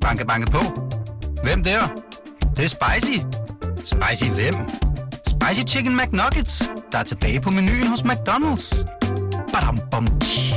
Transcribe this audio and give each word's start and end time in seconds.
Banke, 0.00 0.26
banke 0.26 0.50
på. 0.50 0.58
Hvem 1.42 1.62
der? 1.62 1.80
Det, 2.40 2.56
det 2.56 2.64
er 2.64 2.68
spicy. 2.68 3.18
Spicy 3.76 4.30
hvem? 4.30 4.54
Spicy 5.26 5.74
Chicken 5.74 5.96
McNuggets, 5.96 6.70
der 6.92 6.98
er 6.98 7.02
tilbage 7.02 7.40
på 7.40 7.50
menuen 7.50 7.86
hos 7.86 8.00
McDonald's. 8.00 8.84
Badum, 9.52 9.78
bom, 9.90 10.06
tji. 10.20 10.54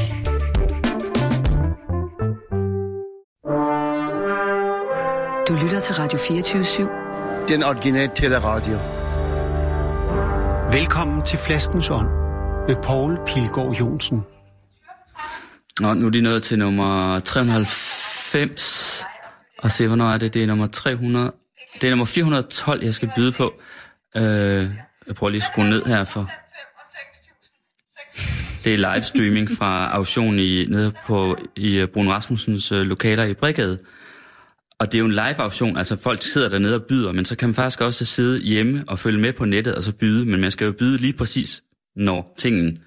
Du 5.47 5.53
lytter 5.63 5.79
til 5.79 5.95
Radio 5.95 6.19
24-7. 6.19 7.47
Den 7.47 7.63
originale 7.63 8.11
teleradio. 8.15 8.77
Velkommen 10.71 11.25
til 11.25 11.39
Flaskens 11.39 11.89
Ånd 11.89 12.07
med 12.67 12.75
Poul 12.83 13.17
Pilgaard 13.25 13.71
Jonsen. 13.71 14.21
Nå, 15.79 15.93
nu 15.93 16.05
er 16.05 16.09
de 16.09 16.21
nået 16.21 16.43
til 16.43 16.59
nummer 16.59 17.19
390. 17.19 17.92
Og 19.57 19.71
se, 19.71 19.87
hvornår 19.87 20.09
er 20.11 20.17
det? 20.17 20.33
Det 20.33 20.43
er 20.43 20.47
nummer 20.47 20.67
300. 20.67 21.31
Det 21.81 21.83
er 21.83 21.89
nummer 21.89 22.05
412, 22.05 22.83
jeg 22.83 22.93
skal 22.93 23.11
byde 23.15 23.31
på. 23.31 23.53
Øh, 24.15 24.69
jeg 25.07 25.15
prøver 25.15 25.29
lige 25.29 25.39
at 25.39 25.51
skrue 25.53 25.69
ned 25.69 25.83
her 25.85 26.03
for... 26.03 26.31
Det 28.63 28.73
er 28.73 28.93
livestreaming 28.93 29.51
fra 29.51 29.89
auktionen 29.91 30.39
i, 30.39 30.65
nede 30.65 30.93
på, 31.05 31.37
i 31.55 31.79
øh, 31.79 31.87
Brun 31.87 32.09
Rasmussens 32.09 32.71
øh, 32.71 32.81
lokaler 32.81 33.23
i 33.23 33.33
Brigade. 33.33 33.79
Og 34.79 34.91
det 34.91 34.95
er 34.95 34.99
jo 34.99 35.05
en 35.05 35.11
live 35.11 35.39
auktion, 35.39 35.77
altså 35.77 35.95
folk 35.95 36.21
sidder 36.21 36.49
dernede 36.49 36.75
og 36.75 36.83
byder, 36.83 37.11
men 37.11 37.25
så 37.25 37.35
kan 37.35 37.49
man 37.49 37.55
faktisk 37.55 37.81
også 37.81 38.05
sidde 38.05 38.39
hjemme 38.39 38.83
og 38.87 38.99
følge 38.99 39.19
med 39.19 39.33
på 39.33 39.45
nettet 39.45 39.75
og 39.75 39.83
så 39.83 39.93
byde, 39.93 40.25
men 40.25 40.41
man 40.41 40.51
skal 40.51 40.65
jo 40.65 40.71
byde 40.71 40.97
lige 40.97 41.13
præcis, 41.13 41.63
når 41.95 42.33
tingen 42.37 42.79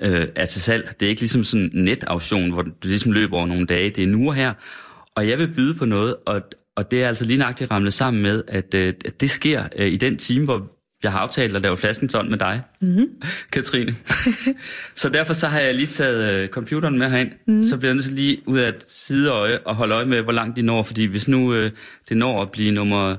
øh, 0.00 0.28
er 0.36 0.44
til 0.44 0.62
salg. 0.62 0.94
Det 1.00 1.06
er 1.06 1.10
ikke 1.10 1.20
ligesom 1.20 1.44
sådan 1.44 1.70
en 1.74 1.84
netauktion, 1.84 2.50
hvor 2.50 2.62
det 2.62 2.74
ligesom 2.84 3.12
løber 3.12 3.36
over 3.36 3.46
nogle 3.46 3.66
dage, 3.66 3.90
det 3.90 4.04
er 4.04 4.08
nu 4.08 4.28
og 4.28 4.34
her. 4.34 4.54
Og 5.16 5.28
jeg 5.28 5.38
vil 5.38 5.48
byde 5.48 5.74
på 5.74 5.84
noget, 5.84 6.16
og, 6.26 6.42
og 6.76 6.90
det 6.90 7.02
er 7.02 7.08
altså 7.08 7.24
lige 7.24 7.38
nøjagtigt 7.38 7.70
ramlet 7.70 7.92
sammen 7.92 8.22
med, 8.22 8.42
at, 8.48 8.74
øh, 8.74 8.94
at 9.04 9.20
det 9.20 9.30
sker 9.30 9.64
øh, 9.76 9.92
i 9.92 9.96
den 9.96 10.16
time, 10.16 10.44
hvor 10.44 10.70
jeg 11.02 11.12
har 11.12 11.18
aftalt 11.18 11.56
at 11.56 11.62
lave 11.62 11.76
flaskensånd 11.76 12.28
med 12.28 12.38
dig, 12.38 12.62
mm-hmm. 12.80 13.08
Katrine. 13.52 13.94
så 14.94 15.08
derfor 15.08 15.32
så 15.32 15.46
har 15.46 15.60
jeg 15.60 15.74
lige 15.74 15.86
taget 15.86 16.32
øh, 16.32 16.48
computeren 16.48 16.98
med 16.98 17.10
herind. 17.10 17.32
Mm-hmm. 17.46 17.62
Så 17.62 17.76
bliver 17.76 17.88
jeg 17.90 17.94
nødt 17.94 18.04
til 18.04 18.14
lige 18.14 18.38
ud 18.46 18.58
af 18.58 18.68
et 18.68 18.84
sideøje 18.86 19.58
og 19.58 19.74
holde 19.74 19.94
øje 19.94 20.06
med, 20.06 20.22
hvor 20.22 20.32
langt 20.32 20.56
de 20.56 20.62
når. 20.62 20.82
Fordi 20.82 21.04
hvis 21.04 21.28
nu 21.28 21.54
øh, 21.54 21.70
det 22.08 22.16
når 22.16 22.42
at 22.42 22.50
blive 22.50 22.72
nummer 22.72 23.16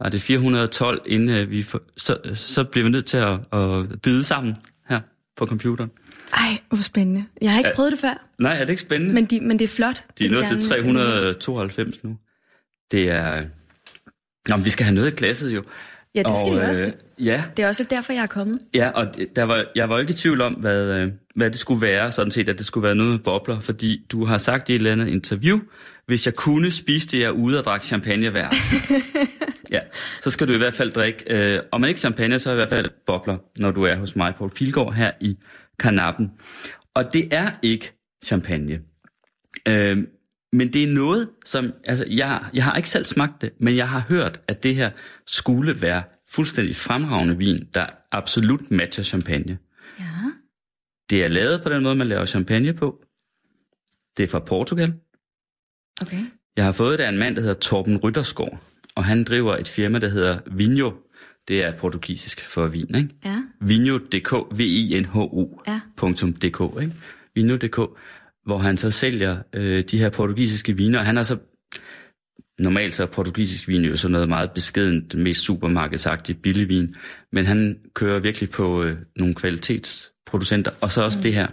er 0.00 0.08
det 0.10 0.22
412, 0.22 1.00
inden 1.08 1.28
øh, 1.28 1.50
vi 1.50 1.62
får, 1.62 1.80
så, 1.96 2.16
så 2.34 2.64
bliver 2.64 2.84
vi 2.84 2.90
nødt 2.90 3.04
til 3.04 3.16
at, 3.16 3.38
at 3.52 4.00
byde 4.02 4.24
sammen 4.24 4.56
her 4.88 5.00
på 5.36 5.46
computeren. 5.46 5.90
Ej, 6.32 6.58
hvor 6.68 6.82
spændende. 6.82 7.24
Jeg 7.42 7.50
har 7.50 7.58
ikke 7.58 7.68
Ja. 7.68 7.74
prøvet 7.74 7.92
det 7.92 7.98
før, 8.00 8.26
Nej, 8.38 8.54
er 8.54 8.58
det 8.58 8.68
ikke 8.70 8.82
spændende? 8.82 9.14
men, 9.14 9.24
de, 9.24 9.40
men 9.40 9.58
det 9.58 9.64
er 9.64 9.68
flot. 9.68 10.04
de 10.18 10.26
er 10.26 10.30
nået 10.30 10.44
til 10.44 10.56
gerne- 10.56 10.68
392 10.68 12.04
nu. 12.04 12.16
Det 12.90 13.10
er... 13.10 13.42
Nå, 14.48 14.56
men 14.56 14.64
vi 14.64 14.70
skal 14.70 14.84
have 14.86 14.94
noget 14.94 15.12
i 15.12 15.14
glasset 15.16 15.54
jo. 15.54 15.62
Ja, 16.14 16.22
det 16.22 16.32
skal 16.46 16.52
og, 16.62 16.68
også. 16.68 16.92
Øh, 17.18 17.26
ja, 17.26 17.44
Det 17.56 17.62
er 17.62 17.68
også 17.68 17.82
lidt 17.82 17.90
derfor, 17.90 18.12
jeg 18.12 18.22
er 18.22 18.26
kommet. 18.26 18.58
Ja, 18.74 18.90
og 18.90 19.06
der 19.36 19.42
var, 19.42 19.64
jeg 19.74 19.88
var 19.88 19.98
ikke 19.98 20.10
i 20.10 20.14
tvivl 20.14 20.40
om, 20.40 20.52
hvad, 20.52 20.94
øh, 21.00 21.08
hvad 21.36 21.50
det 21.50 21.58
skulle 21.58 21.80
være, 21.82 22.12
sådan 22.12 22.30
set, 22.30 22.48
at 22.48 22.58
det 22.58 22.66
skulle 22.66 22.84
være 22.84 22.94
noget 22.94 23.10
med 23.12 23.18
bobler, 23.18 23.60
fordi 23.60 24.06
du 24.12 24.24
har 24.24 24.38
sagt 24.38 24.68
i 24.68 24.72
et 24.72 24.76
eller 24.76 24.92
andet 24.92 25.08
interview, 25.08 25.58
hvis 26.06 26.26
jeg 26.26 26.34
kunne 26.34 26.70
spise 26.70 27.08
det, 27.08 27.20
jeg 27.20 27.32
ude 27.32 27.58
og 27.58 27.64
drikke 27.64 27.86
champagne 27.86 28.30
hver. 28.30 28.48
ja, 29.70 29.80
så 30.22 30.30
skal 30.30 30.48
du 30.48 30.52
i 30.52 30.56
hvert 30.58 30.74
fald 30.74 30.90
drikke, 30.92 31.24
øh, 31.54 31.60
om 31.72 31.80
man 31.80 31.88
ikke 31.88 32.00
champagne, 32.00 32.38
så 32.38 32.50
i 32.52 32.54
hvert 32.54 32.68
fald 32.68 32.86
bobler, 33.06 33.36
når 33.58 33.70
du 33.70 33.82
er 33.82 33.94
hos 33.94 34.16
mig, 34.16 34.34
Poul 34.34 34.50
Pilgaard, 34.50 34.94
her 34.94 35.10
i 35.20 35.38
Karnappen. 35.82 36.30
Og 36.94 37.12
det 37.12 37.34
er 37.34 37.50
ikke 37.62 37.92
champagne. 38.24 38.80
Øh, 39.68 39.98
men 40.52 40.72
det 40.72 40.82
er 40.82 40.94
noget, 40.94 41.28
som... 41.44 41.72
Altså, 41.84 42.04
jeg, 42.10 42.44
jeg 42.54 42.64
har 42.64 42.76
ikke 42.76 42.90
selv 42.90 43.04
smagt 43.04 43.40
det, 43.40 43.52
men 43.60 43.76
jeg 43.76 43.88
har 43.88 44.00
hørt, 44.08 44.40
at 44.48 44.62
det 44.62 44.74
her 44.74 44.90
skulle 45.26 45.82
være 45.82 46.02
fuldstændig 46.28 46.76
fremragende 46.76 47.38
vin, 47.38 47.68
der 47.74 47.86
absolut 48.12 48.70
matcher 48.70 49.04
champagne. 49.04 49.58
Ja. 49.98 50.04
Det 51.10 51.24
er 51.24 51.28
lavet 51.28 51.62
på 51.62 51.68
den 51.68 51.82
måde, 51.82 51.94
man 51.94 52.06
laver 52.06 52.24
champagne 52.24 52.72
på. 52.72 53.04
Det 54.16 54.22
er 54.22 54.28
fra 54.28 54.38
Portugal. 54.38 54.94
Okay. 56.02 56.24
Jeg 56.56 56.64
har 56.64 56.72
fået 56.72 56.98
det 56.98 57.04
af 57.04 57.08
en 57.08 57.18
mand, 57.18 57.36
der 57.36 57.42
hedder 57.42 57.60
Torben 57.60 57.96
Rytterskov, 57.96 58.58
og 58.94 59.04
han 59.04 59.24
driver 59.24 59.56
et 59.56 59.68
firma, 59.68 59.98
der 59.98 60.08
hedder 60.08 60.38
Vinho. 60.46 60.92
Det 61.48 61.64
er 61.64 61.72
portugisisk 61.72 62.40
for 62.40 62.66
vin, 62.66 62.94
ikke? 62.94 63.08
Ja. 63.24 63.42
Vinho.dk, 63.60 64.58
V-I-N-H-O, 64.58 65.62
Ja. 65.66 65.80
punktum 65.96 66.32
.dk, 66.32 66.60
ikke? 66.80 66.92
Vinho.dk, 67.34 67.78
hvor 68.46 68.58
han 68.58 68.76
så 68.76 68.90
sælger 68.90 69.36
øh, 69.52 69.84
de 69.84 69.98
her 69.98 70.10
portugisiske 70.10 70.76
viner, 70.76 70.98
og 70.98 71.04
han 71.04 71.16
har 71.16 71.22
så 71.22 71.38
normalt 72.58 72.94
så 72.94 73.02
er 73.02 73.06
portugisisk 73.06 73.68
vin 73.68 73.84
jo 73.84 73.96
sådan 73.96 74.12
noget 74.12 74.28
meget 74.28 74.50
beskedent, 74.50 75.14
mest 75.14 75.40
supermarkedsagtigt 75.40 76.42
billig 76.42 76.68
vin, 76.68 76.94
men 77.32 77.46
han 77.46 77.78
kører 77.94 78.18
virkelig 78.18 78.50
på 78.50 78.82
øh, 78.82 78.96
nogle 79.16 79.34
kvalitetsproducenter, 79.34 80.70
og 80.80 80.92
så 80.92 81.02
også 81.04 81.18
mm. 81.18 81.22
det 81.22 81.34
her, 81.34 81.46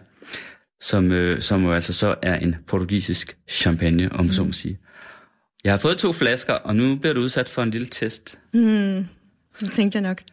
som, 0.81 1.11
øh, 1.11 1.41
som 1.41 1.63
jo 1.63 1.71
altså 1.71 1.93
så 1.93 2.15
er 2.21 2.35
en 2.35 2.55
portugisisk 2.67 3.37
champagne, 3.49 4.11
om 4.11 4.25
mm. 4.25 4.31
så 4.31 4.43
må 4.43 4.51
sige. 4.51 4.79
Jeg 5.63 5.73
har 5.73 5.77
fået 5.77 5.97
to 5.97 6.13
flasker, 6.13 6.53
og 6.53 6.75
nu 6.75 6.95
bliver 6.95 7.13
du 7.13 7.21
udsat 7.21 7.49
for 7.49 7.63
en 7.63 7.69
lille 7.69 7.87
test. 7.87 8.39
Det 9.59 9.71
tænkte 9.71 9.95
jeg 9.95 10.01
nok. 10.01 10.21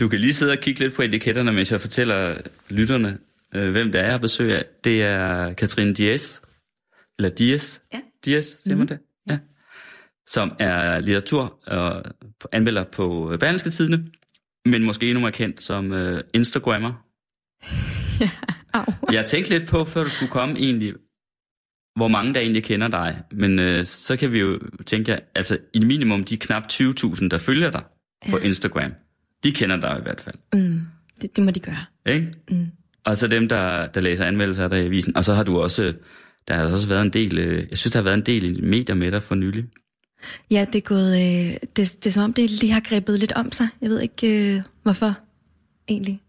Du 0.00 0.08
kan 0.08 0.18
lige 0.18 0.34
sidde 0.34 0.52
og 0.52 0.58
kigge 0.58 0.80
lidt 0.80 0.94
på 0.94 1.02
etiketterne, 1.02 1.52
mens 1.52 1.72
jeg 1.72 1.80
fortæller 1.80 2.38
lytterne, 2.68 3.18
øh, 3.54 3.70
hvem 3.70 3.92
det 3.92 3.98
er, 3.98 4.04
jeg 4.04 4.12
har 4.12 4.18
besøg 4.18 4.56
af. 4.56 4.64
Det 4.84 5.02
er 5.02 5.52
Katrine 5.52 5.94
Diaz, 5.94 6.40
eller 7.18 7.28
Diaz. 7.28 7.80
Ja. 7.94 8.00
Diaz, 8.24 8.44
siger 8.44 8.74
mm-hmm. 8.74 8.78
man 8.78 8.88
det? 8.88 8.98
Ja. 9.30 9.38
Som 10.26 10.52
er 10.58 11.00
litteratur 11.00 11.58
og 11.66 12.04
anmelder 12.52 12.84
på 12.84 13.36
Berlingske 13.40 13.70
Tidene, 13.70 14.04
men 14.64 14.84
måske 14.84 15.06
endnu 15.06 15.20
mere 15.20 15.32
kendt 15.32 15.60
som 15.60 15.92
øh, 15.92 16.20
Instagrammer. 16.34 16.92
Au. 18.74 18.84
Jeg 19.12 19.26
tænkte 19.26 19.58
lidt 19.58 19.68
på, 19.68 19.84
før 19.84 20.04
du 20.04 20.10
skulle 20.10 20.30
komme 20.30 20.58
egentlig, 20.58 20.94
hvor 21.98 22.08
mange 22.08 22.34
der 22.34 22.40
egentlig 22.40 22.64
kender 22.64 22.88
dig. 22.88 23.22
Men 23.32 23.58
øh, 23.58 23.84
så 23.84 24.16
kan 24.16 24.32
vi 24.32 24.40
jo 24.40 24.60
tænke, 24.86 25.18
altså 25.34 25.58
i 25.74 25.78
minimum 25.78 26.24
de 26.24 26.36
knap 26.36 26.62
20.000, 26.72 27.28
der 27.28 27.38
følger 27.38 27.70
dig 27.70 27.82
på 28.30 28.36
Instagram, 28.36 28.92
de 29.44 29.52
kender 29.52 29.76
dig 29.76 29.96
i 29.98 30.02
hvert 30.02 30.20
fald. 30.20 30.36
Mm, 30.54 30.80
det, 31.22 31.36
det 31.36 31.44
må 31.44 31.50
de 31.50 31.60
gøre. 31.60 31.84
Ikke? 32.06 32.32
Mm. 32.50 32.66
Og 33.04 33.16
så 33.16 33.26
dem, 33.26 33.48
der, 33.48 33.86
der 33.86 34.00
læser 34.00 34.24
anmeldelser 34.24 34.64
af 34.64 34.70
dig 34.70 34.82
i 34.82 34.84
avisen. 34.86 35.16
Og 35.16 35.24
så 35.24 35.34
har 35.34 35.42
du 35.42 35.60
også, 35.60 35.94
der 36.48 36.54
har 36.54 36.64
også 36.64 36.88
været 36.88 37.02
en 37.02 37.10
del, 37.10 37.38
øh, 37.38 37.66
jeg 37.70 37.78
synes, 37.78 37.92
der 37.92 37.98
har 37.98 38.04
været 38.04 38.16
en 38.16 38.26
del 38.26 38.58
i 38.58 38.60
medier 38.60 38.96
med 38.96 39.10
dig 39.10 39.22
for 39.22 39.34
nylig. 39.34 39.64
Ja, 40.50 40.66
det 40.72 40.78
er 40.78 40.88
gået... 40.88 41.12
Øh, 41.12 41.56
det, 41.76 41.76
det 41.76 42.06
er 42.06 42.10
som 42.10 42.22
om, 42.22 42.32
det 42.32 42.50
lige 42.50 42.72
har 42.72 42.80
grebet 42.80 43.18
lidt 43.18 43.32
om 43.32 43.52
sig. 43.52 43.68
Jeg 43.80 43.90
ved 43.90 44.00
ikke, 44.00 44.54
øh, 44.54 44.62
hvorfor 44.82 45.18
egentlig. 45.88 46.20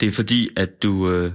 Det 0.00 0.08
er 0.08 0.12
fordi, 0.12 0.48
at 0.56 0.82
du, 0.82 1.10
øh, 1.10 1.32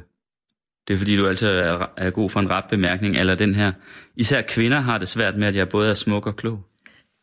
det 0.87 0.93
er 0.93 0.97
fordi, 0.97 1.15
du 1.15 1.27
altid 1.27 1.47
er, 1.47 1.85
er 1.97 2.09
god 2.09 2.29
for 2.29 2.39
en 2.39 2.49
ret 2.49 2.65
bemærkning, 2.69 3.17
eller 3.17 3.35
den 3.35 3.55
her. 3.55 3.71
Især 4.15 4.41
kvinder 4.41 4.79
har 4.79 4.97
det 4.97 5.07
svært 5.07 5.37
med, 5.37 5.47
at 5.47 5.55
jeg 5.55 5.69
både 5.69 5.89
er 5.89 5.93
smuk 5.93 6.27
og 6.27 6.35
klog. 6.35 6.65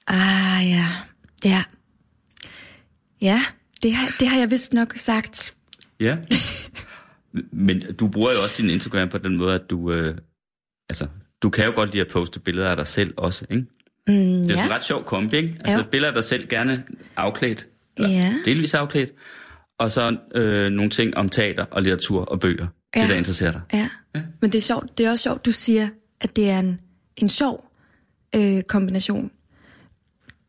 Ah, 0.06 0.68
ja. 0.70 0.86
Ja. 1.44 1.62
Ja, 3.22 3.42
det 3.82 3.94
har, 3.94 4.08
det 4.20 4.28
har 4.28 4.38
jeg 4.38 4.50
vist 4.50 4.72
nok 4.72 4.92
sagt. 4.96 5.54
Ja. 6.00 6.16
Men 7.52 7.80
du 8.00 8.08
bruger 8.08 8.32
jo 8.32 8.38
også 8.42 8.62
din 8.62 8.70
Instagram 8.70 9.08
på 9.08 9.18
den 9.18 9.36
måde, 9.36 9.54
at 9.54 9.70
du, 9.70 9.92
øh, 9.92 10.14
altså, 10.88 11.06
du 11.42 11.50
kan 11.50 11.64
jo 11.64 11.72
godt 11.74 11.92
lide 11.92 12.00
at 12.04 12.10
poste 12.12 12.40
billeder 12.40 12.70
af 12.70 12.76
dig 12.76 12.86
selv 12.86 13.14
også, 13.16 13.44
ikke? 13.50 13.66
Mm, 14.08 14.14
Det 14.14 14.44
er 14.44 14.48
ja. 14.48 14.54
sådan 14.54 14.64
en 14.64 14.70
ret 14.74 14.84
sjov 14.84 15.04
kombi, 15.04 15.36
ikke? 15.36 15.56
Altså 15.64 15.78
Jo. 15.78 15.84
billeder 15.90 16.10
af 16.10 16.14
dig 16.14 16.24
selv 16.24 16.48
gerne 16.48 16.74
afklædt, 17.16 17.66
eller 17.96 18.10
Ja. 18.10 18.34
delvis 18.44 18.74
afklædt, 18.74 19.10
og 19.78 19.90
så 19.90 20.16
øh, 20.34 20.70
nogle 20.70 20.90
ting 20.90 21.16
om 21.16 21.28
teater 21.28 21.64
og 21.70 21.82
litteratur 21.82 22.24
og 22.24 22.40
bøger. 22.40 22.66
Ja. 22.96 23.00
Ja. 23.00 23.02
Det, 23.02 23.10
der 23.10 23.16
interesserer 23.18 23.52
dig. 23.52 23.60
Ja. 23.72 23.88
Men 24.40 24.52
det 24.52 24.58
er 24.58 24.62
sjovt. 24.62 24.98
Det 24.98 25.06
er 25.06 25.10
også 25.10 25.22
sjovt, 25.22 25.46
du 25.46 25.52
siger, 25.52 25.88
at 26.20 26.36
det 26.36 26.50
er 26.50 26.58
en, 26.58 26.80
en 27.16 27.28
sjov 27.28 27.70
øh, 28.36 28.62
kombination. 28.62 29.30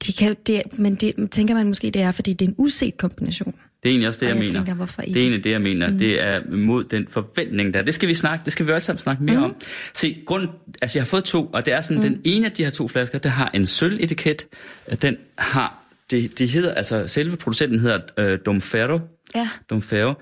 Det 0.07 0.15
kan, 0.15 0.35
det, 0.47 0.61
men 0.79 0.95
det 0.95 1.31
tænker 1.31 1.53
man 1.53 1.67
måske, 1.67 1.91
det 1.91 2.01
er, 2.01 2.11
fordi 2.11 2.33
det 2.33 2.45
er 2.45 2.49
en 2.49 2.55
uset 2.57 2.97
kombination. 2.97 3.55
Det 3.83 3.89
er 3.89 3.93
egentlig 3.93 4.07
også 4.07 4.19
det, 4.19 4.25
jeg, 4.25 4.35
jeg 4.35 4.39
mener. 4.39 4.53
tænker, 4.53 4.73
hvorfor 4.73 5.01
ikke? 5.01 5.13
Det 5.13 5.19
er 5.19 5.23
egentlig 5.23 5.43
det, 5.43 5.51
jeg 5.51 5.61
mener. 5.61 5.89
Mm. 5.89 5.97
Det 5.97 6.23
er 6.23 6.41
mod 6.51 6.83
den 6.83 7.07
forventning, 7.07 7.73
der 7.73 7.79
er. 7.79 7.83
Det 7.83 7.93
skal 7.93 8.09
vi 8.09 8.13
snakke, 8.13 8.45
det 8.45 8.53
skal 8.53 8.67
vi 8.67 8.71
alle 8.71 8.83
sammen 8.83 8.99
snakke 8.99 9.23
mere 9.23 9.37
mm. 9.37 9.43
om. 9.43 9.55
Se, 9.93 10.23
grund, 10.25 10.47
altså 10.81 10.99
jeg 10.99 11.03
har 11.03 11.07
fået 11.07 11.23
to, 11.23 11.45
og 11.45 11.65
det 11.65 11.73
er 11.73 11.81
sådan, 11.81 12.03
mm. 12.03 12.09
den 12.09 12.21
ene 12.23 12.45
af 12.45 12.51
de 12.51 12.63
her 12.63 12.69
to 12.69 12.87
flasker, 12.87 13.17
der 13.17 13.29
har 13.29 13.51
en 13.53 13.65
sølvetiket. 13.65 14.47
Den 15.01 15.17
har, 15.37 15.83
det, 16.11 16.39
det 16.39 16.49
hedder, 16.49 16.73
altså 16.73 17.07
selve 17.07 17.37
producenten 17.37 17.79
hedder 17.79 17.99
øh, 18.17 18.39
Domferro. 18.45 18.99
Ja. 19.35 19.49
Domferro. 19.69 20.13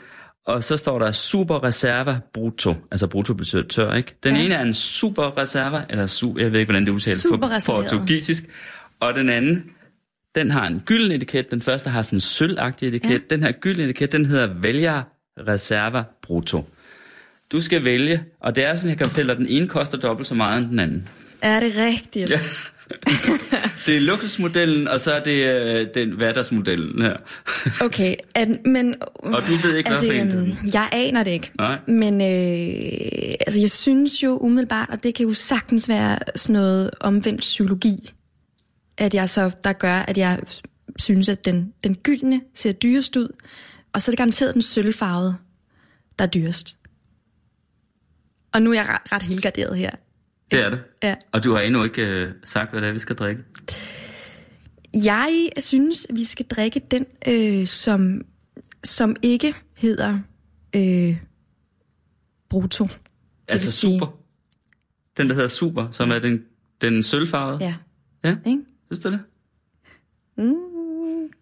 Og 0.46 0.64
så 0.64 0.78
står 0.78 1.00
der 1.00 1.12
Super 1.12 1.64
Reserva 1.64 2.20
Brutto. 2.34 2.76
Altså 2.92 3.08
Brutto 3.08 3.34
betyder 3.34 3.64
tør, 3.64 3.94
ikke? 3.94 4.16
Den 4.24 4.36
Ja. 4.36 4.42
ene 4.42 4.56
er 4.56 4.62
en 4.62 4.74
Super 4.74 5.38
Reserva, 5.38 5.82
eller 5.90 6.06
su, 6.06 6.36
jeg 6.38 6.52
ved 6.52 6.60
ikke, 6.60 6.72
hvordan 6.72 6.86
det 6.86 6.92
udtales 6.92 7.26
på 7.30 7.38
portugisisk. 7.66 8.44
Og 9.00 9.16
den 9.16 9.30
anden, 9.30 9.66
den 10.36 10.52
har 10.52 10.68
en 10.68 10.80
gylden 10.86 11.12
etiket. 11.12 11.52
Den 11.52 11.62
første 11.62 11.90
har 11.90 12.02
sådan 12.02 12.16
en 12.18 12.22
sølvagtig 12.22 12.88
etiket. 12.88 13.10
Ja. 13.10 13.18
Den 13.30 13.44
her 13.44 13.52
gylden 13.52 13.86
etiket, 13.90 14.12
den 14.12 14.26
hedder 14.26 14.48
Vælger 14.54 15.04
Reserva 15.48 16.04
Brutto. 16.22 16.70
Du 17.52 17.62
skal 17.62 17.86
vælge, 17.86 18.24
og 18.42 18.56
det 18.56 18.66
er 18.66 18.76
sådan, 18.76 18.90
jeg 18.90 18.98
kan 18.98 19.08
fortælle 19.08 19.28
dig, 19.28 19.34
at 19.34 19.38
den 19.40 19.48
ene 19.48 19.68
koster 19.68 19.98
dobbelt 19.98 20.28
så 20.28 20.36
meget 20.36 20.58
end 20.62 20.70
den 20.70 20.80
anden. 20.80 21.08
Er 21.42 21.60
det 21.60 21.74
rigtigt? 21.78 22.30
Ja. 22.30 22.40
det 23.86 23.96
er 23.96 24.00
luksusmodellen, 24.00 24.88
og 24.88 25.00
så 25.00 25.14
er 25.14 25.24
det 25.24 25.32
øh, 25.32 25.88
den 25.94 26.12
hverdagsmodellen 26.12 27.02
her. 27.02 27.18
Okay, 27.86 28.16
at, 28.36 28.66
men... 28.66 28.96
Og 29.16 29.42
du 29.48 29.52
ved 29.68 29.76
ikke, 29.76 29.90
hvad 29.90 30.00
for 30.00 30.06
det, 30.06 30.22
en 30.22 30.38
øhm, 30.38 30.56
Jeg 30.74 30.90
aner 30.92 31.24
det 31.24 31.32
ikke. 31.32 31.52
Nej. 31.58 31.80
Men 31.88 32.14
øh, 32.14 33.36
altså, 33.40 33.60
jeg 33.60 33.72
synes 33.72 34.24
jo 34.24 34.38
umiddelbart, 34.38 34.90
og 34.90 35.04
det 35.04 35.16
kan 35.16 35.28
jo 35.28 35.34
sagtens 35.34 35.90
være 35.90 36.20
sådan 36.36 36.54
noget 36.54 36.92
omvendt 37.00 37.40
psykologi, 37.40 38.14
at 38.98 39.14
jeg 39.14 39.30
så, 39.30 39.52
der 39.64 39.74
gør, 39.74 39.96
at 39.96 40.18
jeg 40.18 40.40
synes, 41.00 41.30
at 41.30 41.46
den, 41.46 41.74
den 41.84 41.96
gyldne 41.96 42.42
ser 42.54 42.72
dyrest 42.72 43.16
ud, 43.16 43.28
og 43.94 44.02
så 44.02 44.10
er 44.10 44.14
det 44.14 44.18
garanteret 44.18 44.54
den 44.54 44.62
sølvfarvede, 44.62 45.36
der 46.20 46.26
er 46.26 46.30
dyrest. 46.30 46.78
Og 48.54 48.62
nu 48.62 48.70
er 48.70 48.74
jeg 48.74 48.86
ret, 48.88 49.12
ret 49.12 49.24
helgarderet 49.24 49.78
her. 49.78 49.90
Det 50.54 50.66
er 50.66 50.70
det. 50.70 50.82
Ja. 51.04 51.16
Og 51.32 51.44
du 51.44 51.54
har 51.54 51.62
endnu 51.62 51.84
ikke 51.84 52.08
øh, 52.24 52.32
sagt, 52.44 52.72
hvad 52.72 52.82
det 52.82 52.88
er, 52.90 52.94
vi 52.94 53.00
skal 53.00 53.16
drikke. 53.16 53.44
Jeg 54.94 55.50
synes, 55.60 56.08
vi 56.10 56.24
skal 56.24 56.46
drikke 56.46 56.82
den, 56.92 57.06
øh, 57.28 57.66
som, 57.66 58.22
som 58.84 59.16
ikke 59.22 59.54
hedder 59.78 60.20
øh, 60.76 61.18
Bruto. 62.50 62.88
Altså 63.48 63.68
vil 63.68 63.74
sige- 63.74 64.00
super. 64.00 64.20
Den, 65.18 65.28
der 65.30 65.34
hedder 65.34 65.48
super, 65.48 65.92
som 65.92 66.12
er 66.12 66.20
den, 66.20 66.44
den 66.82 67.04
sølvfarvede. 67.04 67.64
Ja. 67.64 67.76
ja. 68.24 68.36
Ikke? 68.46 68.62
Synes 68.92 69.00
du 69.04 69.12
det? 69.12 69.20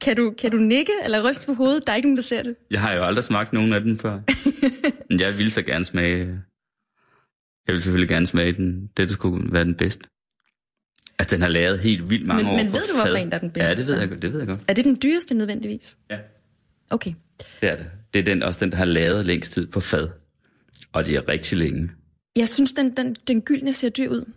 Kan 0.01 0.15
du, 0.15 0.33
kan 0.37 0.51
du 0.51 0.57
nikke 0.57 0.91
eller 1.03 1.29
ryste 1.29 1.45
på 1.45 1.53
hovedet? 1.53 1.87
Der 1.87 1.93
er 1.93 1.97
ikke 1.97 2.07
nogen, 2.07 2.15
der 2.17 2.23
ser 2.23 2.43
det. 2.43 2.55
Jeg 2.71 2.81
har 2.81 2.93
jo 2.93 3.03
aldrig 3.03 3.23
smagt 3.23 3.53
nogen 3.53 3.73
af 3.73 3.81
dem 3.81 3.97
før. 3.97 4.19
Men 5.09 5.19
jeg 5.19 5.37
vil 5.37 5.51
så 5.51 5.61
gerne 5.61 5.83
smage... 5.83 6.39
Jeg 7.67 7.73
vil 7.73 7.81
selvfølgelig 7.81 8.09
gerne 8.09 8.27
smage 8.27 8.53
den. 8.53 8.87
Det, 8.97 9.07
der 9.09 9.13
skulle 9.13 9.53
være 9.53 9.63
den 9.63 9.75
bedste. 9.75 10.03
Altså, 11.19 11.35
den 11.35 11.41
har 11.41 11.49
lavet 11.49 11.79
helt 11.79 12.09
vildt 12.09 12.27
mange 12.27 12.43
Men- 12.43 12.51
år 12.53 12.57
men 12.57 12.73
ved 12.73 12.81
du, 12.87 12.95
hvorfor 12.95 13.15
en, 13.15 13.29
der 13.29 13.35
er 13.35 13.39
den 13.39 13.51
bedste, 13.51 13.69
Ja, 13.69 13.75
det 13.75 13.87
ved 13.87 13.99
jeg 13.99 14.09
godt. 14.09 14.21
Det 14.21 14.31
ved 14.33 14.39
jeg 14.39 14.47
godt. 14.47 14.59
Er 14.67 14.73
det 14.73 14.85
den 14.85 14.97
dyreste 15.03 15.33
nødvendigvis? 15.35 15.97
Ja. 16.09 16.17
Okay. 16.89 17.13
Det 17.61 17.69
er 17.69 17.75
det. 17.75 17.85
Det 18.13 18.19
er 18.19 18.23
den, 18.23 18.43
også 18.43 18.59
den, 18.59 18.71
der 18.71 18.77
har 18.77 18.85
lavet 18.85 19.25
længst 19.25 19.53
tid 19.53 19.67
på 19.67 19.79
fad. 19.79 20.09
Og 20.93 21.05
det 21.05 21.15
er 21.15 21.27
rigtig 21.27 21.57
længe. 21.57 21.91
Jeg 22.35 22.47
synes, 22.47 22.73
den, 22.73 22.97
den, 22.97 23.15
den 23.27 23.41
gyldne 23.41 23.73
ser 23.73 23.89
dyr 23.89 24.09
ud. 24.09 24.31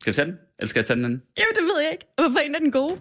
Skal 0.00 0.12
vi 0.12 0.14
tage 0.14 0.26
den? 0.26 0.34
Eller 0.58 0.68
skal 0.68 0.80
jeg 0.80 0.86
tage 0.86 0.96
den 0.96 1.04
anden? 1.04 1.22
Jamen, 1.38 1.54
det 1.54 1.62
ved 1.62 1.82
jeg 1.82 1.92
ikke. 1.92 2.04
Hvorfor 2.16 2.38
en 2.38 2.54
er 2.54 2.58
den 2.58 2.70
gode? 2.72 2.98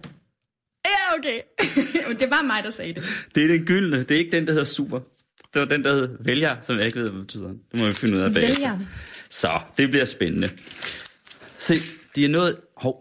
Ja, 0.85 1.17
okay. 1.17 1.39
Det 2.21 2.29
var 2.29 2.43
mig, 2.43 2.63
der 2.63 2.69
sagde 2.71 2.93
det. 2.93 3.03
Det 3.35 3.43
er 3.43 3.47
den 3.47 3.65
gyldne. 3.65 3.99
Det 3.99 4.11
er 4.11 4.15
ikke 4.19 4.31
den, 4.31 4.45
der 4.45 4.51
hedder 4.51 4.65
super. 4.65 4.99
Det 5.53 5.59
var 5.59 5.65
den, 5.65 5.83
der 5.83 5.93
hedder 5.93 6.09
vælger, 6.19 6.55
som 6.61 6.77
jeg 6.77 6.85
ikke 6.85 6.99
ved, 6.99 7.09
hvad 7.09 7.19
det 7.19 7.27
betyder. 7.27 7.47
Det 7.47 7.79
må 7.79 7.85
vi 7.85 7.93
finde 7.93 8.17
ud 8.17 8.21
af 8.21 8.33
bagefter. 8.33 8.55
Vælger. 8.55 8.85
Så, 9.29 9.59
det 9.77 9.89
bliver 9.89 10.05
spændende. 10.05 10.49
Se, 11.57 11.75
de 12.15 12.25
er 12.25 12.29
nået... 12.29 12.57
Hov. 12.77 12.99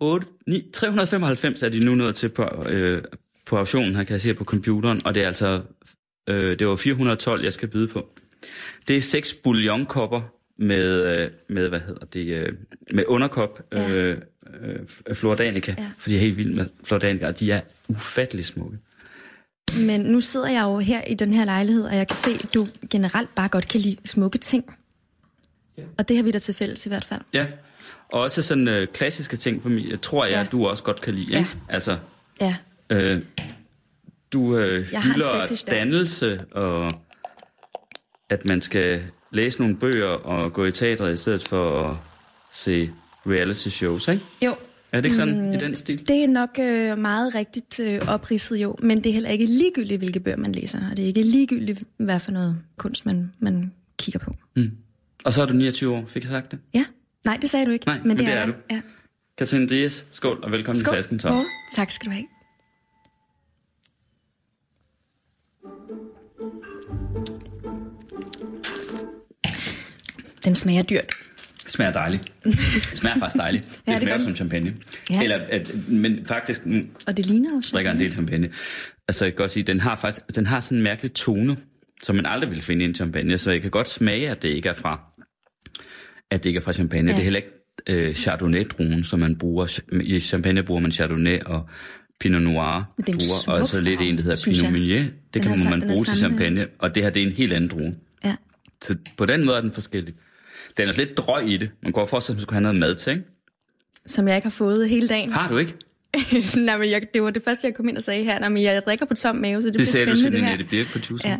8, 0.00 0.26
9, 0.46 0.70
395 0.74 1.62
er 1.62 1.68
de 1.68 1.84
nu 1.84 1.94
nået 1.94 2.14
til 2.14 2.28
på, 2.28 2.66
øh, 2.68 3.02
på 3.46 3.58
auktionen 3.58 3.96
her, 3.96 4.04
kan 4.04 4.12
jeg 4.12 4.20
se 4.20 4.34
på 4.34 4.44
computeren. 4.44 5.06
Og 5.06 5.14
det 5.14 5.22
er 5.22 5.26
altså... 5.26 5.62
Øh, 6.28 6.58
det 6.58 6.66
var 6.66 6.76
412, 6.76 7.44
jeg 7.44 7.52
skal 7.52 7.68
byde 7.68 7.88
på. 7.88 8.08
Det 8.88 8.96
er 8.96 9.00
seks 9.00 9.34
bouillonkopper 9.34 10.20
med, 10.58 11.18
øh, 11.18 11.30
med 11.48 11.68
hvad 11.68 11.80
hedder 11.80 12.04
det, 12.04 12.26
øh, 12.26 12.52
med 12.90 13.04
underkop 13.06 13.62
øh, 13.72 14.18
øh, 14.60 15.14
Flordanica. 15.14 15.74
Ja. 15.78 15.90
For 15.98 16.08
de 16.08 16.16
er 16.16 16.20
helt 16.20 16.36
vilde 16.36 16.56
med 16.56 16.66
Flordanica, 16.84 17.26
og 17.26 17.40
de 17.40 17.52
er 17.52 17.60
ufattelig 17.88 18.44
smukke. 18.44 18.78
Men 19.76 20.00
nu 20.00 20.20
sidder 20.20 20.48
jeg 20.48 20.62
jo 20.62 20.78
her 20.78 21.04
i 21.04 21.14
den 21.14 21.32
her 21.32 21.44
lejlighed, 21.44 21.84
og 21.84 21.96
jeg 21.96 22.06
kan 22.08 22.16
se, 22.16 22.30
at 22.30 22.54
du 22.54 22.66
generelt 22.90 23.34
bare 23.34 23.48
godt 23.48 23.68
kan 23.68 23.80
lide 23.80 23.96
smukke 24.04 24.38
ting. 24.38 24.76
Ja. 25.78 25.82
Og 25.98 26.08
det 26.08 26.16
har 26.16 26.24
vi 26.24 26.30
da 26.30 26.38
til 26.38 26.54
fælles 26.54 26.86
i 26.86 26.88
hvert 26.88 27.04
fald. 27.04 27.20
Ja, 27.32 27.46
og 28.08 28.20
også 28.20 28.42
sådan 28.42 28.68
øh, 28.68 28.86
klassiske 28.88 29.36
ting 29.36 29.62
for 29.62 29.68
mig, 29.68 30.00
tror 30.02 30.24
jeg, 30.24 30.32
Ja. 30.32 30.46
du 30.52 30.66
også 30.66 30.82
godt 30.82 31.00
kan 31.00 31.14
lide. 31.14 31.32
Ja. 31.32 31.38
Ikke? 31.38 31.50
Altså, 31.68 31.98
Ja. 32.40 32.56
øh, 32.90 33.22
du 34.32 34.56
øh, 34.56 34.88
Jeg 34.92 35.02
hylder 35.02 35.40
fetish 35.46 35.66
dannelse, 35.70 36.44
og 36.52 36.92
at 38.30 38.44
man 38.44 38.60
skal 38.62 39.02
læse 39.30 39.58
nogle 39.60 39.76
bøger 39.76 40.08
og 40.08 40.52
gå 40.52 40.64
i 40.64 40.72
teatret 40.72 41.12
i 41.12 41.16
stedet 41.16 41.48
for 41.48 41.88
at 41.90 41.96
se 42.52 42.90
reality 43.26 43.68
shows, 43.68 44.08
ikke? 44.08 44.22
Jo, 44.44 44.54
Er 44.92 45.00
det 45.00 45.04
ikke 45.04 45.16
sådan 45.16 45.46
mm, 45.46 45.52
i 45.52 45.56
den 45.56 45.76
stil? 45.76 46.08
det 46.08 46.24
er 46.24 46.28
nok 46.28 46.58
øh, 46.60 46.98
meget 46.98 47.34
rigtigt 47.34 47.80
øh, 47.80 48.00
opridset 48.08 48.56
jo, 48.56 48.76
men 48.82 48.98
det 48.98 49.06
er 49.06 49.12
heller 49.12 49.30
ikke 49.30 49.46
ligegyldigt, 49.46 49.98
hvilke 49.98 50.20
bøger 50.20 50.36
man 50.36 50.52
læser, 50.52 50.90
og 50.90 50.96
det 50.96 51.02
er 51.02 51.06
ikke 51.06 51.22
ligegyldigt, 51.22 51.84
hvad 51.96 52.20
for 52.20 52.32
noget 52.32 52.58
kunst 52.76 53.06
man, 53.06 53.32
man 53.38 53.72
kigger 53.98 54.18
på. 54.18 54.34
Og 55.24 55.32
så 55.32 55.42
er 55.42 55.46
du 55.46 55.52
29 55.52 55.94
år, 55.96 56.04
fik 56.06 56.22
jeg 56.22 56.30
sagt 56.30 56.50
det? 56.50 56.58
Ja, 56.74 56.84
nej, 57.24 57.36
det 57.36 57.50
sagde 57.50 57.66
du 57.66 57.70
ikke. 57.70 57.86
Nej, 57.86 58.00
men 58.04 58.18
det 58.18 58.28
er 58.28 58.38
jeg. 58.38 58.48
du. 58.48 58.52
Ja. 58.70 58.80
Katrine 59.38 59.68
Dias, 59.68 60.06
skål 60.10 60.40
og 60.42 60.52
velkommen 60.52 60.80
Skål. 60.80 60.94
i 60.94 60.96
flasken, 60.96 61.20
så. 61.20 61.28
Poul. 61.28 61.44
Tak 61.74 61.90
skal 61.90 62.06
du 62.06 62.10
have. 62.12 62.24
Den 70.44 70.54
smager 70.54 70.82
dyrt. 70.82 71.21
Det 71.72 71.76
smager 71.76 71.92
dejligt. 71.92 72.32
Det 72.44 72.58
smager 73.00 73.18
faktisk 73.18 73.36
dejligt. 73.36 73.64
Det, 73.64 73.80
Ja, 73.86 73.92
det 73.92 74.00
smager 74.02 74.16
gør 74.18 74.24
som 74.24 74.36
champagne. 74.36 74.74
Ja. 75.10 75.22
Eller, 75.22 75.36
at, 75.48 75.88
men 75.88 76.26
faktisk, 76.26 76.66
mm, 76.66 76.88
Og 77.06 77.16
det 77.16 77.26
ligner 77.26 77.56
også. 77.56 77.70
drikker 77.72 77.92
en 77.92 77.98
del 77.98 78.12
champagne. 78.12 78.50
Altså, 79.08 79.24
jeg 79.24 79.32
kan 79.32 79.36
godt 79.36 79.50
sige, 79.50 79.62
den 79.62 79.80
har 79.80 79.96
faktisk, 79.96 80.36
den 80.36 80.46
har 80.46 80.60
sådan 80.60 80.78
en 80.78 80.84
mærkelig 80.84 81.12
tone, 81.14 81.56
som 82.02 82.16
man 82.16 82.26
aldrig 82.26 82.50
vil 82.50 82.62
finde 82.62 82.84
i 82.84 82.88
en 82.88 82.94
champagne, 82.94 83.38
så 83.38 83.50
jeg 83.50 83.62
kan 83.62 83.70
godt 83.70 83.88
smage, 83.88 84.30
at 84.30 84.42
det 84.42 84.48
ikke 84.48 84.68
er 84.68 84.72
fra, 84.74 85.00
at 86.30 86.42
det 86.42 86.50
ikke 86.50 86.58
er 86.58 86.62
fra 86.62 86.72
champagne. 86.72 87.10
Ja. 87.10 87.16
Det 87.16 87.20
er 87.20 87.24
heller 87.24 87.40
ikke 87.40 88.08
øh, 88.08 88.14
Chardonnay-druen, 88.14 89.02
som 89.04 89.18
man 89.20 89.36
bruger. 89.36 89.80
I 90.02 90.20
champagne 90.20 90.62
bruger 90.62 90.80
man 90.80 90.92
Chardonnay 90.92 91.38
og 91.46 91.68
Pinot 92.20 92.42
Noir 92.42 92.94
det 92.96 93.08
er 93.08 93.12
druer, 93.12 93.60
og 93.60 93.68
så 93.68 93.80
lidt 93.80 94.00
en, 94.00 94.16
der 94.16 94.22
hedder 94.22 94.52
Pinot. 94.52 94.72
Meunier. 94.72 95.02
Det 95.02 95.12
Den 95.34 95.42
kan 95.42 95.70
man 95.70 95.82
er 95.82 95.86
bruge 95.86 96.04
til 96.04 96.16
champagne, 96.16 96.66
og 96.78 96.94
det 96.94 97.02
her, 97.02 97.10
det 97.10 97.22
er 97.22 97.26
en 97.26 97.32
helt 97.32 97.52
anden 97.52 97.70
drue. 97.70 97.94
Ja. 98.24 98.36
Så 98.84 98.96
på 99.16 99.26
den 99.26 99.44
måde 99.44 99.56
er 99.56 99.60
den 99.60 99.72
forskellig. 99.72 100.14
Den 100.76 100.88
er 100.88 100.92
lidt 100.92 101.16
drøg 101.16 101.48
i 101.48 101.56
det. 101.56 101.70
Man 101.82 101.92
går 101.92 102.06
for 102.06 102.16
at 102.16 102.28
man 102.28 102.40
skulle 102.40 102.54
have 102.54 102.62
noget 102.62 102.76
mad 102.78 102.94
til, 102.94 103.10
ikke? 103.10 103.24
Som 104.06 104.28
jeg 104.28 104.36
ikke 104.36 104.46
har 104.46 104.50
fået 104.50 104.88
hele 104.88 105.08
dagen. 105.08 105.32
Har 105.32 105.48
du 105.48 105.56
ikke? 105.58 105.74
nej, 106.66 106.78
men 106.78 106.90
jeg, 106.90 107.02
det 107.14 107.22
var 107.22 107.30
det 107.30 107.42
første, 107.44 107.66
jeg 107.66 107.74
kom 107.74 107.88
ind 107.88 107.96
og 107.96 108.02
sagde 108.02 108.24
her. 108.24 108.38
Nej, 108.38 108.48
men 108.48 108.62
jeg 108.62 108.82
drikker 108.86 109.06
på 109.06 109.14
tom 109.14 109.36
mave, 109.36 109.62
så 109.62 109.68
det, 109.70 109.78
Det 109.78 109.88
bliver 109.92 110.06
du 110.06 110.16
spændende 110.16 110.48
til 110.48 110.58
det 110.58 110.58
her. 110.58 110.68
Birk 110.70 110.86
på 110.92 110.98
1000. 110.98 111.30
Ja. 111.30 111.36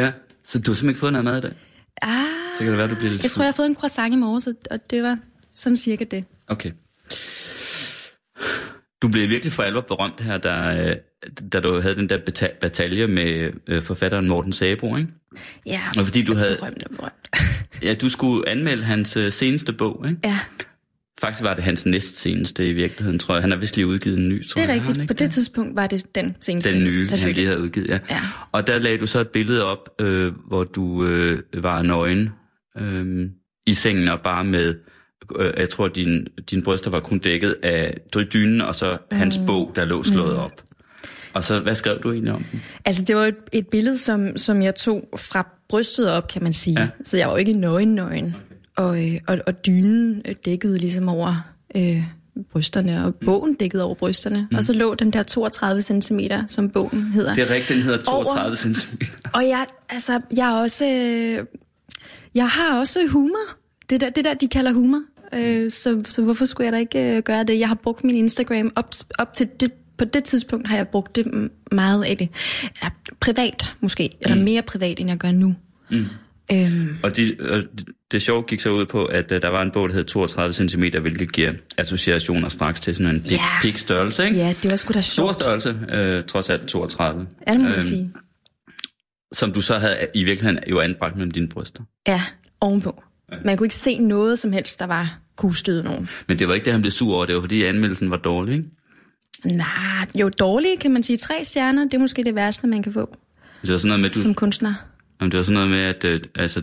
Ja. 0.00 0.12
Så 0.44 0.58
du 0.58 0.70
har 0.70 0.74
simpelthen 0.76 0.88
ikke 0.88 1.00
fået 1.00 1.12
noget 1.12 1.24
mad 1.24 1.38
i 1.38 1.40
dag? 1.40 1.52
Ah, 2.02 2.24
Så 2.54 2.58
kan 2.58 2.68
det 2.68 2.78
være, 2.78 2.88
du 2.88 2.94
bliver 2.94 3.10
lidt 3.10 3.22
jeg 3.22 3.30
tror, 3.30 3.42
jeg 3.42 3.48
har 3.48 3.52
fået 3.52 3.66
en 3.66 3.74
croissant 3.74 4.14
i 4.14 4.16
morges, 4.16 4.46
og 4.70 4.90
det 4.90 5.02
var 5.02 5.18
sådan 5.54 5.76
cirka 5.76 6.04
det. 6.04 6.24
Okay. 6.48 6.70
Du 9.02 9.08
blev 9.08 9.28
virkelig 9.28 9.52
for 9.52 9.62
alvor 9.62 9.80
berømt 9.80 10.20
her, 10.20 10.38
da, 10.38 10.50
øh, 10.90 10.96
da 11.52 11.60
du 11.60 11.80
havde 11.80 11.94
den 11.94 12.08
der 12.08 12.18
bata- 12.18 12.58
batalje 12.60 13.06
med 13.06 13.50
øh, 13.66 13.82
forfatteren 13.82 14.28
Morten 14.28 14.52
Sabro, 14.52 14.96
ikke? 14.96 15.10
Ja, 15.66 15.80
Og 15.98 16.04
fordi 16.04 16.22
du 16.22 16.34
havde, 16.34 16.56
berømt 16.56 16.84
og 16.84 16.90
berømt. 16.96 17.12
Ja, 17.86 17.94
du 17.94 18.08
skulle 18.08 18.48
anmelde 18.48 18.82
hans 18.82 19.16
øh, 19.16 19.32
seneste 19.32 19.72
bog, 19.72 20.04
ikke? 20.08 20.20
ja, 20.24 20.38
Faktisk 21.20 21.42
var 21.42 21.54
det 21.54 21.64
hans 21.64 21.86
næst 21.86 22.16
seneste 22.16 22.68
i 22.68 22.72
virkeligheden, 22.72 23.18
tror 23.18 23.34
jeg. 23.34 23.42
Han 23.42 23.50
har 23.50 23.58
vist 23.58 23.76
lige 23.76 23.86
udgivet 23.86 24.18
en 24.18 24.28
ny, 24.28 24.46
tror 24.48 24.60
det 24.62 24.70
er 24.70 24.74
jeg. 24.74 24.82
han 24.82 24.88
rigtigt. 24.88 25.02
ikke 25.02 25.14
På 25.14 25.18
det 25.18 25.30
tidspunkt 25.30 25.76
var 25.76 25.86
det 25.86 26.14
den 26.14 26.36
seneste. 26.40 26.70
Den 26.70 26.84
nye, 26.84 27.04
han 27.22 27.32
lige 27.32 27.46
havde 27.46 27.60
udgivet, 27.60 27.88
ja. 27.88 27.98
Ja. 28.10 28.20
Og 28.52 28.66
der 28.66 28.78
lagde 28.78 28.98
du 28.98 29.06
så 29.06 29.20
et 29.20 29.28
billede 29.28 29.64
op, 29.64 29.88
øh, 30.00 30.32
hvor 30.48 30.64
du 30.64 31.04
øh, 31.06 31.38
var 31.54 31.82
nøgen 31.82 32.30
øh, 32.78 33.26
i 33.66 33.74
sengen 33.74 34.08
og 34.08 34.20
bare 34.20 34.44
med, 34.44 34.74
øh, 35.38 35.52
jeg 35.56 35.68
tror, 35.68 35.88
din, 35.88 36.26
din 36.50 36.62
bryster 36.62 36.90
var 36.90 37.00
kun 37.00 37.18
dækket 37.18 37.56
af 37.62 37.94
dynen, 38.34 38.60
og 38.60 38.74
så 38.74 38.98
hans 39.12 39.38
Mm. 39.38 39.46
bog, 39.46 39.72
der 39.76 39.84
lå 39.84 40.02
slået 40.02 40.36
op. 40.36 40.62
Og 41.32 41.44
så, 41.44 41.60
hvad 41.60 41.74
skrev 41.74 41.98
du 42.02 42.12
egentlig 42.12 42.32
om 42.32 42.44
den? 42.52 42.62
Altså, 42.84 43.02
det 43.02 43.16
var 43.16 43.24
et, 43.26 43.34
et 43.52 43.66
billede, 43.68 43.98
som, 43.98 44.36
som 44.36 44.62
jeg 44.62 44.74
tog 44.74 45.08
fra 45.16 45.48
brystet 45.68 46.10
op, 46.10 46.28
kan 46.28 46.42
man 46.42 46.52
sige. 46.52 46.80
Ja. 46.80 46.88
Så 47.04 47.16
jeg 47.16 47.26
var 47.26 47.32
jo 47.32 47.38
ikke 47.38 47.52
nøgen-nøgen. 47.52 48.36
Okay. 48.76 48.88
Og, 48.88 49.14
øh, 49.14 49.20
og, 49.26 49.38
og 49.46 49.66
dynen 49.66 50.22
øh, 50.24 50.34
dækkede 50.44 50.78
ligesom 50.78 51.08
over 51.08 51.46
øh, 51.76 52.02
brysterne, 52.52 53.04
og 53.04 53.14
bogen 53.14 53.54
dækkede 53.54 53.84
over 53.84 53.94
brysterne. 53.94 54.48
Mm. 54.50 54.56
Og 54.56 54.64
så 54.64 54.72
lå 54.72 54.94
den 54.94 55.10
der 55.10 55.22
32 55.22 55.82
cm, 55.82 56.20
som 56.46 56.70
bogen 56.70 57.02
hedder. 57.02 57.34
Det 57.34 57.50
er 57.50 57.54
rigtigt, 57.54 57.76
den 57.76 57.82
hedder 57.82 58.10
Over. 58.10 58.24
32 58.24 58.56
cm. 58.56 58.92
Og 59.34 59.48
jeg, 59.48 59.66
altså, 59.88 60.20
jeg 60.36 60.48
er 60.48 60.62
også... 60.62 60.84
Øh, 60.84 61.46
jeg 62.34 62.48
har 62.48 62.78
også 62.78 63.06
humor. 63.10 63.56
Det 63.90 64.00
der, 64.00 64.10
det 64.10 64.24
der 64.24 64.34
de 64.34 64.48
kalder 64.48 64.72
humor. 64.72 65.02
Øh, 65.32 65.70
så, 65.70 66.02
så 66.06 66.22
hvorfor 66.22 66.44
skulle 66.44 66.64
jeg 66.64 66.72
da 66.72 66.78
ikke 66.78 67.16
øh, 67.16 67.22
gøre 67.22 67.44
det? 67.44 67.58
Jeg 67.58 67.68
har 67.68 67.74
brugt 67.74 68.04
min 68.04 68.16
Instagram 68.16 68.72
op, 68.76 68.90
op 69.18 69.34
til 69.34 69.48
det... 69.60 69.72
På 69.98 70.04
det 70.04 70.24
tidspunkt 70.24 70.68
har 70.68 70.76
jeg 70.76 70.88
brugt 70.88 71.16
det 71.16 71.50
meget 71.72 72.04
af 72.04 72.16
det. 72.16 72.28
Eller 72.80 72.90
privat, 73.20 73.76
måske. 73.80 74.10
Eller 74.20 74.36
mere 74.36 74.62
privat, 74.62 75.00
end 75.00 75.08
jeg 75.08 75.18
gør 75.18 75.30
nu. 75.32 75.54
Mm. 75.90 76.04
Øhm, 76.52 76.96
Og, 77.02 77.16
de, 77.16 77.36
og 77.50 77.62
det 78.12 78.22
sjove 78.22 78.42
gik 78.42 78.60
så 78.60 78.70
ud 78.70 78.86
på, 78.86 79.04
at 79.04 79.32
uh, 79.32 79.38
der 79.42 79.48
var 79.48 79.62
en 79.62 79.70
bog, 79.70 79.88
der 79.88 79.94
hed 79.94 80.04
32 80.04 80.52
cm, 80.52 80.84
hvilket 81.00 81.32
giver 81.32 81.52
associationer 81.78 82.48
straks 82.48 82.80
til 82.80 82.94
sådan 82.94 83.14
en 83.14 83.20
pik, 83.22 83.32
Ja. 83.32 83.38
pik 83.62 83.76
størrelse, 83.78 84.24
ikke? 84.24 84.36
ja, 84.36 84.54
det 84.62 84.70
var 84.70 84.76
sgu 84.76 84.92
da 84.92 85.00
Stor 85.00 85.14
sjovt. 85.32 85.34
størrelse, 85.34 85.78
øh, 85.92 86.22
trods 86.24 86.50
alt 86.50 86.66
32. 86.68 87.26
Ja, 87.48 87.52
det 87.52 87.60
må 87.60 87.68
Øhm, 87.68 87.80
sige. 87.82 88.12
Som 89.32 89.52
du 89.52 89.60
så 89.60 89.78
havde 89.78 89.96
i 90.14 90.24
virkeligheden 90.24 90.64
jo 90.70 90.80
anbragt 90.80 91.16
mellem 91.16 91.30
dine 91.30 91.48
bryster. 91.48 91.82
Ja, 92.08 92.22
ovenpå. 92.60 93.02
Man 93.44 93.56
kunne 93.56 93.64
ikke 93.66 93.74
se 93.74 93.98
noget 93.98 94.38
som 94.38 94.52
helst, 94.52 94.78
der 94.80 94.86
var 94.86 95.18
kunne 95.36 95.56
støde 95.56 95.84
nogen. 95.84 96.08
Men 96.28 96.38
det 96.38 96.48
var 96.48 96.54
ikke 96.54 96.64
det, 96.64 96.72
han 96.72 96.80
blev 96.82 96.90
sur 96.90 97.14
over. 97.16 97.26
Det 97.26 97.34
var, 97.34 97.40
fordi 97.40 97.64
anmeldelsen 97.64 98.10
var 98.10 98.16
dårlig, 98.16 98.54
ikke? 98.56 98.68
Nej, 99.44 100.06
jo 100.14 100.28
dårlige 100.28 100.76
kan 100.76 100.90
man 100.92 101.02
sige. 101.02 101.16
Tre 101.16 101.34
stjerner, 101.44 101.84
det 101.84 101.94
er 101.94 101.98
måske 101.98 102.24
det 102.24 102.34
værste, 102.34 102.66
man 102.66 102.82
kan 102.82 102.92
få 102.92 103.16
Det 103.62 103.70
var 103.70 103.76
sådan 103.76 103.88
noget 103.88 104.00
med, 104.00 104.10
du, 104.10 104.18
som 104.18 104.34
kunstner. 104.34 104.74
jamen, 105.20 105.30
det 105.30 105.36
var 105.38 105.44
sådan 105.44 105.54
noget 105.54 105.70
med, 105.70 105.78
at 105.78 106.04
øh, 106.04 106.20
altså, 106.34 106.62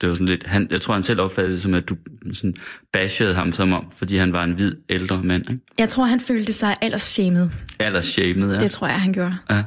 det 0.00 0.08
var 0.08 0.14
sådan 0.14 0.26
lidt, 0.26 0.46
han, 0.46 0.68
jeg 0.70 0.80
tror, 0.80 0.94
han 0.94 1.02
selv 1.02 1.20
opfattede 1.20 1.52
det 1.52 1.62
som, 1.62 1.74
at 1.74 1.88
du 1.88 1.96
sådan 2.32 2.54
bashede 2.92 3.34
ham 3.34 3.52
som 3.52 3.72
om, 3.72 3.90
fordi 3.96 4.16
han 4.16 4.32
var 4.32 4.44
en 4.44 4.52
hvid, 4.52 4.72
ældre 4.88 5.22
mand, 5.22 5.50
ikke? 5.50 5.62
Jeg 5.78 5.88
tror, 5.88 6.04
han 6.04 6.20
følte 6.20 6.52
sig 6.52 6.76
aldersshamed. 6.80 7.48
Aldersshamed, 7.78 8.52
ja. 8.56 8.62
Det 8.62 8.70
tror 8.70 8.86
jeg, 8.86 9.00
han 9.00 9.12
gjorde. 9.12 9.34
ja. 9.50 9.62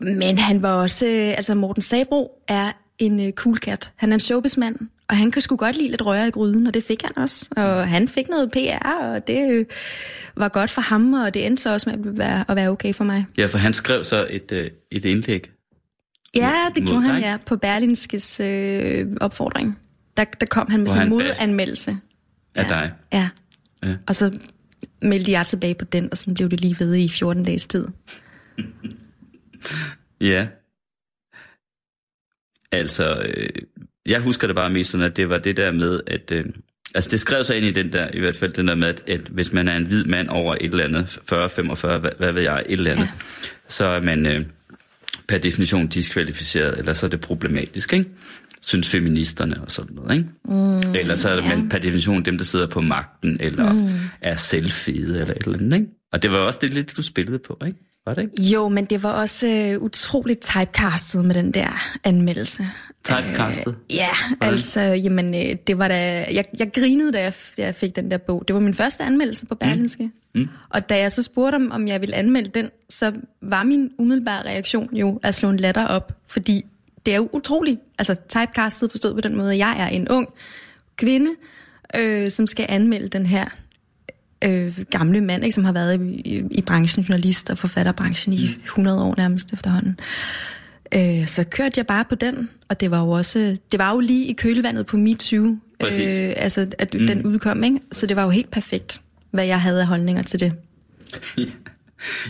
Men 0.00 0.38
han 0.38 0.62
var 0.62 0.72
også... 0.72 1.06
øh, 1.06 1.12
Altså, 1.36 1.54
Morten 1.54 1.82
Sabro 1.82 2.42
er 2.48 2.72
en 2.98 3.26
øh, 3.26 3.32
cool 3.32 3.56
cat. 3.56 3.90
Han 3.96 4.10
er 4.10 4.14
en 4.14 4.20
showbizmand, 4.20 4.76
og 5.08 5.16
han 5.16 5.30
kan 5.30 5.42
sgu 5.42 5.56
godt 5.56 5.76
lide 5.76 5.90
lidt 5.90 6.06
røre 6.06 6.28
i 6.28 6.30
gryden, 6.30 6.66
og 6.66 6.74
det 6.74 6.82
fik 6.82 7.02
han 7.02 7.18
også. 7.18 7.48
Og 7.56 7.88
han 7.88 8.08
fik 8.08 8.28
noget 8.28 8.52
PR, 8.52 8.88
og 8.88 9.26
det 9.26 9.52
øh, 9.52 9.66
var 10.36 10.48
godt 10.48 10.70
for 10.70 10.80
ham, 10.80 11.12
og 11.12 11.34
det 11.34 11.46
endte 11.46 11.62
så 11.62 11.72
også 11.72 11.90
med 11.90 12.10
at 12.10 12.18
være, 12.18 12.44
at 12.48 12.56
være 12.56 12.70
okay 12.70 12.94
for 12.94 13.04
mig. 13.04 13.26
Ja, 13.38 13.46
for 13.46 13.58
han 13.58 13.72
skrev 13.72 14.04
så 14.04 14.26
et, 14.30 14.52
øh, 14.52 14.70
et 14.90 15.04
indlæg. 15.04 15.50
Ja, 16.36 16.52
det 16.74 16.86
gjorde 16.86 17.02
han, 17.02 17.20
ja, 17.20 17.36
på 17.46 17.56
Berlinskes 17.56 18.40
øh, 18.40 19.06
opfordring. 19.20 19.78
Der, 20.16 20.24
der 20.24 20.46
kom 20.46 20.70
han 20.70 20.80
med 20.80 20.88
sin 20.88 21.08
modanmeldelse. 21.08 21.96
Af 22.54 22.62
ja. 22.62 22.68
dig. 22.68 22.92
Ja. 23.12 23.28
Ja. 23.82 23.94
Og 24.06 24.16
så 24.16 24.38
meldte 25.02 25.32
jeg 25.32 25.46
tilbage 25.46 25.74
på 25.74 25.84
den, 25.84 26.08
og 26.10 26.16
så 26.16 26.34
blev 26.34 26.48
det 26.48 26.60
lige 26.60 26.76
ved 26.78 26.94
i 26.94 27.08
14 27.08 27.44
dages 27.44 27.66
tid. 27.66 27.86
Ja. 30.20 30.46
Altså, 32.72 33.22
øh, 33.24 33.48
jeg 34.08 34.20
husker 34.20 34.46
det 34.46 34.56
bare 34.56 34.70
mest 34.70 34.90
sådan, 34.90 35.06
at 35.06 35.16
det 35.16 35.28
var 35.28 35.38
det 35.38 35.56
der 35.56 35.70
med, 35.70 36.00
at... 36.06 36.32
Øh, 36.32 36.44
altså, 36.94 37.10
det 37.10 37.20
skrev 37.20 37.44
sig 37.44 37.56
ind 37.56 37.66
i 37.66 37.70
den 37.70 37.92
der, 37.92 38.08
i 38.14 38.20
hvert 38.20 38.36
fald 38.36 38.52
den 38.52 38.68
der 38.68 38.74
med, 38.74 38.88
at, 38.88 39.02
at 39.08 39.20
hvis 39.20 39.52
man 39.52 39.68
er 39.68 39.76
en 39.76 39.86
hvid 39.86 40.04
mand 40.04 40.28
over 40.28 40.54
et 40.54 40.70
eller 40.70 40.84
andet, 40.84 41.18
40-45, 41.32 41.98
hvad, 41.98 42.10
hvad 42.18 42.32
ved 42.32 42.42
jeg, 42.42 42.64
et 42.66 42.72
eller 42.72 42.92
andet, 42.92 43.04
ja. 43.04 43.10
så 43.68 43.84
er 43.84 44.00
man 44.00 44.26
øh, 44.26 44.44
per 45.28 45.38
definition 45.38 45.86
diskvalificeret, 45.86 46.78
eller 46.78 46.92
så 46.92 47.06
er 47.06 47.10
det 47.10 47.20
problematisk, 47.20 47.92
ikke? 47.92 48.10
Synes 48.62 48.88
feministerne 48.88 49.62
og 49.62 49.72
sådan 49.72 49.96
noget, 49.96 50.16
ikke? 50.16 50.28
Mm, 50.44 50.94
eller 50.94 51.16
så 51.16 51.28
er 51.28 51.36
ja. 51.36 51.48
man 51.48 51.68
per 51.68 51.78
definition 51.78 52.24
dem, 52.24 52.38
der 52.38 52.44
sidder 52.44 52.66
på 52.66 52.80
magten, 52.80 53.36
eller 53.40 53.72
mm. 53.72 53.88
er 54.20 54.36
selvfede, 54.36 55.20
eller 55.20 55.34
et 55.34 55.42
eller 55.46 55.58
andet, 55.58 55.76
ikke? 55.76 55.86
Og 56.12 56.22
det 56.22 56.30
var 56.30 56.38
også 56.38 56.58
det 56.62 56.74
lidt, 56.74 56.96
du 56.96 57.02
spillede 57.02 57.38
på, 57.38 57.62
ikke? 57.66 57.78
Var 58.06 58.14
det 58.14 58.22
ikke? 58.22 58.42
Jo, 58.42 58.68
men 58.68 58.84
det 58.84 59.02
var 59.02 59.12
også 59.12 59.46
øh, 59.46 59.82
utroligt 59.82 60.40
typecastet 60.40 61.24
med 61.24 61.34
den 61.34 61.52
der 61.52 61.96
anmeldelse. 62.04 62.66
Typecastet? 63.04 63.76
Øh, 63.90 63.96
ja, 63.96 64.08
altså, 64.40 64.80
jamen, 64.80 65.34
øh, 65.34 65.56
det 65.66 65.78
var 65.78 65.88
da... 65.88 66.26
Jeg, 66.32 66.44
jeg 66.58 66.72
grinede, 66.74 67.12
da 67.12 67.22
jeg, 67.22 67.32
da 67.56 67.62
jeg 67.64 67.74
fik 67.74 67.96
den 67.96 68.10
der 68.10 68.18
bog. 68.18 68.44
Det 68.48 68.54
var 68.54 68.60
min 68.60 68.74
første 68.74 69.04
anmeldelse 69.04 69.46
på 69.46 69.54
Berlinske. 69.54 70.10
Mm. 70.34 70.48
Og 70.70 70.88
da 70.88 70.98
jeg 70.98 71.12
så 71.12 71.22
spurgte 71.22 71.56
om, 71.56 71.72
om 71.72 71.88
jeg 71.88 72.00
ville 72.00 72.14
anmelde 72.14 72.50
den, 72.50 72.70
så 72.88 73.12
var 73.42 73.64
min 73.64 73.90
umiddelbare 73.98 74.42
reaktion 74.44 74.96
jo 74.96 75.20
at 75.22 75.34
slå 75.34 75.50
en 75.50 75.56
latter 75.56 75.86
op, 75.86 76.12
fordi 76.26 76.64
det 77.06 77.12
er 77.12 77.16
jo 77.16 77.28
utroligt. 77.32 77.80
Altså, 77.98 78.14
typecastet 78.28 78.90
forstået 78.90 79.14
på 79.14 79.20
den 79.20 79.36
måde, 79.36 79.52
at 79.52 79.58
jeg 79.58 79.76
er 79.78 79.88
en 79.88 80.08
ung 80.08 80.28
kvinde, 80.96 81.30
øh, 81.96 82.30
som 82.30 82.46
skal 82.46 82.66
anmelde 82.68 83.08
den 83.08 83.26
her 83.26 83.44
øh, 84.44 84.72
gamle 84.90 85.20
mand, 85.20 85.44
ikke, 85.44 85.54
som 85.54 85.64
har 85.64 85.72
været 85.72 86.00
i, 86.00 86.20
i, 86.24 86.42
i 86.50 86.62
branchen, 86.62 87.04
journalist 87.04 87.50
og 87.50 87.58
forfatterbranchen 87.58 88.32
i 88.34 88.44
100 88.64 89.02
år 89.02 89.14
nærmest 89.16 89.52
efterhånden. 89.52 89.98
Øh, 90.94 91.26
så 91.26 91.44
kørte 91.44 91.72
jeg 91.76 91.86
bare 91.86 92.04
på 92.08 92.14
den, 92.14 92.48
og 92.68 92.80
det 92.80 92.90
var 92.90 93.00
jo 93.00 93.10
også, 93.10 93.56
det 93.72 93.78
var 93.78 93.92
jo 93.92 94.00
lige 94.00 94.26
i 94.26 94.32
kølvandet 94.32 94.86
på 94.86 94.96
MeToo, 94.96 95.56
Præcis. 95.80 96.12
øh, 96.12 96.32
altså 96.36 96.66
at 96.78 96.94
mm. 96.94 97.06
den 97.06 97.26
udkom, 97.26 97.64
ikke? 97.64 97.80
så 97.92 98.06
det 98.06 98.16
var 98.16 98.24
jo 98.24 98.30
helt 98.30 98.50
perfekt, 98.50 99.00
hvad 99.30 99.46
jeg 99.46 99.60
havde 99.60 99.80
af 99.80 99.86
holdninger 99.86 100.22
til 100.22 100.40
det. 100.40 100.52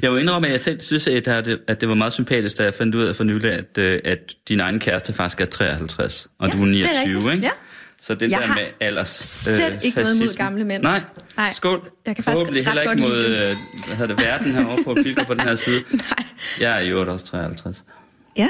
Jeg 0.03 0.13
vil 0.13 0.21
indrømme, 0.21 0.47
at 0.47 0.53
jeg 0.53 0.61
selv 0.61 0.81
synes, 0.81 1.07
at 1.09 1.25
det, 1.25 1.61
at 1.67 1.81
det 1.81 1.89
var 1.89 1.95
meget 1.95 2.13
sympatisk, 2.13 2.59
da 2.59 2.65
jeg 2.65 2.75
fandt 2.75 2.95
ud 2.95 3.03
af 3.03 3.17
for 3.17 3.25
nylig, 3.25 3.53
at, 3.53 3.79
øh, 3.79 4.01
at 4.05 4.35
din 4.49 4.61
egen 4.61 4.79
kæreste 4.79 5.13
faktisk 5.13 5.41
er 5.41 5.45
53, 5.45 6.29
og 6.39 6.49
Ja, 6.49 6.53
du 6.53 6.63
er 6.63 6.67
det 6.67 6.85
er 6.85 6.89
29, 7.05 7.17
rigtigt. 7.17 7.35
ikke? 7.35 7.45
Ja. 7.45 7.51
Så 8.01 8.15
den 8.15 8.31
Jeg 8.31 8.41
der 8.41 8.55
med 8.55 8.65
alders... 8.81 9.09
slet 9.09 9.79
ikke 9.83 9.97
noget 9.97 10.15
imod 10.17 10.29
fascisme- 10.29 10.37
gamle 10.37 10.65
mænd. 10.65 10.83
Nej, 10.83 11.03
Nej. 11.37 11.51
skål. 11.53 11.91
Jeg 12.07 12.17
kan 12.17 12.25
faktisk 12.25 12.41
Forhåbentlig 12.41 12.67
ret 12.67 12.79
heller 12.79 12.93
ikke 12.93 13.03
mod 13.03 13.25
øh, 13.27 13.87
hvad 13.87 13.97
hedder 13.97 14.15
det, 14.15 14.25
verden 14.25 14.53
herovre 14.53 14.85
på 14.85 14.95
Pilker 14.95 15.25
på 15.25 15.35
den 15.35 15.41
her 15.41 15.55
side. 15.65 15.83
Nej. 15.93 16.03
Jeg 16.61 16.77
er 16.77 16.81
i 16.81 16.89
øvrigt 16.89 17.11
også 17.11 17.27
53. 17.27 17.85
Ja, 18.37 18.49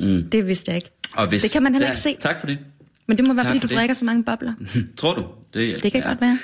mm. 0.00 0.30
det 0.30 0.46
vidste 0.48 0.70
jeg 0.70 0.76
ikke. 0.76 0.90
Og 1.16 1.26
hvis, 1.26 1.42
Det 1.42 1.50
kan 1.50 1.62
man 1.62 1.72
heller 1.74 1.86
Ja, 1.86 1.90
ikke 1.92 2.00
se. 2.00 2.16
Tak 2.20 2.40
for 2.40 2.46
det. 2.46 2.58
Men 3.06 3.16
det 3.16 3.24
må 3.26 3.34
være, 3.34 3.44
Tak 3.44 3.48
fordi 3.50 3.60
for 3.60 3.66
du 3.66 3.70
det. 3.70 3.78
drikker 3.78 3.94
så 3.94 4.04
mange 4.04 4.24
bobler. 4.24 4.52
Tror 4.96 5.14
du? 5.14 5.24
Det, 5.54 5.82
Det 5.82 5.92
kan 5.92 6.02
godt 6.02 6.20
være. 6.20 6.38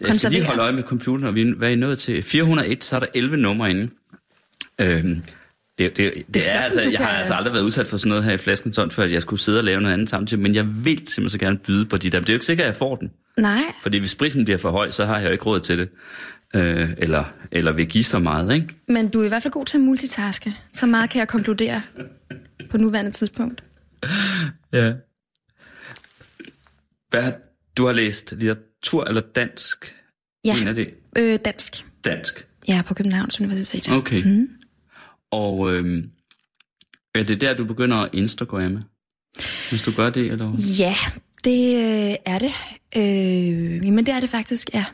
Jeg 0.00 0.14
skal 0.14 0.30
lige 0.30 0.44
holde 0.44 0.62
øje 0.62 0.72
med 0.72 0.82
computeren, 0.82 1.24
og 1.24 1.34
vi 1.34 1.42
er- 1.48 1.54
hvad 1.54 1.70
I 1.72 1.74
nået 1.74 1.98
til? 1.98 2.22
401, 2.22 2.84
så 2.84 2.96
er 2.96 3.00
der 3.00 3.06
11 3.14 3.36
numre 3.36 3.70
inde. 3.70 3.90
Øhm, 4.80 5.22
det, 5.78 5.96
det, 5.96 6.12
det, 6.16 6.34
det 6.34 6.42
er, 6.48 6.52
flot, 6.52 6.62
altså, 6.64 6.90
jeg 6.90 6.98
har 6.98 7.06
kan- 7.08 7.16
altså 7.16 7.34
aldrig 7.34 7.52
været 7.52 7.62
udsat 7.62 7.86
for 7.86 7.96
sådan 7.96 8.08
noget 8.08 8.24
her 8.24 8.32
i 8.32 8.36
flasken, 8.36 8.72
sådan, 8.72 8.90
før 8.90 9.02
at 9.04 9.12
jeg 9.12 9.22
skulle 9.22 9.40
sidde 9.40 9.58
og 9.60 9.64
lave 9.64 9.80
noget 9.80 9.92
andet 9.92 10.10
samtidig, 10.10 10.42
men 10.42 10.54
jeg 10.54 10.64
vil 10.66 10.98
simpelthen 10.98 11.28
så 11.28 11.38
gerne 11.38 11.58
byde 11.58 11.86
på 11.86 11.96
de 11.96 12.10
der. 12.10 12.18
Men 12.18 12.22
det 12.24 12.28
er 12.30 12.34
jo 12.34 12.36
ikke 12.36 12.46
sikkert, 12.46 12.64
at 12.64 12.68
jeg 12.68 12.76
får 12.76 12.96
den. 12.96 13.10
Nej, 13.38 13.60
Fordi 13.82 13.98
hvis 13.98 14.14
prisen 14.14 14.44
bliver 14.44 14.58
for 14.58 14.70
høj, 14.70 14.90
så 14.90 15.04
har 15.04 15.18
jeg 15.18 15.26
jo 15.26 15.32
ikke 15.32 15.44
råd 15.44 15.60
til 15.60 15.78
det. 15.78 15.88
Øh, 16.54 16.90
eller, 16.98 17.24
eller 17.52 17.72
vil 17.72 17.86
give 17.86 18.04
så 18.04 18.18
meget, 18.18 18.54
ikke? 18.54 18.68
men 18.88 19.08
du 19.08 19.20
er 19.20 19.24
i 19.24 19.28
hvert 19.28 19.42
fald 19.42 19.52
god 19.52 19.64
til 19.64 19.78
at 19.78 19.84
multitaske. 19.84 20.54
Så 20.72 20.86
meget 20.86 21.10
kan 21.10 21.18
jeg 21.18 21.28
konkludere 21.28 21.80
på 22.70 22.78
nuværende 22.78 23.10
tidspunkt. 23.10 23.62
Ja. 24.72 24.92
Hvad, 27.10 27.32
du 27.76 27.86
har 27.86 27.92
læst 27.92 28.32
litteratur 28.36 29.04
eller 29.04 29.20
dansk? 29.20 29.94
Ja, 30.44 30.56
En 30.62 30.68
af 30.68 30.74
det. 30.74 30.90
øh, 31.18 31.38
dansk. 31.44 31.86
Dansk. 32.04 32.46
Er 32.68 32.82
på 32.82 32.94
Københavns 32.94 33.40
Universitet. 33.40 33.88
Okay. 33.92 34.22
Mm. 34.24 34.48
Og 35.34 35.74
øhm, 35.74 36.10
er 37.14 37.22
det 37.22 37.40
der, 37.40 37.54
du 37.54 37.64
begynder 37.64 37.96
at 37.96 38.10
Instagramme? 38.12 38.82
Hvis 39.70 39.82
du 39.82 39.92
gør 39.96 40.10
det, 40.10 40.32
eller? 40.32 40.52
Ja, 40.78 40.96
det 41.44 41.76
øh, 41.76 42.16
er 42.26 42.38
det. 42.38 42.52
Øh, 42.96 43.92
men 43.92 44.06
det 44.06 44.14
er 44.14 44.20
det 44.20 44.30
faktisk, 44.30 44.70
ja. 44.74 44.84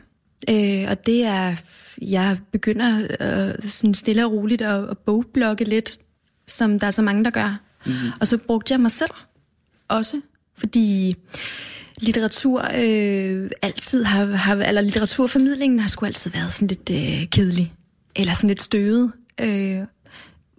Øh, 0.51 0.91
og 0.91 1.07
det 1.07 1.25
er, 1.25 1.57
jeg 2.03 2.39
begynder 2.53 3.07
øh, 3.21 3.55
sådan 3.61 3.95
stille 3.95 4.25
og 4.25 4.33
roligt 4.33 4.63
at, 4.63 4.89
at 4.91 4.99
bogblogge 4.99 5.65
lidt, 5.65 5.99
som 6.49 6.79
der 6.79 6.87
er 6.87 6.91
så 6.91 7.03
mange, 7.03 7.25
der 7.25 7.31
gør. 7.31 7.61
Mm-hmm. 7.87 8.11
Og 8.21 8.27
så 8.27 8.39
brugte 8.47 8.73
jeg 8.73 8.81
mig 8.81 8.91
selv 8.91 9.11
også, 9.89 10.21
fordi 10.59 11.15
litteratur 12.01 12.61
øh, 12.75 13.51
altid 13.63 14.05
har, 14.05 14.25
har, 14.25 14.57
eller 14.57 14.81
litteraturformidlingen 14.81 15.81
har 15.81 15.89
sgu 15.89 16.07
altid 16.07 16.31
været 16.31 16.53
sådan 16.53 16.69
lidt 16.69 16.91
øh, 16.91 17.29
kedelig, 17.29 17.73
eller 18.17 18.35
sådan 18.35 18.49
lidt 18.49 18.63
støvet, 18.63 19.13
øh, 19.41 19.81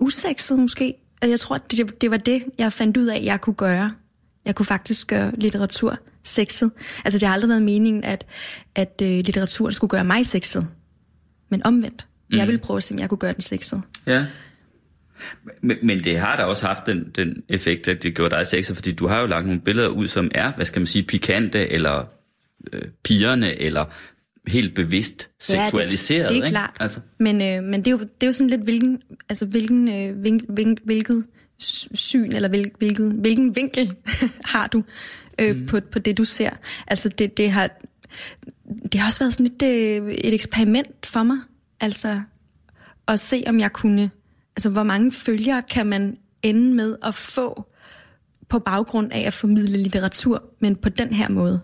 usekset 0.01 0.59
måske. 0.59 0.93
Altså, 1.21 1.31
jeg 1.31 1.39
tror, 1.39 1.57
det, 1.57 2.01
det 2.01 2.11
var 2.11 2.17
det, 2.17 2.43
jeg 2.57 2.73
fandt 2.73 2.97
ud 2.97 3.05
af, 3.05 3.21
jeg 3.23 3.41
kunne 3.41 3.53
gøre. 3.53 3.91
Jeg 4.45 4.55
kunne 4.55 4.65
faktisk 4.65 5.07
gøre 5.07 5.31
litteratur 5.35 5.97
sexet. 6.23 6.71
Altså, 7.05 7.19
det 7.19 7.27
har 7.27 7.33
aldrig 7.33 7.49
været 7.49 7.63
meningen, 7.63 8.03
at, 8.03 8.25
at 8.75 9.01
øh, 9.03 9.07
litteraturen 9.07 9.71
skulle 9.71 9.89
gøre 9.89 10.03
mig 10.03 10.25
sexet. 10.25 10.67
Men 11.49 11.65
omvendt. 11.65 12.07
Mm. 12.31 12.37
Jeg 12.37 12.47
ville 12.47 12.59
prøve 12.59 12.77
at 12.77 12.83
se, 12.83 12.93
om 12.93 12.99
jeg 12.99 13.09
kunne 13.09 13.17
gøre 13.17 13.33
den 13.33 13.41
sexet. 13.41 13.81
Ja. 14.07 14.25
Men, 15.61 15.77
men 15.83 15.99
det 15.99 16.19
har 16.19 16.37
da 16.37 16.43
også 16.43 16.67
haft 16.67 16.85
den, 16.85 17.11
den 17.15 17.43
effekt, 17.49 17.87
at 17.87 18.03
det 18.03 18.15
gjorde 18.15 18.35
dig 18.35 18.47
sexet, 18.47 18.75
fordi 18.75 18.91
du 18.91 19.07
har 19.07 19.21
jo 19.21 19.27
lagt 19.27 19.45
nogle 19.45 19.61
billeder 19.61 19.87
ud, 19.87 20.07
som 20.07 20.31
er, 20.35 20.53
hvad 20.53 20.65
skal 20.65 20.79
man 20.79 20.87
sige, 20.87 21.03
pikante, 21.03 21.71
eller 21.71 22.05
øh, 22.73 22.81
pigerne, 23.03 23.59
eller 23.59 23.85
helt 24.47 24.75
bevidst 24.75 25.29
seksualiseret. 25.39 26.19
Ja, 26.19 26.23
det, 26.23 26.29
det 26.29 26.39
er 26.39 26.43
ikke? 26.43 26.49
klart. 26.49 26.77
Altså, 26.79 26.99
Men, 27.19 27.41
øh, 27.41 27.63
men 27.63 27.79
det, 27.79 27.87
er 27.87 27.91
jo, 27.91 27.99
det 27.99 28.23
er 28.23 28.27
jo 28.27 28.31
sådan 28.31 28.49
lidt, 28.49 28.61
hvilken, 28.61 29.01
altså, 29.29 29.45
hvilken, 29.45 29.87
øh, 29.87 30.23
vink, 30.23 30.43
vink, 30.49 30.79
hvilket 30.83 31.25
syn, 31.93 32.31
eller 32.31 32.49
hvil, 32.49 32.71
hvilket, 32.77 33.11
hvilken 33.11 33.55
vinkel 33.55 33.95
har 34.53 34.67
du 34.67 34.83
øh, 35.41 35.55
mm. 35.55 35.65
på, 35.67 35.79
på 35.91 35.99
det, 35.99 36.17
du 36.17 36.23
ser. 36.23 36.49
Altså, 36.87 37.09
det, 37.09 37.37
det, 37.37 37.51
har, 37.51 37.69
det 38.91 38.95
har 38.95 39.07
også 39.07 39.19
været 39.19 39.33
sådan 39.33 39.45
lidt 39.45 39.61
øh, 39.61 40.13
et 40.13 40.33
eksperiment 40.33 41.05
for 41.05 41.23
mig. 41.23 41.37
Altså, 41.79 42.21
at 43.07 43.19
se, 43.19 43.43
om 43.47 43.59
jeg 43.59 43.73
kunne... 43.73 44.11
Altså, 44.55 44.69
hvor 44.69 44.83
mange 44.83 45.11
følgere 45.11 45.61
kan 45.71 45.87
man 45.87 46.17
ende 46.43 46.75
med 46.75 46.95
at 47.03 47.15
få 47.15 47.65
på 48.49 48.59
baggrund 48.59 49.11
af 49.11 49.19
at 49.19 49.33
formidle 49.33 49.77
litteratur, 49.77 50.43
men 50.59 50.75
på 50.75 50.89
den 50.89 51.13
her 51.13 51.29
måde? 51.29 51.61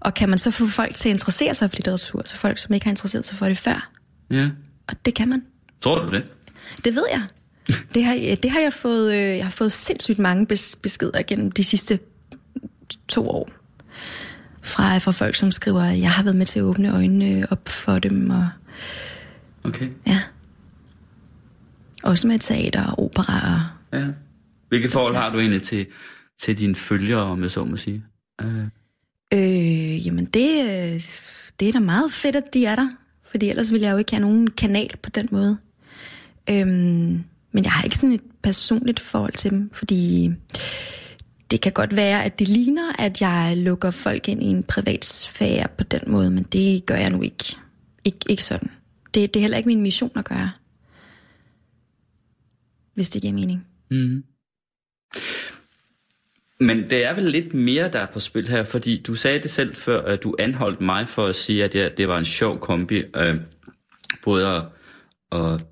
Og 0.00 0.14
kan 0.14 0.28
man 0.28 0.38
så 0.38 0.50
få 0.50 0.66
folk 0.66 0.94
til 0.94 1.08
at 1.08 1.12
interessere 1.12 1.54
sig 1.54 1.70
for 1.70 1.76
litteratur, 1.76 2.22
så 2.24 2.36
folk, 2.36 2.58
som 2.58 2.74
ikke 2.74 2.86
har 2.86 2.90
interesseret 2.90 3.26
sig 3.26 3.36
for 3.36 3.46
det 3.46 3.58
før? 3.58 3.90
ja. 4.30 4.50
Og 4.88 4.94
det 5.04 5.14
kan 5.14 5.28
man. 5.28 5.42
Tror 5.80 6.04
du 6.06 6.10
det? 6.16 6.24
Det 6.84 6.94
ved 6.94 7.04
jeg. 7.12 7.22
Det 7.94 8.04
har, 8.04 8.14
det 8.42 8.50
har 8.50 8.60
jeg 8.60 8.72
fået, 8.72 9.12
øh, 9.14 9.18
jeg 9.36 9.44
har 9.44 9.50
fået 9.50 9.72
sindssygt 9.72 10.18
mange 10.18 10.46
bes- 10.52 10.78
beskeder 10.82 11.22
gennem 11.22 11.52
de 11.52 11.64
sidste 11.64 11.98
to 13.08 13.28
år. 13.28 13.50
Fra, 14.62 14.98
fra 14.98 15.12
folk, 15.12 15.34
som 15.34 15.50
skriver, 15.52 15.82
at 15.82 16.00
jeg 16.00 16.10
har 16.10 16.22
været 16.22 16.36
med 16.36 16.46
til 16.46 16.58
at 16.58 16.62
åbne 16.62 16.94
øjnene 16.94 17.46
op 17.50 17.68
for 17.68 17.98
dem. 17.98 18.30
Og, 18.30 18.48
Okay. 19.64 19.88
ja. 20.06 20.20
Også 22.02 22.28
med 22.28 22.38
teater 22.38 22.84
og 22.86 23.04
opera. 23.04 23.54
Og, 23.92 23.98
Ja. 23.98 24.06
Hvilke 24.68 24.90
forhold 24.90 25.14
har 25.16 25.28
du 25.34 25.38
egentlig 25.40 25.62
til, 25.62 25.86
til 26.40 26.58
dine 26.58 26.74
følgere, 26.74 27.20
om 27.22 27.42
jeg 27.42 27.50
så 27.50 27.64
må 27.64 27.76
sige? 27.76 28.04
Øh, 28.42 28.48
Øh, 29.34 30.06
jamen 30.06 30.24
det, 30.24 30.54
det 31.60 31.68
er 31.68 31.72
da 31.72 31.78
meget 31.78 32.12
fedt, 32.12 32.36
at 32.36 32.54
de 32.54 32.66
er 32.66 32.76
der. 32.76 32.88
Fordi 33.22 33.48
ellers 33.48 33.72
ville 33.72 33.86
jeg 33.86 33.92
jo 33.92 33.98
ikke 33.98 34.12
have 34.12 34.20
nogen 34.20 34.50
kanal 34.50 34.96
på 35.02 35.10
den 35.10 35.28
måde. 35.32 35.58
Øhm, 36.50 37.24
men 37.52 37.64
jeg 37.64 37.72
har 37.72 37.82
ikke 37.84 37.98
sådan 37.98 38.14
et 38.14 38.22
personligt 38.42 39.00
forhold 39.00 39.32
til 39.32 39.50
dem, 39.50 39.70
fordi 39.72 40.30
det 41.50 41.60
kan 41.60 41.72
godt 41.72 41.96
være, 41.96 42.24
at 42.24 42.38
det 42.38 42.48
ligner, 42.48 42.92
at 43.02 43.20
jeg 43.20 43.54
lukker 43.56 43.90
folk 43.90 44.28
ind 44.28 44.42
i 44.42 44.46
en 44.46 44.62
privat 44.62 45.04
sfære 45.04 45.68
på 45.78 45.84
den 45.84 46.00
måde, 46.06 46.30
men 46.30 46.42
det 46.44 46.86
gør 46.86 46.94
jeg 46.96 47.10
nu 47.10 47.22
ikke. 47.22 47.44
Ik- 48.08 48.26
ikke 48.28 48.44
sådan. 48.44 48.70
Det, 49.14 49.34
det 49.34 49.36
er 49.36 49.40
heller 49.40 49.56
ikke 49.56 49.68
min 49.68 49.80
mission 49.80 50.10
at 50.16 50.24
gøre. 50.24 50.50
Hvis 52.94 53.10
det 53.10 53.22
giver 53.22 53.34
mening. 53.34 53.66
mm. 53.90 54.24
Men 56.60 56.90
det 56.90 57.04
er 57.04 57.14
vel 57.14 57.24
lidt 57.24 57.54
mere, 57.54 57.90
der 57.90 57.98
er 57.98 58.06
på 58.06 58.20
spil 58.20 58.48
her, 58.48 58.64
fordi 58.64 59.02
du 59.02 59.14
sagde 59.14 59.38
det 59.38 59.50
selv 59.50 59.74
før, 59.74 60.02
at 60.02 60.22
du 60.22 60.34
anholdt 60.38 60.80
mig 60.80 61.08
for 61.08 61.26
at 61.26 61.34
sige, 61.34 61.64
at 61.64 61.74
jeg, 61.74 61.98
det 61.98 62.08
var 62.08 62.18
en 62.18 62.24
sjov 62.24 62.58
kombi. 62.60 63.02
Øh, 63.16 63.36
både 64.22 64.46
at, 64.46 64.64
at 65.32 65.64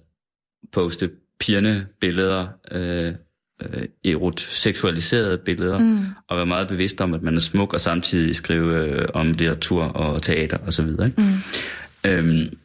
poste 0.72 1.10
pigerne 1.40 1.86
billeder, 2.00 2.48
øh, 2.70 3.14
øh, 3.62 3.88
erot 4.04 4.40
seksualiserede 4.40 5.38
billeder, 5.38 5.78
mm. 5.78 5.98
og 6.28 6.36
være 6.36 6.46
meget 6.46 6.68
bevidst 6.68 7.00
om, 7.00 7.14
at 7.14 7.22
man 7.22 7.36
er 7.36 7.40
smuk, 7.40 7.72
og 7.72 7.80
samtidig 7.80 8.36
skrive 8.36 8.86
øh, 8.86 9.08
om 9.14 9.26
litteratur 9.26 9.84
og 9.84 10.22
teater 10.22 10.58
osv. 10.58 10.66
Og 10.66 10.72
så 10.72 10.82
videre, 10.82 11.06
ikke? 11.06 11.22
Mm. 11.22 12.10
Øhm, 12.10 12.58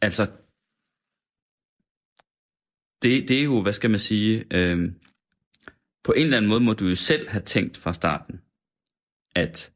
altså, 0.00 0.26
det, 3.02 3.28
det 3.28 3.38
er 3.38 3.44
jo, 3.44 3.62
hvad 3.62 3.72
skal 3.72 3.90
man 3.90 3.98
sige, 3.98 4.44
øhm, 4.50 4.94
på 6.08 6.12
en 6.12 6.22
eller 6.22 6.36
anden 6.36 6.48
måde 6.48 6.60
må 6.60 6.72
du 6.72 6.86
jo 6.86 6.94
selv 6.94 7.28
have 7.28 7.42
tænkt 7.42 7.76
fra 7.76 7.92
starten, 7.92 8.40
at 9.36 9.70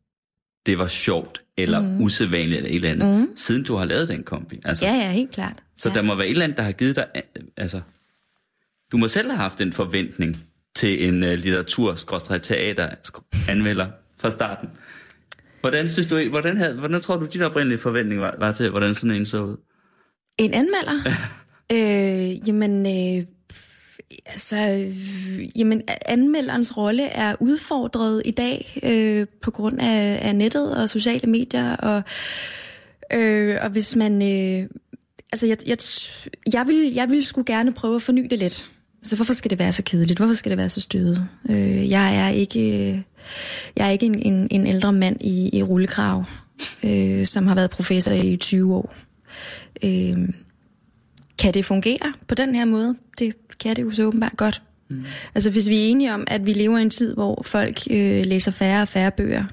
det 0.66 0.78
var 0.78 0.86
sjovt, 0.86 1.42
eller 1.56 1.80
mm. 1.80 2.00
usædvanligt, 2.00 2.56
eller 2.56 2.70
et 2.70 2.74
eller 2.74 2.90
andet, 2.90 3.20
mm. 3.20 3.36
siden 3.36 3.64
du 3.64 3.74
har 3.74 3.84
lavet 3.84 4.08
den 4.08 4.22
kombi. 4.22 4.60
Altså, 4.64 4.84
Ja, 4.84 4.94
ja, 4.94 5.12
helt 5.12 5.30
klart. 5.30 5.62
så 5.76 5.88
ja. 5.88 5.94
der 5.94 6.02
må 6.02 6.14
være 6.14 6.26
et 6.26 6.30
eller 6.30 6.44
andet, 6.44 6.56
der 6.56 6.62
har 6.62 6.72
givet 6.72 6.96
dig... 6.96 7.06
øh, 7.16 7.22
Altså, 7.56 7.80
du 8.92 8.96
må 8.96 9.08
selv 9.08 9.28
have 9.30 9.36
haft 9.36 9.60
en 9.60 9.72
forventning 9.72 10.44
til 10.74 11.08
en 11.08 11.22
uh, 11.22 11.28
litteratur-teater-anmelder 11.28 13.86
fra 14.18 14.30
starten. 14.30 14.68
Hvordan 15.60 15.88
synes 15.88 16.06
du, 16.06 16.28
hvordan, 16.28 16.56
havde, 16.56 16.74
hvordan 16.74 17.00
tror 17.00 17.16
du, 17.16 17.26
din 17.26 17.42
oprindelige 17.42 17.78
forventning 17.78 18.20
var, 18.20 18.34
var 18.38 18.52
til, 18.52 18.70
hvordan 18.70 18.94
sådan 18.94 19.16
en 19.16 19.26
så 19.26 19.42
ud? 19.42 19.56
En 20.38 20.54
anmelder? 20.54 21.10
øh, 21.72 22.48
jamen, 22.48 22.86
øh, 22.86 23.24
altså, 24.26 24.56
øh, 24.56 25.58
jamen, 25.58 25.82
anmelderens 26.06 26.76
rolle 26.76 27.02
er 27.02 27.34
udfordret 27.40 28.22
i 28.24 28.30
dag 28.30 28.80
øh, 28.82 29.26
på 29.42 29.50
grund 29.50 29.80
af, 29.80 30.18
af 30.22 30.36
nettet 30.36 30.76
og 30.76 30.88
sociale 30.88 31.30
medier, 31.30 31.76
og, 31.76 32.02
øh, 33.12 33.58
og 33.62 33.70
hvis 33.70 33.96
man... 33.96 34.22
Øh, 34.22 34.68
altså, 35.32 35.46
jeg, 35.46 35.56
jeg, 35.66 35.78
jeg, 36.52 36.66
vil, 36.66 36.92
jeg 36.94 37.10
vil 37.10 37.24
sgu 37.24 37.42
gerne 37.46 37.72
prøve 37.72 37.96
at 37.96 38.02
forny 38.02 38.26
det 38.30 38.38
lidt. 38.38 38.70
Så 39.02 39.16
hvorfor 39.16 39.32
skal 39.32 39.50
det 39.50 39.58
være 39.58 39.72
så 39.72 39.82
kedeligt? 39.82 40.18
Hvorfor 40.18 40.34
skal 40.34 40.50
det 40.50 40.58
være 40.58 40.68
så 40.68 40.80
stødet? 40.80 41.28
Øh, 41.50 41.90
jeg 41.90 42.16
er 42.16 42.28
ikke, 42.28 42.90
øh, 42.90 42.98
jeg 43.76 43.86
er 43.86 43.90
ikke 43.90 44.06
en, 44.06 44.18
en, 44.18 44.48
en 44.50 44.66
ældre 44.66 44.92
mand 44.92 45.16
i, 45.20 45.50
i 45.58 45.62
rullekrav, 45.62 46.24
øh, 46.84 47.26
som 47.26 47.46
har 47.46 47.54
været 47.54 47.70
professor 47.70 48.12
i 48.12 48.36
20 48.36 48.74
år. 48.74 48.94
Øh, 49.84 50.28
kan 51.38 51.54
det 51.54 51.64
fungere 51.64 52.12
på 52.28 52.34
den 52.34 52.54
her 52.54 52.64
måde? 52.64 52.96
Det 53.18 53.41
kan 53.62 53.76
det 53.76 53.82
jo 53.82 53.90
så 53.94 54.02
åbenbart 54.04 54.36
godt. 54.36 54.62
Mm. 54.88 55.04
Altså 55.34 55.50
hvis 55.50 55.68
vi 55.68 55.76
er 55.76 55.84
enige 55.90 56.14
om, 56.14 56.24
at 56.26 56.46
vi 56.46 56.52
lever 56.52 56.78
i 56.78 56.82
en 56.82 56.90
tid, 56.90 57.14
hvor 57.14 57.42
folk 57.46 57.78
øh, 57.90 58.26
læser 58.26 58.50
færre 58.50 58.82
og 58.82 58.88
færre 58.88 59.10
bøger, 59.10 59.44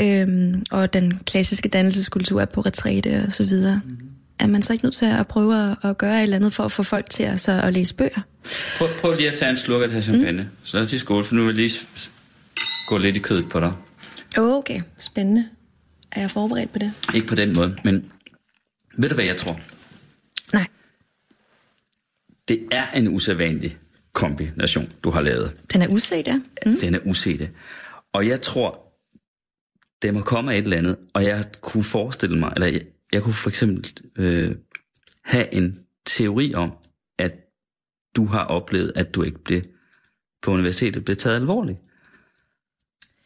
øh, 0.00 0.54
og 0.70 0.92
den 0.92 1.20
klassiske 1.26 1.68
dannelseskultur 1.68 2.40
er 2.40 2.44
på 2.44 2.60
retræte 2.60 3.24
og 3.26 3.32
så 3.32 3.44
videre, 3.44 3.80
mm. 3.84 3.96
er 4.38 4.46
man 4.46 4.62
så 4.62 4.72
ikke 4.72 4.84
nødt 4.84 4.94
til 4.94 5.06
at 5.06 5.26
prøve 5.26 5.70
at, 5.70 5.90
at 5.90 5.98
gøre 5.98 6.18
et 6.18 6.22
eller 6.22 6.36
andet 6.36 6.52
for 6.52 6.64
at 6.64 6.72
få 6.72 6.82
folk 6.82 7.10
til 7.10 7.22
at, 7.22 7.40
så 7.40 7.52
at 7.52 7.74
læse 7.74 7.94
bøger? 7.94 8.20
Prøv, 8.78 8.88
prøv 9.00 9.14
lige 9.14 9.28
at 9.28 9.34
tage 9.34 9.50
en 9.50 9.56
sluk 9.56 9.82
af 9.82 9.88
det 9.88 9.94
her 9.94 10.02
champagne. 10.02 10.42
Mm. 10.42 10.48
Så 10.62 10.76
lad 10.76 10.84
os 10.84 10.90
lige 10.90 11.00
skåle, 11.00 11.24
for 11.24 11.34
nu 11.34 11.40
vil 11.40 11.48
jeg 11.48 11.56
lige 11.56 11.86
gå 12.86 12.98
lidt 12.98 13.16
i 13.16 13.20
kødet 13.20 13.48
på 13.48 13.60
dig. 13.60 13.72
Okay, 14.38 14.80
spændende. 14.98 15.44
Er 16.12 16.20
jeg 16.20 16.30
forberedt 16.30 16.72
på 16.72 16.78
det? 16.78 16.92
Ikke 17.14 17.26
på 17.26 17.34
den 17.34 17.54
måde, 17.54 17.76
men 17.84 18.04
ved 18.96 19.08
du 19.08 19.14
hvad 19.14 19.24
jeg 19.24 19.36
tror? 19.36 19.60
Det 22.50 22.68
er 22.70 22.90
en 22.90 23.08
usædvanlig 23.08 23.78
kombination, 24.12 24.92
du 25.04 25.10
har 25.10 25.20
lavet. 25.20 25.56
Den 25.72 25.82
er 25.82 25.88
uset, 25.88 26.26
ja. 26.26 26.40
Mm. 26.66 26.76
Den 26.80 26.94
er 26.94 26.98
usete. 27.06 27.50
Og 28.12 28.26
jeg 28.26 28.40
tror, 28.40 28.80
det 30.02 30.14
må 30.14 30.20
komme 30.20 30.52
af 30.52 30.58
et 30.58 30.64
eller 30.64 30.76
andet, 30.76 30.96
og 31.12 31.24
jeg 31.24 31.44
kunne 31.60 31.84
forestille 31.84 32.38
mig, 32.38 32.52
eller 32.54 32.66
jeg, 32.66 32.80
jeg 33.12 33.22
kunne 33.22 33.34
for 33.34 33.50
eksempel 33.50 33.92
øh, 34.16 34.54
have 35.24 35.54
en 35.54 35.78
teori 36.06 36.54
om, 36.54 36.72
at 37.18 37.32
du 38.16 38.24
har 38.24 38.44
oplevet, 38.44 38.92
at 38.96 39.14
du 39.14 39.22
ikke 39.22 39.44
blev 39.44 39.62
på 40.42 40.50
universitetet 40.50 41.04
blev 41.04 41.16
taget 41.16 41.36
alvorligt. 41.36 41.78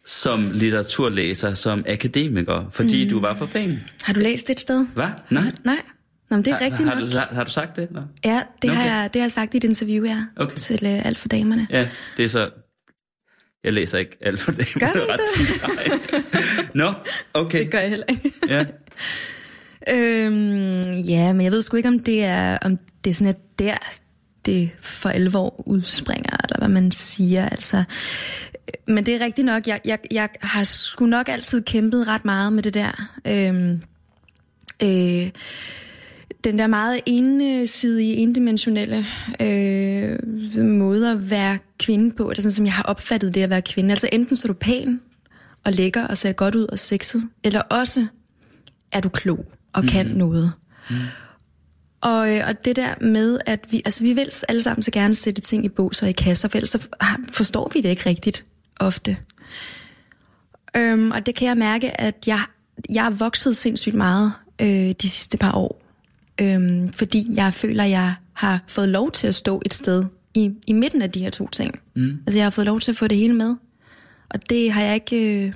Som 0.07 0.51
litteraturlæser, 0.55 1.55
som 1.55 1.85
akademiker, 1.89 2.71
fordi 2.71 3.05
mm. 3.05 3.11
du 3.11 3.21
var 3.21 3.35
for 3.35 3.47
pæn. 3.47 3.71
Har 4.03 4.13
du 4.13 4.21
læst 4.21 4.47
det 4.47 4.53
et 4.53 4.61
sted? 4.61 4.87
Hvad? 4.95 5.09
Nej? 5.31 5.51
Nej. 5.65 5.83
Nå, 6.31 6.37
men 6.37 6.45
det 6.45 6.51
er 6.53 6.57
Har, 6.57 6.65
rigtigt 6.65 6.89
har, 6.89 7.01
nok. 7.01 7.11
du, 7.13 7.17
har, 7.17 7.29
har 7.35 7.45
du 7.45 7.51
sagt 7.51 7.77
det? 7.77 7.89
Eller? 7.89 8.03
Ja, 8.25 8.43
det, 8.63 8.71
Okay. 8.71 8.81
har 8.81 9.01
jeg, 9.01 9.11
det 9.15 9.21
har 9.21 9.25
jeg 9.25 9.33
sagt 9.33 9.55
i 9.55 9.57
et 9.57 9.65
interview, 9.65 10.05
ja. 10.05 10.19
Okay. 10.37 10.55
Til 10.57 10.81
uh, 10.83 11.07
alt 11.07 11.19
for 11.19 11.29
damerne. 11.29 11.67
Ja, 11.71 11.89
det 12.17 12.25
er 12.25 12.29
så... 12.29 12.51
Jeg 13.65 13.73
læser 13.73 13.99
ikke 13.99 14.17
alt 14.21 14.41
for 14.41 14.53
det. 14.53 14.67
Gør 14.75 14.93
du 14.93 15.05
ret. 15.09 15.21
Nå, 16.75 16.93
okay. 17.35 17.59
Det 17.61 17.71
gør 17.71 17.79
jeg 17.79 17.91
heller 17.91 18.07
ikke. 18.09 18.33
Ja. 18.49 18.65
øhm, 19.95 20.93
ja, 20.93 21.33
men 21.33 21.41
jeg 21.45 21.53
ved 21.53 21.63
sgu 21.63 21.77
ikke, 21.77 21.89
om 21.89 21.99
det 21.99 22.25
er, 22.25 22.59
om 22.63 22.79
det 23.05 23.11
er 23.11 23.15
sådan, 23.15 23.29
at 23.35 23.59
der 23.59 23.75
det 24.47 24.71
for 24.79 25.09
alvor 25.09 25.69
udspringer, 25.69 26.37
eller 26.45 26.59
hvad 26.59 26.69
man 26.69 26.91
siger. 26.91 27.49
Altså. 27.49 27.85
Men 28.89 29.07
det 29.07 29.15
er 29.15 29.25
rigtigt 29.25 29.45
nok, 29.45 29.67
jeg, 29.67 29.81
jeg, 29.85 29.99
jeg 30.11 30.29
har 30.41 30.65
sgu 30.65 31.07
nok 31.07 31.29
altid 31.29 31.63
kæmpet 31.63 32.09
ret 32.09 32.25
meget 32.25 32.53
med 32.53 32.63
det 32.63 32.75
der. 32.75 33.09
Øhm, 33.27 33.83
øh, 34.83 35.31
den 36.45 36.59
der 36.59 36.67
meget 36.67 37.01
ensidige, 37.07 38.15
endimensionelle 38.15 39.05
øh, 39.41 40.19
måde 40.65 41.11
at 41.11 41.31
være 41.31 41.59
kvinde 41.79 42.15
på, 42.17 42.31
det 42.31 42.39
er 42.39 42.43
sådan, 42.43 42.53
som 42.53 42.65
jeg 42.65 42.75
har 42.75 42.83
opfattet 42.83 43.35
det 43.35 43.43
at 43.43 43.51
være 43.51 43.63
kvinde. 43.63 43.91
Altså 43.91 44.09
enten 44.13 44.37
så 44.37 44.49
er 44.49 44.53
du 44.53 44.59
pæn 44.61 45.01
og 45.65 45.73
lækker 45.73 46.07
og 46.07 46.19
ser 46.19 46.33
godt 46.33 46.55
ud 46.55 46.67
og 46.67 46.79
sexet, 46.79 47.23
eller 47.45 47.61
også 47.61 48.07
er 48.93 49.01
du 49.01 49.09
klog 49.09 49.45
og 49.73 49.85
kan 49.85 50.09
mm. 50.09 50.15
noget. 50.15 50.53
Mm. 50.91 50.97
Og, 52.01 52.37
øh, 52.37 52.49
og 52.49 52.65
det 52.65 52.77
der 52.77 52.95
med, 53.01 53.39
at 53.47 53.67
vi, 53.71 53.83
altså 53.85 54.05
vi 54.05 54.13
vil 54.13 54.31
alle 54.49 54.63
sammen 54.63 54.83
så 54.83 54.91
gerne 54.91 55.15
sætte 55.15 55.41
ting 55.41 55.65
i 55.65 55.69
bås 55.69 56.03
og 56.03 56.09
i 56.09 56.13
kasser, 56.13 56.49
for 56.49 56.59
ellers 56.59 56.71
så 56.71 56.87
forstår 57.31 57.71
vi 57.75 57.81
det 57.81 57.89
ikke 57.89 58.07
rigtigt 58.07 58.45
ofte. 58.81 59.17
Øhm, 60.77 61.11
og 61.11 61.27
det 61.27 61.35
kan 61.35 61.49
jeg 61.49 61.57
mærke, 61.57 62.01
at 62.01 62.15
jeg, 62.27 62.41
jeg 62.89 63.07
er 63.07 63.11
vokset 63.11 63.57
sindssygt 63.57 63.95
meget 63.95 64.33
øh, 64.61 64.95
de 65.03 65.09
sidste 65.09 65.39
par 65.39 65.53
år. 65.53 65.84
Øhm, 66.41 66.93
fordi 66.93 67.27
jeg 67.35 67.55
føler, 67.55 67.85
at 67.85 67.91
jeg 67.91 68.15
har 68.33 68.65
fået 68.67 68.89
lov 68.89 69.11
til 69.11 69.27
at 69.27 69.35
stå 69.35 69.63
et 69.65 69.75
sted 69.75 70.05
i, 70.35 70.51
i 70.67 70.73
midten 70.73 71.03
af 71.03 71.11
de 71.11 71.21
her 71.21 71.31
to 71.31 71.49
ting. 71.49 71.81
Mm. 71.97 72.19
Altså 72.27 72.39
jeg 72.39 72.45
har 72.45 72.51
fået 72.51 72.67
lov 72.67 72.81
til 72.81 72.93
at 72.93 72.97
få 72.97 73.09
det 73.09 73.19
hele 73.19 73.35
med. 73.35 73.57
Og 74.31 74.51
det 74.51 74.73
har 74.73 74.83
jeg 74.83 74.95
ikke, 74.95 75.47
øh, 75.47 75.53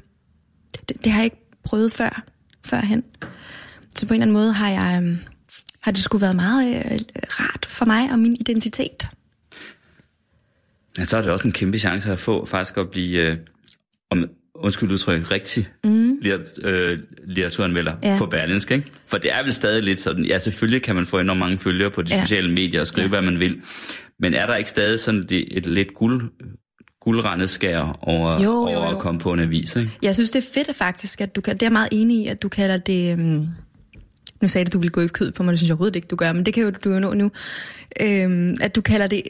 det, 0.89 1.05
det 1.05 1.13
har 1.13 1.19
jeg 1.19 1.25
ikke 1.25 1.49
prøvet 1.65 1.93
før, 1.93 2.25
førhen. 2.65 3.05
Så 3.97 4.07
på 4.07 4.15
en 4.15 4.23
eller 4.23 4.25
anden 4.25 4.33
måde 4.33 4.53
har 4.53 4.71
jeg, 4.71 5.03
øh, 5.03 5.19
har 5.81 5.93
det 5.93 6.05
skulle 6.05 6.23
været 6.23 6.37
meget 6.37 6.77
øh, 6.77 7.01
rart 7.29 7.67
for 7.69 7.85
mig 7.85 8.11
og 8.13 8.19
min 8.19 8.37
identitet. 8.41 9.11
Ja, 10.99 11.05
så 11.05 11.17
er 11.17 11.23
det 11.23 11.31
også 11.31 11.45
en 11.45 11.53
kæmpe 11.53 11.79
chance 11.79 12.13
at 12.13 12.19
få 12.19 12.45
faktisk 12.45 12.77
at 12.77 12.91
blive, 12.91 13.27
øh, 13.27 13.37
om, 14.11 14.25
undskyld 14.63 14.91
udtryk, 14.93 15.31
rigtig 15.31 15.69
mm. 15.85 16.19
øh, 16.65 16.99
litteraturanmelder 17.27 17.93
Ja. 18.03 18.19
på 18.19 18.27
Berlinsk, 18.27 18.71
ikke? 18.71 18.85
For 19.07 19.19
det 19.19 19.33
er 19.33 19.43
vel 19.43 19.53
stadig 19.53 19.83
lidt 19.83 20.01
sådan, 20.01 20.25
ja 20.25 20.39
selvfølgelig 20.39 20.83
kan 20.83 20.95
man 20.95 21.07
få 21.07 21.19
enormt 21.19 21.41
mange 21.41 21.59
følgere 21.59 21.91
på 21.91 22.03
de 22.03 22.15
Ja. 22.15 22.23
sociale 22.23 22.51
medier 22.53 22.81
og 22.81 22.87
skrive, 22.87 23.05
ja. 23.05 23.09
hvad 23.09 23.23
man 23.23 23.39
vil. 23.39 23.61
Men 24.21 24.35
er 24.35 24.47
der 24.47 24.57
ikke 24.57 24.71
stadig 24.71 25.01
sådan 25.01 25.21
et, 25.21 25.45
et 25.59 25.67
lidt 25.67 25.95
guld, 25.95 26.31
guldrendet 27.01 27.51
skær 27.51 27.99
over, 28.03 28.33
Jo, 28.33 28.43
jo, 28.43 28.51
over 28.53 28.91
jo. 28.91 28.97
at 28.97 28.99
komme 28.99 29.21
på 29.21 29.33
en 29.33 29.41
avis, 29.41 29.77
ikke? 29.77 29.91
Jeg 30.03 30.15
synes, 30.15 30.31
det 30.31 30.45
er 30.45 30.49
fedt 30.55 30.77
faktisk, 30.77 31.21
at 31.21 31.37
du 31.37 31.41
kan, 31.41 31.55
det 31.55 31.63
er 31.63 31.67
jeg 31.67 31.73
meget 31.73 31.89
enig 31.93 32.17
i, 32.25 32.27
at 32.27 32.43
du 32.43 32.49
kalder 32.49 32.77
det, 32.77 33.15
um, 33.15 33.47
nu 34.43 34.49
sagde 34.49 34.65
du, 34.65 34.69
at 34.69 34.73
du 34.73 34.79
ville 34.79 34.91
gå 34.91 35.01
i 35.01 35.07
kød 35.07 35.33
på 35.33 35.43
mig, 35.43 35.51
det 35.51 35.59
synes 35.59 35.69
jeg 35.69 35.75
overhovedet 35.75 35.97
ikke, 35.97 36.09
du 36.09 36.17
gør, 36.17 36.33
men 36.33 36.47
det 36.47 36.55
kan 36.55 36.63
jo 36.63 36.71
du 36.71 36.91
jo 36.93 36.99
nå 36.99 37.15
nu, 37.15 37.31
øhm, 38.01 38.55
at 38.61 38.77
du 38.77 38.81
kalder 38.81 39.07
det 39.07 39.23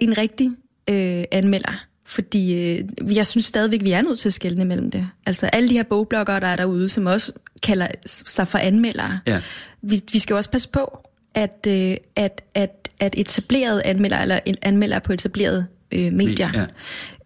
en 0.00 0.18
rigtig 0.18 0.46
øh, 0.90 1.24
anmelder. 1.32 1.84
Fordi 2.10 2.54
øh, 2.54 2.84
jeg 3.16 3.26
synes 3.26 3.44
stadigvæk, 3.46 3.82
vi 3.82 3.92
er 3.92 4.02
nødt 4.02 4.18
til 4.18 4.28
at 4.28 4.32
skelne 4.32 4.64
mellem 4.64 4.90
det. 4.90 5.08
Altså 5.26 5.46
alle 5.46 5.68
de 5.68 5.74
her 5.74 5.82
bogbloggere, 5.82 6.40
der 6.40 6.46
er 6.46 6.56
derude, 6.56 6.88
som 6.88 7.06
også 7.06 7.32
kalder 7.62 7.86
sig 8.06 8.48
for 8.48 8.58
anmeldere. 8.58 9.20
Ja. 9.26 9.40
Vi, 9.82 10.00
vi 10.12 10.18
skal 10.18 10.36
også 10.36 10.50
passe 10.50 10.68
på, 10.68 11.08
at, 11.34 11.66
øh, 11.68 11.96
at, 12.16 12.42
at, 12.54 12.88
at 13.00 13.14
etablerede 13.18 13.82
anmeldere, 13.86 14.22
eller 14.22 14.38
anmeldere 14.62 15.00
på 15.00 15.12
etablerede 15.12 15.66
øh, 15.92 16.12
medier, 16.12 16.66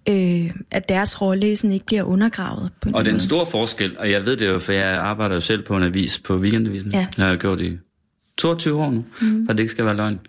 Ja. 0.07 0.43
øh, 0.45 0.51
at 0.71 0.89
deres 0.89 1.21
rolle 1.21 1.57
sådan 1.57 1.73
ikke 1.73 1.87
bliver 1.87 2.03
undergravet. 2.03 2.71
På 2.81 2.91
Og 2.95 3.05
den 3.05 3.21
store 3.21 3.47
forskel, 3.47 3.99
og 3.99 4.11
jeg 4.11 4.25
ved 4.27 4.37
det 4.37 4.49
jo, 4.49 4.59
for 4.59 4.73
jeg 4.73 4.87
arbejder 4.95 5.35
jo 5.35 5.41
selv 5.41 5.63
på 5.63 5.77
en 5.77 5.83
avis 5.83 6.19
på 6.19 6.37
Weekendavisen. 6.37 6.91
Ja. 6.93 7.07
Jeg 7.19 7.27
har 7.27 7.37
gjort 7.37 7.59
det 7.59 7.67
i 7.73 7.77
22 8.39 8.83
år 8.83 8.91
nu, 8.91 9.05
mm. 9.21 9.47
for 9.47 9.53
det 9.53 9.61
ikke 9.63 9.71
skal 9.71 9.85
være 9.85 9.97
løgn. 9.97 10.21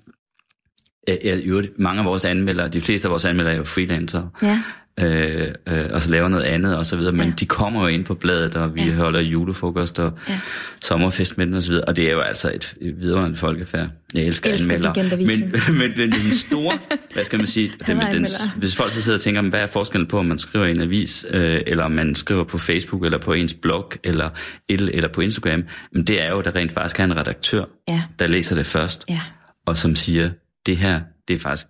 Jeg, 1.07 1.19
jeg, 1.23 1.39
i 1.39 1.43
øvrigt, 1.43 1.79
mange 1.79 1.99
af 1.99 2.05
vores 2.05 2.25
anmeldere, 2.25 2.67
de 2.67 2.81
fleste 2.81 3.07
af 3.07 3.11
vores 3.11 3.25
anmeldere 3.25 3.53
er 3.53 3.57
jo 3.57 3.63
freelancere. 3.63 4.29
Ja. 4.43 4.59
øh, 5.01 5.47
øh, 5.69 5.85
og 5.91 6.01
så 6.01 6.09
laver 6.11 6.27
noget 6.29 6.43
andet 6.43 6.77
og 6.77 6.85
så 6.85 6.95
videre, 6.95 7.11
men 7.11 7.27
Ja. 7.27 7.33
de 7.39 7.45
kommer 7.45 7.81
jo 7.81 7.87
ind 7.87 8.05
på 8.05 8.13
bladet, 8.13 8.55
og 8.55 8.75
vi 8.75 8.81
Ja. 8.81 8.93
holder 8.93 9.19
julefrokost 9.19 9.99
og 9.99 10.13
Ja. 10.29 10.39
sommerfest 10.83 11.37
med 11.37 11.45
dem 11.45 11.53
og 11.53 11.63
så 11.63 11.69
videre, 11.71 11.85
og 11.85 11.95
det 11.95 12.07
er 12.07 12.11
jo 12.11 12.19
altså 12.19 12.51
et 12.55 12.75
vidunderligt 12.99 13.39
folkefærd. 13.39 13.87
Jeg 14.13 14.23
elsker, 14.23 14.49
Elsker 14.51 14.73
anmeldere. 14.73 15.17
Men, 15.17 15.27
men, 15.67 15.77
men 15.77 16.11
den 16.11 16.31
store, 16.31 16.77
hvad 17.13 17.23
skal 17.25 17.39
man 17.39 17.47
sige, 17.47 17.71
det, 17.87 17.95
med 17.97 18.11
den, 18.11 18.27
hvis 18.57 18.75
folk 18.75 18.91
så 18.91 19.01
sidder 19.01 19.17
og 19.17 19.21
tænker, 19.21 19.41
hvad 19.41 19.59
er 19.59 19.67
forskellen 19.67 20.07
på, 20.07 20.19
om 20.19 20.25
man 20.25 20.39
skriver 20.39 20.65
i 20.65 20.71
en 20.71 20.81
avis, 20.81 21.25
øh, 21.31 21.61
eller 21.67 21.83
om 21.83 21.91
man 21.91 22.15
skriver 22.15 22.43
på 22.43 22.57
Facebook, 22.57 23.05
eller 23.05 23.17
på 23.19 23.33
ens 23.33 23.53
blog, 23.53 23.91
eller, 24.03 24.29
eller, 24.69 24.89
eller 24.93 25.09
på 25.09 25.21
Instagram, 25.21 25.63
men 25.93 26.03
det 26.03 26.21
er 26.21 26.29
jo, 26.29 26.39
at 26.39 26.45
der 26.45 26.55
rent 26.55 26.71
faktisk 26.71 26.99
er 26.99 27.03
en 27.03 27.17
redaktør, 27.17 27.63
Ja. 27.87 28.01
der 28.19 28.27
læser 28.27 28.55
det 28.55 28.65
først, 28.65 29.05
Ja. 29.09 29.19
og 29.65 29.77
som 29.77 29.95
siger, 29.95 30.29
det 30.65 30.77
her, 30.77 31.01
det 31.27 31.33
er 31.33 31.39
faktisk 31.39 31.67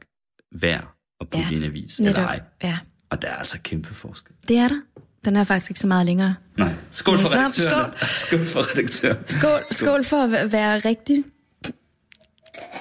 værd 0.55 0.87
at 1.21 1.29
putte 1.29 1.47
Ja. 1.49 1.53
i 1.53 1.57
en 1.57 1.63
avis, 1.63 1.99
Netop. 1.99 2.15
eller 2.17 2.27
ej. 2.27 2.39
Ja. 2.63 2.77
Og 3.09 3.21
der 3.21 3.27
er 3.27 3.35
altså 3.35 3.59
kæmpe 3.63 3.93
forskel. 3.93 4.33
Det 4.47 4.57
er 4.57 4.67
der. 4.67 4.81
Den 5.25 5.35
er 5.35 5.43
faktisk 5.43 5.71
ikke 5.71 5.79
så 5.79 5.87
meget 5.87 6.05
længere. 6.05 6.35
Nej. 6.57 6.73
Skål 6.91 7.19
for 7.19 7.29
Nå, 7.29 7.35
redaktøren. 7.35 7.91
Skål 7.97 8.45
for 8.45 8.71
redaktøren. 8.71 9.17
Skål, 9.27 9.59
skål 9.71 10.03
for 10.05 10.17
at 10.23 10.29
væ- 10.29 10.51
være 10.51 10.79
rigtig 10.79 11.17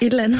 et 0.01 0.11
eller 0.11 0.23
andet. 0.23 0.39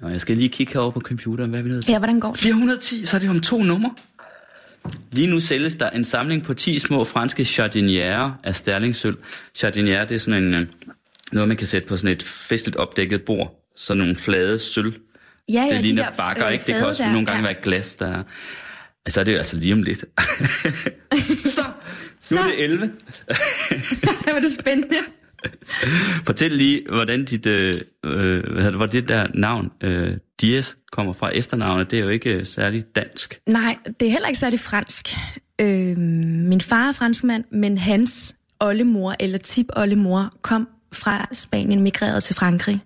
Nå, 0.00 0.08
jeg 0.08 0.20
skal 0.20 0.36
lige 0.36 0.48
kigge 0.48 0.72
herover 0.72 0.90
på 0.90 1.00
computeren. 1.00 1.50
Hvad 1.50 1.58
er 1.58 1.62
vi 1.64 1.68
nødt 1.70 1.84
til? 1.84 1.92
Ja, 1.92 1.98
hvordan 1.98 2.20
går 2.20 2.30
det? 2.30 2.40
410, 2.40 3.06
så 3.06 3.16
er 3.16 3.20
det 3.20 3.30
om 3.30 3.40
to 3.40 3.62
numre. 3.62 3.94
Lige 5.12 5.26
nu 5.30 5.40
sælges 5.40 5.74
der 5.74 5.90
en 5.90 6.04
samling 6.04 6.42
på 6.42 6.54
10 6.54 6.78
små 6.78 7.04
franske 7.04 7.44
chardiniere 7.44 8.36
af 8.44 8.54
sterlingsølv. 8.56 9.16
Chardiniere, 9.54 10.02
det 10.06 10.14
er 10.14 10.18
sådan 10.18 10.44
en, 10.44 10.54
øh, 10.54 10.66
noget, 11.32 11.48
man 11.48 11.56
kan 11.56 11.66
sætte 11.66 11.88
på 11.88 11.96
sådan 11.96 12.16
et 12.16 12.22
festligt 12.22 12.76
opdækket 12.76 13.22
bord. 13.22 13.70
Sådan 13.76 13.98
nogle 13.98 14.16
flade 14.16 14.58
sølv. 14.58 14.94
Ja, 15.52 15.62
ja, 15.62 15.68
det 15.68 15.76
de 15.76 15.82
ligner 15.82 16.02
der, 16.02 16.16
bakker, 16.16 16.46
øh, 16.46 16.52
ikke? 16.52 16.64
Det 16.66 16.74
kan 16.74 16.86
også 16.86 17.02
der, 17.02 17.12
nogle 17.12 17.26
gange 17.26 17.40
ja. 17.40 17.52
være 17.52 17.62
glas, 17.62 17.96
der 17.96 18.06
er... 18.06 18.22
Altså, 19.06 19.20
det 19.20 19.28
er 19.28 19.32
jo 19.32 19.38
altså 19.38 19.56
lige 19.56 19.72
om 19.72 19.82
lidt. 19.82 19.98
så, 21.54 21.62
nu 21.62 21.72
Så. 22.20 22.38
er 22.40 22.44
det 22.44 22.64
11. 22.64 22.82
det 22.84 24.32
var 24.32 24.40
det 24.40 24.52
spændende. 24.60 24.96
Fortæl 26.26 26.52
lige, 26.52 26.82
hvordan 26.88 27.24
dit, 27.24 27.46
øh, 27.46 27.80
øh, 28.04 28.12
hvad 28.12 28.62
hedder 28.62 28.62
det, 28.62 28.74
hvor 28.74 28.86
det 28.86 29.08
der 29.08 29.26
navn, 29.34 29.70
øh, 29.80 30.16
Dias, 30.40 30.76
kommer 30.92 31.12
fra 31.12 31.30
efternavnet. 31.34 31.90
Det 31.90 31.98
er 31.98 32.02
jo 32.02 32.08
ikke 32.08 32.30
øh, 32.30 32.46
særlig 32.46 32.84
dansk. 32.96 33.40
Nej, 33.46 33.76
det 34.00 34.08
er 34.08 34.12
heller 34.12 34.28
ikke 34.28 34.40
særlig 34.40 34.60
fransk. 34.60 35.08
Øh, 35.60 35.98
min 36.48 36.60
far 36.60 36.88
er 36.88 36.92
franskmand, 36.92 37.44
men 37.52 37.78
hans 37.78 38.34
oldemor, 38.60 39.14
eller 39.20 39.38
tip-oldemor, 39.38 40.32
kom 40.42 40.68
fra 40.92 41.28
Spanien, 41.32 41.82
migrerede 41.82 42.20
til 42.20 42.36
Frankrig. 42.36 42.80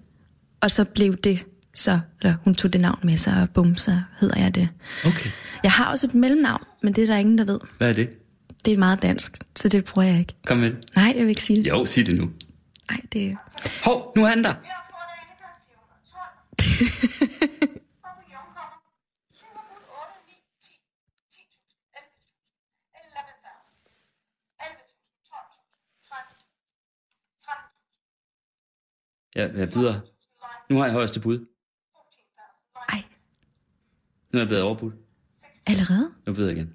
Og 0.61 0.71
så 0.71 0.85
blev 0.85 1.17
det 1.17 1.45
så, 1.75 2.01
eller 2.23 2.35
hun 2.45 2.55
tog 2.55 2.73
det 2.73 2.81
navn 2.81 2.99
med 3.03 3.17
sig, 3.17 3.43
og 3.43 3.51
bum, 3.51 3.77
så 3.77 4.01
hedder 4.21 4.41
jeg 4.41 4.55
det. 4.55 4.69
Okay. 5.07 5.31
Jeg 5.63 5.73
har 5.73 5.91
også 5.91 6.07
et 6.07 6.15
mellemnavn, 6.15 6.65
men 6.83 6.93
det 6.93 7.03
er 7.03 7.07
der 7.07 7.17
ingen, 7.17 7.39
der 7.39 7.45
ved. 7.45 7.61
Hvad 7.79 7.89
er 7.89 7.93
det? 7.93 8.11
Det 8.65 8.73
er 8.73 8.79
meget 8.79 9.03
dansk, 9.03 9.39
så 9.57 9.69
det 9.69 9.85
bruger 9.85 10.09
jeg 10.09 10.19
ikke. 10.19 10.35
Kom 10.47 10.57
med 10.59 10.71
det. 10.71 10.79
Nej, 10.97 11.13
jeg 11.17 11.23
vil 11.23 11.29
ikke 11.29 11.43
sige 11.43 11.65
det. 11.65 11.71
Jo, 11.71 11.85
sig 11.85 12.07
det 12.07 12.19
nu. 12.19 12.31
Nej, 12.91 13.01
det 13.13 13.37
Hov, 13.85 14.13
nu 14.17 14.25
er 14.25 14.29
han 14.29 14.45
der. 14.45 14.55
Ja, 29.37 29.49
jeg 29.57 29.69
byder. 29.71 30.01
Nu 30.71 30.77
har 30.79 30.85
jeg 30.85 30.93
højeste 30.93 31.21
bud. 31.21 31.47
Ej, 32.89 33.03
Nu 34.33 34.39
er 34.39 34.41
jeg 34.43 34.49
blevet 34.49 34.65
overbudt. 34.65 34.95
allerede? 35.67 36.11
Nu 36.27 36.35
byder 36.35 36.49
jeg 36.49 36.57
igen. 36.57 36.75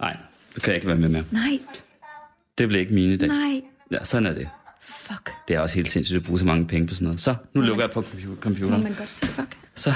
Nej, 0.00 0.16
det 0.54 0.62
kan 0.62 0.70
jeg 0.70 0.74
ikke 0.76 0.86
være 0.86 0.96
med 0.96 1.08
mere. 1.08 1.24
Nej, 1.30 1.58
Det 2.58 2.68
bliver 2.68 2.80
ikke 2.80 2.94
mine 2.94 3.14
i 3.14 3.16
dag. 3.16 3.28
nej. 3.28 3.60
Ja, 3.92 4.04
sådan 4.04 4.26
er 4.26 4.34
det. 4.34 4.48
Fuck. 4.80 5.30
Det 5.48 5.56
er 5.56 5.60
også 5.60 5.74
helt 5.74 5.90
sindssygt 5.90 6.16
at 6.16 6.24
bruge 6.26 6.38
så 6.38 6.44
mange 6.46 6.66
penge 6.66 6.86
på 6.88 6.94
sådan 6.94 7.04
noget. 7.04 7.20
Så, 7.20 7.34
nu 7.52 7.60
lukker 7.60 7.84
jeg 7.84 7.90
på 7.90 8.00
compu- 8.00 8.26
Må 8.28 8.36
computeren. 8.40 8.82
man 8.82 8.94
godt 8.94 9.08
sige 9.08 9.28
fuck? 9.28 9.58
Så, 9.74 9.90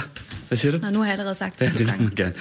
hvad 0.48 0.58
siger 0.58 0.72
du? 0.72 0.78
Nå, 0.78 0.90
nu 0.90 0.98
har 0.98 1.04
jeg 1.06 1.12
allerede 1.12 1.34
sagt 1.34 1.60
Ja, 1.60 1.66
det 1.66 1.72
to 1.72 1.78
det 1.78 1.86
må 1.86 1.90
gange. 1.92 2.04
man 2.04 2.14
gerne. 2.16 2.34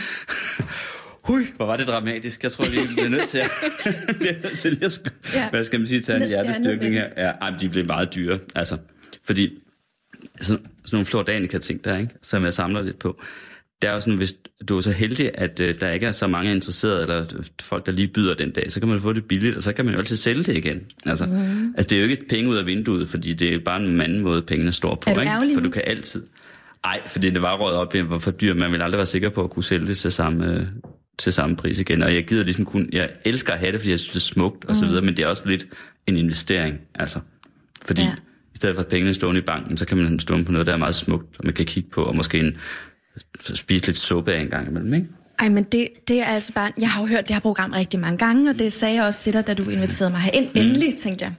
Hui, 1.27 1.43
hvor 1.55 1.65
var 1.65 1.75
det 1.75 1.87
dramatisk. 1.87 2.43
Jeg 2.43 2.51
tror, 2.51 2.65
vi 2.65 2.77
bliver 2.95 3.09
nødt 3.09 3.27
til 3.27 3.37
at, 3.37 3.51
bliver 4.19 4.33
nødt 4.43 4.57
til 4.57 4.83
at 4.83 5.11
Ja. 5.33 5.49
hvad 5.49 5.63
skal 5.63 5.79
man 5.79 5.87
sige, 5.87 5.99
tage 6.01 6.23
en 6.23 6.29
med 6.63 6.91
her. 6.91 7.07
Ja, 7.17 7.31
ej, 7.41 7.49
de 7.59 7.69
blev 7.69 7.85
meget 7.85 8.15
dyre, 8.15 8.39
altså. 8.55 8.77
Fordi 9.23 9.49
sådan, 10.41 10.65
sådan 10.65 10.65
nogle 10.91 11.05
flordanica 11.05 11.57
ting 11.57 11.83
der, 11.83 11.97
ikke, 11.97 12.13
som 12.21 12.43
jeg 12.43 12.53
samler 12.53 12.81
lidt 12.81 12.99
på, 12.99 13.21
det 13.81 13.89
er 13.89 13.93
jo 13.93 13.99
sådan, 13.99 14.17
hvis 14.17 14.33
du 14.69 14.77
er 14.77 14.81
så 14.81 14.91
heldig, 14.91 15.31
at 15.33 15.59
uh, 15.59 15.67
der 15.79 15.91
ikke 15.91 16.05
er 16.05 16.11
så 16.11 16.27
mange 16.27 16.51
interesserede, 16.51 17.01
eller 17.01 17.25
folk, 17.61 17.85
der 17.85 17.91
lige 17.91 18.07
byder 18.07 18.33
den 18.33 18.51
dag, 18.51 18.71
så 18.71 18.79
kan 18.79 18.89
man 18.89 18.99
få 18.99 19.13
det 19.13 19.25
billigt, 19.25 19.55
og 19.55 19.61
så 19.61 19.73
kan 19.73 19.85
man 19.85 19.93
jo 19.93 19.99
altid 19.99 20.15
sælge 20.15 20.43
det 20.43 20.55
igen. 20.57 20.81
Altså, 21.05 21.25
mm. 21.25 21.73
altså 21.77 21.87
det 21.89 21.93
er 21.97 22.03
jo 22.03 22.09
ikke 22.09 22.27
penge 22.27 22.49
ud 22.49 22.57
af 22.57 22.65
vinduet, 22.65 23.07
fordi 23.07 23.33
det 23.33 23.55
er 23.55 23.59
bare 23.59 23.83
en 23.83 24.01
anden 24.01 24.21
måde, 24.21 24.41
pengene 24.41 24.71
står 24.71 24.95
på. 24.95 25.09
Er 25.09 25.13
du 25.13 25.21
ikke? 25.21 25.53
For 25.53 25.61
du 25.61 25.69
kan 25.69 25.83
altid... 25.85 26.23
Ej, 26.83 27.01
fordi 27.07 27.29
det 27.29 27.41
var 27.41 27.57
røget 27.57 27.77
op, 27.77 28.09
var 28.09 28.17
for 28.17 28.31
dyrt. 28.31 28.57
Man 28.57 28.71
vil 28.71 28.81
aldrig 28.81 28.97
være 28.97 29.05
sikker 29.05 29.29
på 29.29 29.43
at 29.43 29.49
kunne 29.49 29.63
sælge 29.63 29.87
det 29.87 29.97
til 29.97 30.11
samme, 30.11 30.53
øh, 30.53 30.67
til 31.19 31.33
samme 31.33 31.55
pris 31.55 31.79
igen. 31.79 32.03
Og 32.03 32.15
jeg 32.15 32.27
gider 32.27 32.43
ligesom 32.43 32.65
kun... 32.65 32.89
Jeg 32.91 33.09
elsker 33.25 33.53
at 33.53 33.59
have 33.59 33.71
det, 33.71 33.81
fordi 33.81 33.91
jeg 33.91 33.99
synes, 33.99 34.11
det 34.11 34.19
er 34.19 34.33
smukt 34.33 34.65
og 34.65 34.75
så 34.75 34.85
videre, 34.85 35.01
men 35.01 35.17
det 35.17 35.23
er 35.23 35.27
også 35.27 35.47
lidt 35.49 35.65
en 36.07 36.17
investering, 36.17 36.79
altså. 36.95 37.19
Fordi 37.85 38.01
Ja. 38.01 38.11
i 38.53 38.55
stedet 38.55 38.75
for 38.75 38.83
at 38.83 38.87
pengene 38.89 39.13
stående 39.13 39.41
i 39.41 39.43
banken, 39.43 39.77
så 39.77 39.85
kan 39.85 39.97
man 39.97 40.19
stå 40.19 40.43
på 40.43 40.51
noget, 40.51 40.67
der 40.67 40.73
er 40.73 40.77
meget 40.77 40.95
smukt, 40.95 41.37
og 41.39 41.45
man 41.45 41.53
kan 41.53 41.65
kigge 41.65 41.89
på, 41.89 42.03
og 42.03 42.15
måske 42.15 42.39
en, 42.39 42.57
spise 43.55 43.85
lidt 43.85 43.97
suppe 43.97 44.33
af 44.33 44.41
en 44.41 44.47
gang 44.47 44.67
imellem, 44.69 44.93
ikke? 44.93 45.07
Ej, 45.39 45.49
men 45.49 45.63
det, 45.63 45.87
det 46.07 46.19
er 46.21 46.25
altså 46.25 46.53
bare... 46.53 46.71
Jeg 46.79 46.89
har 46.89 47.01
jo 47.01 47.07
hørt 47.07 47.27
det 47.27 47.35
her 47.35 47.41
program 47.41 47.71
rigtig 47.71 47.99
mange 47.99 48.17
gange, 48.17 48.49
og 48.49 48.59
det 48.59 48.73
sagde 48.73 48.95
jeg 48.95 49.03
også 49.03 49.19
til 49.19 49.33
dig, 49.33 49.47
da 49.47 49.53
du 49.53 49.69
inviterede 49.69 50.11
mig 50.11 50.19
herind. 50.19 50.47
Endelig, 50.55 50.95
tænkte 50.95 51.25
jeg. 51.25 51.33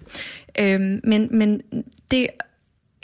Øhm, 0.60 1.00
men, 1.04 1.28
men 1.30 1.60
det, 2.10 2.26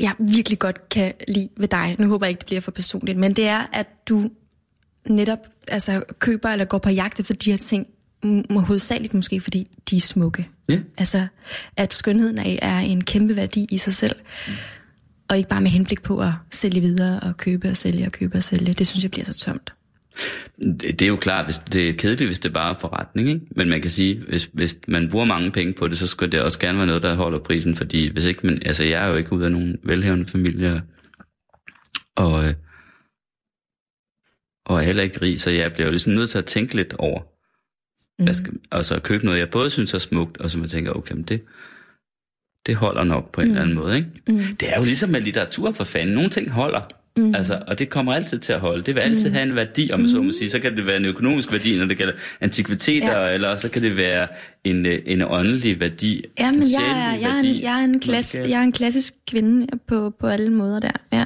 jeg 0.00 0.12
virkelig 0.18 0.58
godt 0.58 0.88
kan 0.88 1.12
lide 1.28 1.48
ved 1.56 1.68
dig, 1.68 1.96
nu 1.98 2.08
håber 2.08 2.26
jeg 2.26 2.30
ikke, 2.30 2.38
det 2.38 2.46
bliver 2.46 2.60
for 2.60 2.70
personligt, 2.70 3.18
men 3.18 3.36
det 3.36 3.46
er, 3.46 3.66
at 3.72 3.86
du 4.08 4.30
netop 5.08 5.38
altså, 5.68 6.02
køber 6.18 6.48
eller 6.48 6.64
går 6.64 6.78
på 6.78 6.90
jagt 6.90 7.20
efter 7.20 7.34
de 7.34 7.50
her 7.50 7.56
ting, 7.56 7.86
m- 8.24 8.60
hovedsageligt 8.60 9.14
måske, 9.14 9.40
fordi 9.40 9.68
de 9.90 9.96
er 9.96 10.00
smukke. 10.00 10.48
Ja. 10.68 10.78
Altså, 10.98 11.26
at 11.76 11.94
skønheden 11.94 12.38
er, 12.38 12.56
er 12.62 12.78
en 12.78 13.04
kæmpe 13.04 13.36
værdi 13.36 13.66
i 13.70 13.78
sig 13.78 13.92
selv. 13.92 14.16
Og 15.28 15.36
ikke 15.36 15.48
bare 15.48 15.60
med 15.60 15.70
henblik 15.70 16.02
på 16.02 16.20
at 16.20 16.32
sælge 16.50 16.80
videre 16.80 17.20
og 17.20 17.36
købe 17.36 17.68
og 17.68 17.76
sælge 17.76 18.06
og 18.06 18.12
købe 18.12 18.36
og 18.36 18.42
sælge. 18.42 18.72
Det 18.72 18.86
synes 18.86 19.02
jeg 19.02 19.10
bliver 19.10 19.24
så 19.24 19.38
tomt. 19.38 19.72
Det, 20.80 21.02
er 21.02 21.06
jo 21.06 21.16
klart, 21.16 21.44
hvis 21.44 21.60
det 21.72 21.88
er 21.88 21.92
kedeligt, 21.92 22.28
hvis 22.28 22.38
det 22.38 22.52
bare 22.52 22.74
er 22.74 22.78
forretning, 22.80 23.28
ikke? 23.28 23.40
Men 23.56 23.68
man 23.68 23.82
kan 23.82 23.90
sige, 23.90 24.20
hvis, 24.28 24.50
hvis 24.52 24.76
man 24.88 25.10
bruger 25.10 25.24
mange 25.24 25.50
penge 25.50 25.72
på 25.72 25.88
det, 25.88 25.98
så 25.98 26.06
skulle 26.06 26.32
det 26.32 26.40
også 26.40 26.58
gerne 26.58 26.78
være 26.78 26.86
noget, 26.86 27.02
der 27.02 27.14
holder 27.14 27.38
prisen, 27.38 27.76
fordi 27.76 28.12
hvis 28.12 28.24
ikke 28.24 28.46
man, 28.46 28.62
altså 28.66 28.84
jeg 28.84 29.04
er 29.04 29.08
jo 29.08 29.16
ikke 29.16 29.32
ud 29.32 29.42
af 29.42 29.52
nogen 29.52 29.76
velhævende 29.84 30.26
familie, 30.26 30.82
og, 32.16 32.44
øh, 32.44 32.54
og 34.64 34.78
er 34.78 34.82
heller 34.82 35.02
ikke 35.02 35.22
rig, 35.22 35.40
så 35.40 35.50
jeg 35.50 35.72
bliver 35.72 35.86
jo 35.86 35.90
ligesom 35.90 36.12
nødt 36.12 36.30
til 36.30 36.38
at 36.38 36.44
tænke 36.44 36.74
lidt 36.74 36.94
over, 36.98 37.20
mm. 38.18 38.24
hvad 38.24 38.34
skal, 38.34 38.52
og 38.70 38.84
så 38.84 39.00
købe 39.00 39.24
noget, 39.24 39.38
jeg 39.38 39.50
både 39.50 39.70
synes 39.70 39.94
er 39.94 39.98
smukt, 39.98 40.36
og 40.40 40.50
som 40.50 40.62
jeg 40.62 40.70
tænker, 40.70 40.92
okay, 40.92 41.14
men 41.14 41.22
det, 41.22 41.40
det 42.66 42.76
holder 42.76 43.04
nok 43.04 43.32
på 43.32 43.40
en 43.40 43.46
mm. 43.46 43.50
eller 43.50 43.62
anden 43.62 43.76
måde, 43.76 43.96
ikke? 43.96 44.08
Mm. 44.28 44.56
Det 44.60 44.68
er 44.72 44.78
jo 44.78 44.84
ligesom 44.84 45.10
med 45.10 45.20
litteratur 45.20 45.72
for 45.72 45.84
fanden. 45.84 46.14
Nogle 46.14 46.30
ting 46.30 46.50
holder, 46.50 46.80
mm. 47.16 47.34
altså, 47.34 47.62
og 47.66 47.78
det 47.78 47.90
kommer 47.90 48.14
altid 48.14 48.38
til 48.38 48.52
at 48.52 48.60
holde. 48.60 48.82
Det 48.82 48.94
vil 48.94 49.00
altid 49.00 49.28
mm. 49.28 49.34
have 49.34 49.48
en 49.48 49.54
værdi, 49.56 49.90
om 49.92 50.00
man 50.00 50.08
så 50.08 50.22
må 50.22 50.30
sige. 50.30 50.50
Så 50.50 50.58
kan 50.58 50.76
det 50.76 50.86
være 50.86 50.96
en 50.96 51.04
økonomisk 51.04 51.52
værdi, 51.52 51.78
når 51.78 51.86
det 51.86 51.96
gælder 51.98 52.12
antikviteter, 52.40 53.20
Ja. 53.20 53.34
eller 53.34 53.56
så 53.56 53.68
kan 53.68 53.82
det 53.82 53.96
være 53.96 54.28
en, 54.64 54.86
øh, 54.86 55.02
en 55.06 55.22
åndelig 55.22 55.80
værdi. 55.80 56.24
Ja, 56.38 56.48
en 56.48 56.54
men 56.58 56.68
jeg 56.72 56.90
er, 56.90 57.18
jeg, 57.18 57.36
er 57.36 57.40
en, 57.40 57.62
jeg, 57.62 57.80
er 57.80 57.84
en 57.84 58.00
klass, 58.00 58.34
jeg 58.34 58.50
er 58.50 58.62
en 58.62 58.72
klassisk 58.72 59.14
kvinde 59.30 59.66
på, 59.88 60.10
på 60.20 60.26
alle 60.26 60.50
måder 60.50 60.80
der, 60.80 60.92
ja. 61.12 61.24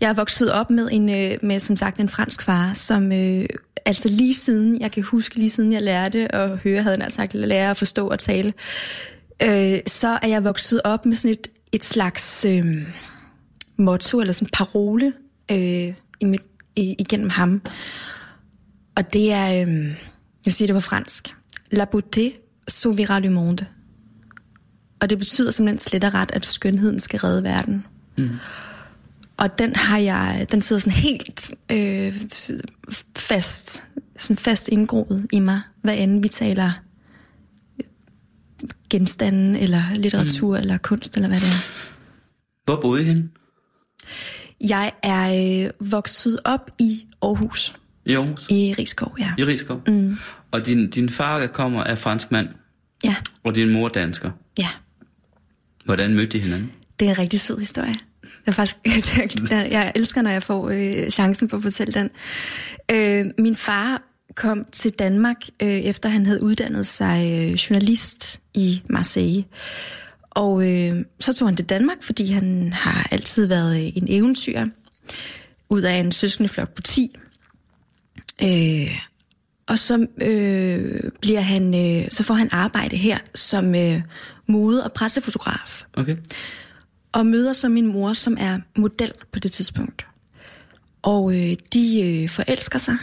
Jeg 0.00 0.10
er 0.10 0.14
vokset 0.14 0.52
op 0.52 0.70
med, 0.70 0.88
en, 0.92 1.08
øh, 1.08 1.38
med 1.42 1.60
som 1.60 1.76
sagt 1.76 2.00
en 2.00 2.08
fransk 2.08 2.42
far, 2.42 2.72
som 2.72 3.12
øh, 3.12 3.46
altså 3.86 4.08
lige 4.08 4.34
siden, 4.34 4.80
jeg 4.80 4.92
kan 4.92 5.02
huske 5.02 5.36
lige 5.36 5.50
siden 5.50 5.72
jeg 5.72 5.82
lærte 5.82 6.34
at 6.34 6.58
høre, 6.58 6.82
havde 6.82 6.96
han 6.96 6.98
nær 6.98 7.08
sagt, 7.08 7.34
lære 7.34 7.70
at 7.70 7.76
forstå 7.76 8.08
og 8.08 8.18
tale, 8.18 8.52
øh, 9.42 9.78
så 9.86 10.18
er 10.22 10.28
jeg 10.28 10.44
vokset 10.44 10.80
op 10.84 11.06
med 11.06 11.14
sådan 11.14 11.30
et, 11.30 11.46
et 11.72 11.84
slags 11.84 12.44
øh, 12.44 12.64
motto, 13.76 14.20
eller 14.20 14.32
sådan 14.32 14.48
parole 14.52 15.12
øh, 15.50 15.94
i 16.20 16.24
mit, 16.24 16.42
i, 16.76 16.94
igennem 16.98 17.30
ham. 17.30 17.62
Og 18.96 19.12
det 19.12 19.32
er, 19.32 19.66
øh, 19.66 19.94
jeg 20.44 20.52
siger 20.52 20.66
det 20.66 20.74
på 20.74 20.80
fransk, 20.80 21.34
La 21.70 21.86
beauté 21.94 22.40
sauvera 22.68 23.18
le 23.18 23.30
monde. 23.30 23.66
Og 25.00 25.10
det 25.10 25.18
betyder 25.18 25.50
simpelthen 25.50 25.78
slet 25.78 26.04
og 26.04 26.14
ret, 26.14 26.30
at 26.32 26.46
skønheden 26.46 26.98
skal 26.98 27.20
redde 27.20 27.42
verden. 27.42 27.86
Mm. 28.16 28.30
Og 29.36 29.58
den 29.58 29.76
har 29.76 29.98
jeg, 29.98 30.46
den 30.50 30.60
sidder 30.60 30.80
sådan 30.80 30.98
helt 30.98 31.50
øh, 31.70 32.14
fast, 33.16 33.84
sådan 34.16 34.36
fast 34.36 34.68
indgroet 34.68 35.26
i 35.32 35.40
mig, 35.40 35.60
hvad 35.82 35.98
end 35.98 36.22
vi 36.22 36.28
taler 36.28 36.72
genstanden, 38.90 39.56
eller 39.56 39.82
litteratur, 39.94 40.56
mm. 40.56 40.60
eller 40.60 40.78
kunst, 40.78 41.16
eller 41.16 41.28
hvad 41.28 41.40
det 41.40 41.46
er. 41.46 41.84
Hvor 42.64 42.80
boede 42.80 43.02
I 43.02 43.04
henne? 43.04 43.28
Jeg 44.60 44.92
er 45.02 45.64
øh, 45.64 45.90
vokset 45.90 46.38
op 46.44 46.70
i 46.78 47.06
Aarhus. 47.22 47.74
I 48.06 48.14
Aarhus? 48.14 48.46
I 48.50 48.74
Rigskov, 48.78 49.16
ja. 49.18 49.32
I 49.38 49.44
Rigskov? 49.44 49.82
Mm. 49.86 50.16
Og 50.50 50.66
din, 50.66 50.90
din 50.90 51.08
far 51.08 51.46
kommer 51.46 51.84
af 51.84 51.98
fransk 51.98 52.30
mand? 52.30 52.48
Ja. 53.04 53.14
Og 53.44 53.54
din 53.54 53.72
mor 53.72 53.88
dansker? 53.88 54.30
Ja. 54.58 54.68
Hvordan 55.84 56.14
mødte 56.14 56.38
de 56.38 56.38
hinanden? 56.38 56.72
Det 57.00 57.06
er 57.06 57.10
en 57.10 57.18
rigtig 57.18 57.40
sød 57.40 57.58
historie. 57.58 57.94
Jeg, 58.46 58.54
faktisk, 58.54 58.76
jeg 59.50 59.92
elsker, 59.94 60.22
når 60.22 60.30
jeg 60.30 60.42
får 60.42 60.70
øh, 60.70 61.10
chancen 61.10 61.48
for 61.48 61.56
at 61.56 61.62
fortælle 61.62 61.92
den. 61.92 62.10
Øh, 62.90 63.24
min 63.38 63.56
far 63.56 64.02
kom 64.34 64.64
til 64.72 64.90
Danmark, 64.90 65.36
øh, 65.62 65.68
efter 65.68 66.08
han 66.08 66.26
havde 66.26 66.42
uddannet 66.42 66.86
sig 66.86 67.24
øh, 67.24 67.52
journalist 67.52 68.40
i 68.54 68.82
Marseille. 68.90 69.44
Og 70.30 70.72
øh, 70.72 71.04
så 71.20 71.34
tog 71.34 71.48
han 71.48 71.56
til 71.56 71.66
Danmark, 71.66 72.02
fordi 72.02 72.32
han 72.32 72.72
har 72.72 73.08
altid 73.10 73.46
været 73.46 73.76
øh, 73.76 73.92
en 73.96 74.06
eventyr, 74.08 74.64
ud 75.68 75.82
af 75.82 75.94
en 75.94 76.12
søskendeflok 76.12 76.74
på 76.74 76.82
10. 76.82 77.16
Øh, 78.42 79.00
og 79.66 79.78
så 79.78 80.06
øh, 80.22 81.10
bliver 81.20 81.40
han, 81.40 81.74
øh, 81.74 82.10
så 82.10 82.22
får 82.22 82.34
han 82.34 82.48
arbejde 82.52 82.96
her 82.96 83.18
som 83.34 83.74
øh, 83.74 84.02
mode- 84.46 84.84
og 84.84 84.92
pressefotograf. 84.92 85.84
Okay. 85.96 86.16
Og 87.14 87.26
møder 87.26 87.52
så 87.52 87.68
min 87.68 87.86
mor, 87.86 88.12
som 88.12 88.36
er 88.40 88.58
model 88.76 89.12
på 89.32 89.38
det 89.38 89.52
tidspunkt. 89.52 90.06
Og 91.02 91.34
øh, 91.34 91.56
de 91.74 92.22
øh, 92.22 92.28
forelsker 92.28 92.78
sig 92.78 92.96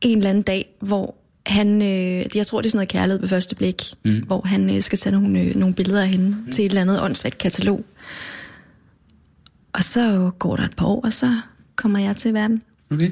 en 0.00 0.18
eller 0.18 0.30
anden 0.30 0.42
dag, 0.42 0.76
hvor 0.80 1.14
han, 1.46 1.82
øh, 1.82 2.36
jeg 2.36 2.46
tror 2.46 2.60
det 2.60 2.68
er 2.68 2.70
sådan 2.70 2.76
noget 2.78 2.88
kærlighed 2.88 3.20
på 3.20 3.26
første 3.26 3.54
blik, 3.56 3.82
mm. 4.04 4.22
hvor 4.26 4.42
han 4.46 4.76
øh, 4.76 4.82
skal 4.82 4.98
tage 4.98 5.12
nogle, 5.12 5.40
øh, 5.40 5.56
nogle 5.56 5.74
billeder 5.74 6.02
af 6.02 6.08
hende 6.08 6.36
mm. 6.46 6.52
til 6.52 6.64
et 6.64 6.68
eller 6.68 6.80
andet 6.80 7.02
åndssvagt 7.02 7.38
katalog. 7.38 7.84
Og 9.72 9.82
så 9.82 10.30
går 10.38 10.56
der 10.56 10.64
et 10.64 10.76
par 10.76 10.86
år, 10.86 11.00
og 11.04 11.12
så 11.12 11.40
kommer 11.76 11.98
jeg 11.98 12.16
til 12.16 12.34
verden. 12.34 12.62
Okay, 12.90 13.10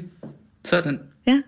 sådan. 0.65 0.99
Ja, 1.27 1.41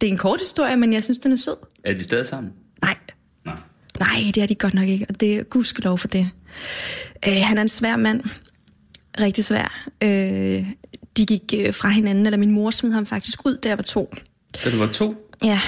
det 0.00 0.06
er 0.06 0.10
en 0.10 0.18
kort 0.18 0.40
historie, 0.40 0.76
men 0.76 0.92
jeg 0.92 1.04
synes, 1.04 1.18
den 1.18 1.32
er 1.32 1.36
sød. 1.36 1.56
Er 1.84 1.92
de 1.92 2.02
stadig 2.02 2.26
sammen? 2.26 2.52
Nej. 2.82 2.96
Nej. 3.44 3.56
Nej, 3.98 4.30
det 4.34 4.42
er 4.42 4.46
de 4.46 4.54
godt 4.54 4.74
nok 4.74 4.88
ikke, 4.88 5.06
og 5.08 5.20
det 5.20 5.36
er 5.36 5.42
gudskelov 5.42 5.98
for 5.98 6.08
det. 6.08 6.30
Øh, 7.28 7.42
han 7.44 7.58
er 7.58 7.62
en 7.62 7.68
svær 7.68 7.96
mand. 7.96 8.22
Rigtig 9.20 9.44
svær. 9.44 9.88
Øh, 10.02 10.66
de 11.16 11.26
gik 11.26 11.54
øh, 11.58 11.74
fra 11.74 11.88
hinanden, 11.88 12.26
eller 12.26 12.38
min 12.38 12.50
mor 12.50 12.70
smed 12.70 12.92
ham 12.92 13.06
faktisk 13.06 13.46
ud, 13.46 13.56
da 13.56 13.68
jeg 13.68 13.78
var 13.78 13.84
to. 13.84 14.14
Da 14.64 14.70
du 14.70 14.78
var 14.78 14.86
to? 14.86 15.30
Ja, 15.44 15.60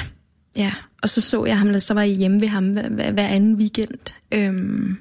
ja. 0.57 0.73
Og 1.03 1.09
så 1.09 1.21
så 1.21 1.45
jeg 1.45 1.59
ham, 1.59 1.81
så 1.81 1.95
var 1.95 2.03
jeg 2.03 2.17
hjemme 2.17 2.41
ved 2.41 2.49
ham 2.49 2.71
hver, 2.71 2.89
hver, 2.89 3.13
hver 3.13 3.27
anden 3.27 3.55
weekend. 3.55 4.15
Øhm, 4.33 4.99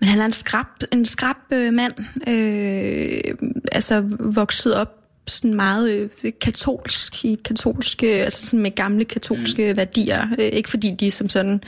men 0.00 0.08
han 0.08 0.20
er 0.20 0.24
en 0.24 0.32
skrab, 0.32 0.66
en 0.92 1.04
skrab 1.04 1.36
øh, 1.50 1.74
mand. 1.74 1.92
Øh, 2.28 3.34
altså 3.72 4.04
vokset 4.20 4.74
op 4.74 4.94
sådan 5.26 5.54
meget 5.54 5.90
øh, 6.24 6.32
katolsk, 6.40 7.24
i 7.24 7.38
katolske, 7.44 8.06
altså 8.06 8.46
sådan 8.46 8.62
med 8.62 8.74
gamle 8.74 9.04
katolske 9.04 9.70
mm. 9.70 9.76
værdier. 9.76 10.26
Øh, 10.38 10.46
ikke 10.46 10.68
fordi 10.68 10.94
de 11.00 11.10
som 11.10 11.28
sådan 11.28 11.62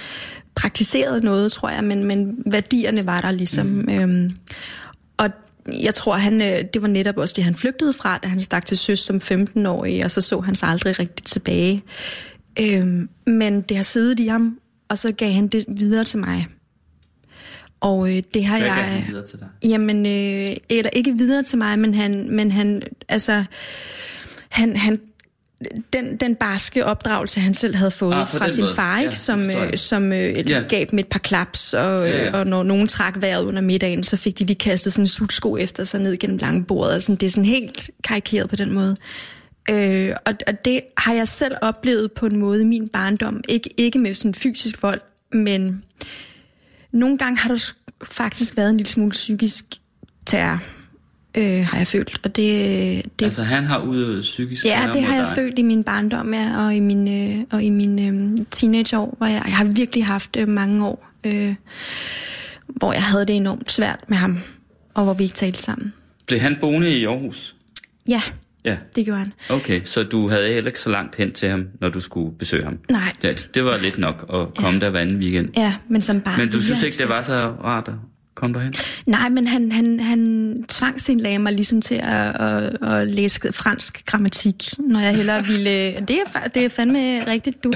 praktiserede 0.60 1.20
noget, 1.20 1.52
tror 1.52 1.70
jeg, 1.70 1.84
men, 1.84 2.04
men 2.04 2.42
værdierne 2.46 3.06
var 3.06 3.20
der 3.20 3.30
ligesom. 3.30 3.66
Mm. 3.66 3.88
Øhm, 3.90 4.36
og 5.16 5.30
jeg 5.82 5.94
tror, 5.94 6.16
han, 6.16 6.42
øh, 6.42 6.64
det 6.74 6.82
var 6.82 6.88
netop 6.88 7.16
også 7.16 7.34
det, 7.36 7.44
han 7.44 7.54
flygtede 7.54 7.92
fra, 7.92 8.18
da 8.18 8.28
han 8.28 8.40
stak 8.40 8.66
til 8.66 8.78
søs 8.78 9.00
som 9.00 9.16
15-årig, 9.16 10.04
og 10.04 10.10
så 10.10 10.20
så 10.20 10.40
han 10.40 10.54
sig 10.54 10.68
aldrig 10.68 10.98
rigtigt 10.98 11.28
tilbage. 11.28 11.82
Øhm, 12.60 13.08
men 13.26 13.60
det 13.60 13.76
har 13.76 13.84
siddet 13.84 14.20
i 14.20 14.26
ham, 14.26 14.58
og 14.88 14.98
så 14.98 15.12
gav 15.12 15.32
han 15.32 15.48
det 15.48 15.64
videre 15.68 16.04
til 16.04 16.18
mig. 16.18 16.46
Og 17.80 18.16
øh, 18.16 18.22
det 18.34 18.44
har 18.44 18.58
Hvad 18.58 18.66
jeg... 18.66 18.74
han 18.74 19.04
videre 19.08 19.26
til 19.26 19.38
dig? 19.38 19.48
Jamen, 19.70 20.06
øh, 20.06 20.56
eller 20.70 20.90
ikke 20.92 21.12
videre 21.16 21.42
til 21.42 21.58
mig, 21.58 21.78
men 21.78 21.94
han, 21.94 22.28
men 22.30 22.50
han 22.50 22.82
altså, 23.08 23.44
han, 24.48 24.76
han 24.76 25.00
den, 25.92 26.16
den 26.16 26.34
barske 26.34 26.84
opdragelse, 26.86 27.40
han 27.40 27.54
selv 27.54 27.74
havde 27.74 27.90
fået 27.90 28.14
Ah, 28.14 28.26
fra 28.28 28.48
sin 28.48 28.64
måde. 28.64 28.74
far, 28.74 28.96
Ja, 28.98 29.02
ikke, 29.02 29.18
som, 29.18 29.38
forstår 29.44 29.60
jeg. 29.60 29.70
øh, 29.72 29.78
som 29.78 30.12
øh, 30.12 30.50
Ja. 30.50 30.60
gav 30.68 30.84
dem 30.90 30.98
et 30.98 31.06
par 31.06 31.18
klaps, 31.18 31.74
og, 31.74 31.82
Ja, 32.08 32.16
ja, 32.16 32.24
ja. 32.24 32.38
og 32.38 32.46
når 32.46 32.62
nogen 32.62 32.88
trak 32.88 33.20
vejret 33.20 33.44
under 33.44 33.60
middagen, 33.60 34.02
så 34.02 34.16
fik 34.16 34.38
de 34.38 34.44
lige 34.44 34.56
kastet 34.58 34.92
sådan 34.92 35.02
en 35.02 35.06
sutsko 35.06 35.56
efter 35.56 35.84
sig 35.84 36.00
ned 36.00 36.16
gennem 36.18 36.36
langbordet. 36.38 36.92
Altså, 36.94 37.12
det 37.12 37.22
er 37.22 37.30
sådan 37.30 37.44
helt 37.44 37.90
karikeret 38.04 38.48
på 38.50 38.56
den 38.56 38.72
måde. 38.72 38.96
Øh, 39.70 40.12
og, 40.26 40.34
og 40.46 40.64
det 40.64 40.80
har 40.98 41.12
jeg 41.14 41.28
selv 41.28 41.54
oplevet 41.62 42.12
på 42.12 42.26
en 42.26 42.38
måde 42.38 42.60
i 42.60 42.64
min 42.64 42.88
barndom. 42.88 43.40
Ikke, 43.48 43.70
ikke 43.76 43.98
med 43.98 44.14
sådan 44.14 44.34
fysisk 44.34 44.82
vold, 44.82 45.00
men 45.32 45.84
nogle 46.92 47.18
gange 47.18 47.38
har 47.38 47.48
der 47.48 47.56
sk- 47.56 47.90
faktisk 48.04 48.56
været 48.56 48.70
en 48.70 48.76
lille 48.76 48.90
smule 48.90 49.10
psykisk 49.10 49.64
terror, 50.26 50.58
øh, 51.34 51.66
har 51.66 51.76
jeg 51.78 51.86
følt. 51.86 52.20
Og 52.24 52.36
det, 52.36 53.02
det 53.18 53.24
Altså, 53.24 53.42
han 53.42 53.64
har 53.64 53.78
udøvet 53.82 54.20
psykisk 54.22 54.64
Ja, 54.64 54.90
det 54.94 55.04
har 55.04 55.14
jeg 55.14 55.26
dig. 55.26 55.34
følt 55.34 55.58
i 55.58 55.62
min 55.62 55.84
barndom 55.84 56.34
ja, 56.34 56.64
og 56.66 56.74
i 56.74 56.80
min, 56.80 57.30
øh, 57.30 57.44
og 57.50 57.62
i 57.62 57.70
min 57.70 57.98
øh, 58.38 58.46
teenageår, 58.50 59.14
hvor 59.18 59.26
jeg, 59.26 59.42
jeg 59.46 59.56
har 59.56 59.64
virkelig 59.64 60.06
haft 60.06 60.36
øh, 60.36 60.48
mange 60.48 60.86
år, 60.86 61.10
øh, 61.26 61.54
hvor 62.66 62.92
jeg 62.92 63.02
havde 63.02 63.26
det 63.26 63.36
enormt 63.36 63.70
svært 63.70 64.00
med 64.08 64.16
ham, 64.16 64.38
og 64.94 65.04
hvor 65.04 65.14
vi 65.14 65.22
ikke 65.22 65.34
talte 65.34 65.58
sammen. 65.58 65.92
Blev 66.26 66.40
han 66.40 66.56
boende 66.60 66.90
i 66.98 67.04
Aarhus? 67.04 67.56
Ja, 68.08 68.22
Ja. 68.64 68.76
det 68.96 69.04
gjorde 69.04 69.18
han. 69.18 69.32
Okay, 69.50 69.80
så 69.84 70.02
du 70.02 70.28
havde 70.28 70.52
heller 70.52 70.68
ikke 70.70 70.80
så 70.80 70.90
langt 70.90 71.16
hen 71.16 71.32
til 71.32 71.48
ham, 71.48 71.66
når 71.80 71.88
du 71.88 72.00
skulle 72.00 72.38
besøge 72.38 72.64
ham? 72.64 72.78
Nej. 72.90 73.12
Ja, 73.22 73.32
det 73.54 73.64
var 73.64 73.76
lidt 73.78 73.98
nok 73.98 74.26
at 74.32 74.54
komme 74.56 74.78
ja. 74.78 74.84
der 74.84 74.90
hver 74.90 75.00
anden 75.00 75.16
weekend. 75.18 75.48
Ja, 75.56 75.74
men 75.88 76.02
som 76.02 76.20
barn. 76.20 76.38
Men 76.38 76.50
du 76.50 76.60
synes 76.60 76.82
ikke, 76.82 76.98
det 76.98 77.08
var 77.08 77.22
så 77.22 77.32
rart 77.64 77.90
komme 78.34 78.54
derhen? 78.58 78.74
Nej, 79.06 79.28
men 79.28 79.46
han, 79.46 79.72
han, 79.72 80.00
han 80.00 80.64
tvangsindlagde 80.68 81.38
mig 81.38 81.52
ligesom 81.52 81.80
til 81.82 81.94
at, 81.94 82.40
at, 82.40 82.76
at 82.88 83.06
læse 83.08 83.40
fransk 83.52 84.02
grammatik, 84.06 84.64
når 84.78 85.00
jeg 85.00 85.16
hellere 85.16 85.44
ville... 85.46 85.70
Det 86.08 86.10
er, 86.34 86.48
det 86.54 86.64
er 86.64 86.68
fandme 86.68 87.24
rigtigt, 87.26 87.64
du. 87.64 87.72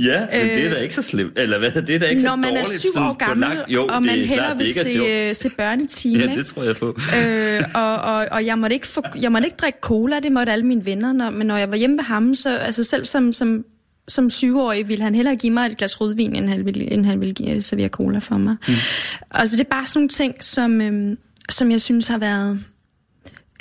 Ja, 0.00 0.20
men 0.20 0.40
det 0.48 0.66
er 0.66 0.70
da 0.70 0.76
ikke 0.76 0.94
så 0.94 1.02
slemt. 1.02 1.38
Eller 1.38 1.58
hvad? 1.58 1.70
Det 1.82 1.94
er 1.94 1.98
da 1.98 2.06
ikke 2.06 2.22
Når 2.22 2.30
så 2.30 2.36
man 2.36 2.44
er 2.56 2.62
dårligt. 2.62 2.80
syv 2.80 2.88
sådan 2.94 3.08
år 3.08 3.12
gammel, 3.14 3.48
lang- 3.48 3.68
Jo, 3.68 3.86
og 3.86 4.02
man 4.02 4.10
er 4.18 4.26
hellere 4.26 4.36
klart, 4.46 4.58
vil 4.58 4.66
er 4.68 4.72
sjovt. 4.72 5.36
se, 5.38 5.42
se 5.42 5.48
børnetime, 5.56 6.18
Ja, 6.24 6.34
det 6.34 6.46
tror 6.46 6.62
jeg 6.62 6.76
på. 6.76 6.96
øh, 7.26 7.62
og, 7.74 7.96
og, 7.96 8.26
og 8.30 8.46
jeg 8.46 8.58
måtte 8.58 8.74
ikke 8.74 8.86
få, 8.86 9.02
jeg 9.20 9.32
måtte 9.32 9.46
ikke 9.48 9.56
drikke 9.56 9.78
cola, 9.82 10.20
det 10.20 10.32
måtte 10.32 10.52
alle 10.52 10.66
mine 10.66 10.84
venner, 10.84 11.12
når, 11.12 11.30
men 11.30 11.46
når 11.46 11.56
jeg 11.56 11.70
var 11.70 11.76
hjemme 11.76 11.96
ved 11.96 12.04
ham, 12.04 12.34
så 12.34 12.56
altså 12.56 12.84
selv 12.84 13.04
som, 13.04 13.32
som, 13.32 13.64
som 14.08 14.30
syvårig 14.30 14.88
ville 14.88 15.04
han 15.04 15.14
hellere 15.14 15.36
give 15.36 15.52
mig 15.52 15.66
et 15.66 15.76
glas 15.76 16.00
rødvin, 16.00 16.36
end 16.36 16.48
han 16.48 16.64
ville, 16.64 16.90
end 16.90 17.06
han 17.06 17.20
ville 17.20 17.34
give, 17.34 17.62
servere 17.62 17.88
cola 17.88 18.18
for 18.18 18.36
mig. 18.36 18.56
Mm. 18.68 18.74
Altså 19.30 19.56
det 19.56 19.64
er 19.64 19.68
bare 19.70 19.86
sådan 19.86 19.98
nogle 19.98 20.08
ting, 20.08 20.44
som, 20.44 20.80
øhm, 20.80 21.18
som 21.50 21.70
jeg 21.70 21.80
synes 21.80 22.08
har 22.08 22.18
været... 22.18 22.64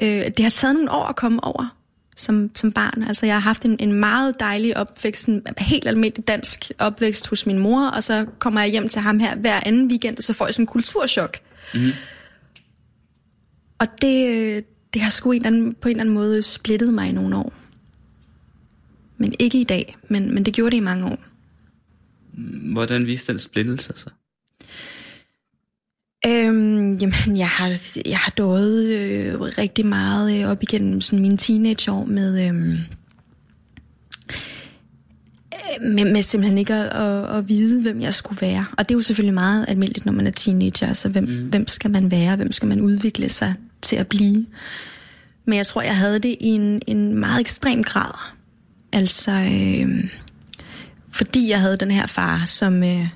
Øh, 0.02 0.10
det 0.10 0.40
har 0.40 0.50
taget 0.50 0.76
nogle 0.76 0.92
år 0.92 1.06
at 1.06 1.16
komme 1.16 1.44
over 1.44 1.76
som, 2.16 2.52
som 2.56 2.72
barn. 2.72 3.04
Altså 3.04 3.26
jeg 3.26 3.36
har 3.36 3.40
haft 3.40 3.66
en, 3.66 3.76
en 3.80 3.94
meget 3.94 4.40
dejlig 4.40 4.78
opvækst, 4.78 5.28
en 5.28 5.42
helt 5.58 5.88
almindelig 5.88 6.28
dansk 6.28 6.72
opvækst 6.80 7.30
hos 7.30 7.46
min 7.46 7.60
mor, 7.60 7.88
og 7.88 8.04
så 8.04 8.26
kommer 8.40 8.62
jeg 8.62 8.72
hjem 8.72 8.90
til 8.90 9.02
ham 9.02 9.20
her 9.20 9.36
hver 9.36 9.60
anden 9.66 9.88
weekend, 9.88 10.18
og 10.18 10.24
så 10.24 10.34
får 10.34 10.46
jeg 10.46 10.54
sådan 10.54 10.64
en 10.64 10.68
kulturschok. 10.68 11.38
Og 13.80 13.88
det, 14.02 14.28
øh, 14.28 14.62
det 14.94 15.02
har 15.02 15.10
sgu 15.10 15.32
en 15.32 15.36
eller 15.36 15.48
anden, 15.48 15.74
på 15.74 15.88
en 15.88 15.92
eller 15.92 16.02
anden 16.02 16.16
måde 16.16 16.42
splittet 16.42 16.94
mig 16.94 17.10
i 17.10 17.12
nogle 17.12 17.38
år. 17.38 17.54
Men 19.18 19.34
ikke 19.40 19.62
i 19.62 19.64
dag, 19.64 19.98
men, 20.10 20.34
men 20.34 20.46
det 20.46 20.54
gjorde 20.54 20.72
det 20.72 20.78
i 20.78 20.84
mange 20.84 21.06
år. 21.06 21.20
Hvordan 22.74 23.06
viste 23.06 23.32
den 23.32 23.40
splittelse 23.40 23.94
sig? 23.96 24.12
Øhm, 26.28 26.96
jamen, 26.96 27.38
jeg 27.38 27.48
har, 27.48 27.98
jeg 28.06 28.18
har 28.18 28.32
døjet 28.38 28.86
øh, 28.86 29.42
rigtig 29.42 29.86
meget 29.86 30.42
øh, 30.42 30.50
op 30.50 30.64
igennem 30.64 31.02
sådan 31.02 31.22
mine 31.22 31.38
teenageår 31.38 32.06
med, 32.06 32.48
øhm, 32.48 32.72
øh, 35.54 35.82
med, 35.82 36.12
med 36.12 36.22
simpelthen 36.22 36.58
ikke 36.58 36.74
at, 36.74 37.02
at, 37.02 37.38
at 37.38 37.50
vide, 37.50 37.82
hvem 37.82 38.02
jeg 38.02 38.14
skulle 38.14 38.42
være. 38.42 38.66
Og 38.78 38.90
det 38.90 38.96
er 38.96 38.98
jo 38.98 39.02
selvfølgelig 39.02 39.34
meget 39.34 39.66
almindeligt, 39.68 40.06
når 40.06 40.14
man 40.14 40.28
er 40.28 40.32
teenager. 40.32 40.88
Altså, 40.88 41.10
hvem, 41.10 41.24
mm. 41.24 41.50
hvem 41.50 41.68
skal 41.68 41.92
man 41.92 42.12
være? 42.12 42.36
Hvem 42.36 42.52
skal 42.52 42.68
man 42.68 42.82
udvikle 42.82 43.30
sig 43.30 43.56
til 43.82 43.96
at 43.96 44.08
blive? 44.08 44.46
Men 45.46 45.58
jeg 45.58 45.68
tror, 45.68 45.82
jeg 45.82 45.98
havde 45.98 46.20
det 46.20 46.36
i 46.40 46.48
en, 46.48 46.82
en 46.88 47.20
meget 47.20 47.40
ekstrem 47.40 47.84
grad. 47.84 48.32
Altså, 48.96 49.32
øh, 49.32 50.04
fordi 51.12 51.50
jeg 51.50 51.62
havde 51.62 51.78
den 51.78 51.92
her 51.92 52.08
far, 52.08 52.44
som... 52.46 52.84
Øh, 52.84 53.08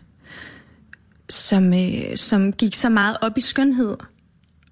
som, 1.30 1.74
øh, 1.74 2.16
som 2.16 2.54
gik 2.54 2.74
så 2.74 2.90
meget 2.90 3.18
op 3.22 3.38
i 3.38 3.42
skønhed. 3.42 3.98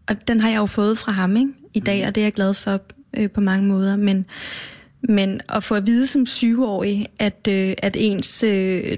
Og 0.08 0.28
den 0.28 0.42
har 0.42 0.50
jeg 0.50 0.58
jo 0.58 0.66
fået 0.66 0.98
fra 0.98 1.12
ham 1.12 1.36
ikke? 1.36 1.50
i 1.74 1.80
dag, 1.80 2.08
og 2.08 2.16
det 2.16 2.22
er 2.22 2.26
jeg 2.26 2.34
glad 2.34 2.54
for 2.54 2.82
øh, 3.18 3.30
på 3.30 3.42
mange 3.42 3.68
måder. 3.68 3.96
Men, 3.96 4.26
men 5.02 5.42
at 5.50 5.64
få 5.64 5.76
at 5.76 5.86
vide 5.86 6.08
som 6.08 6.26
syvårig, 6.26 7.08
at, 7.20 7.48
øh, 7.50 7.74
at 7.78 7.96
ens, 8.00 8.44
øh, 8.44 8.98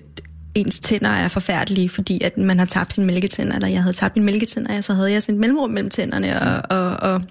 ens 0.55 0.79
tænder 0.79 1.09
er 1.09 1.27
forfærdelige, 1.27 1.89
fordi 1.89 2.21
at 2.23 2.37
man 2.37 2.59
har 2.59 2.65
tabt 2.65 2.93
sine 2.93 3.07
mælketænder, 3.07 3.55
eller 3.55 3.67
jeg 3.67 3.81
havde 3.81 3.95
tabt 3.95 4.15
mine 4.15 4.25
mælketænder, 4.25 4.77
og 4.77 4.83
så 4.83 4.93
havde 4.93 5.11
jeg 5.11 5.23
sådan 5.23 5.35
et 5.35 5.39
mellemrum 5.39 5.69
mellem 5.69 5.89
tænderne, 5.89 6.41
og, 6.41 6.77
og, 6.77 7.11
og 7.13 7.21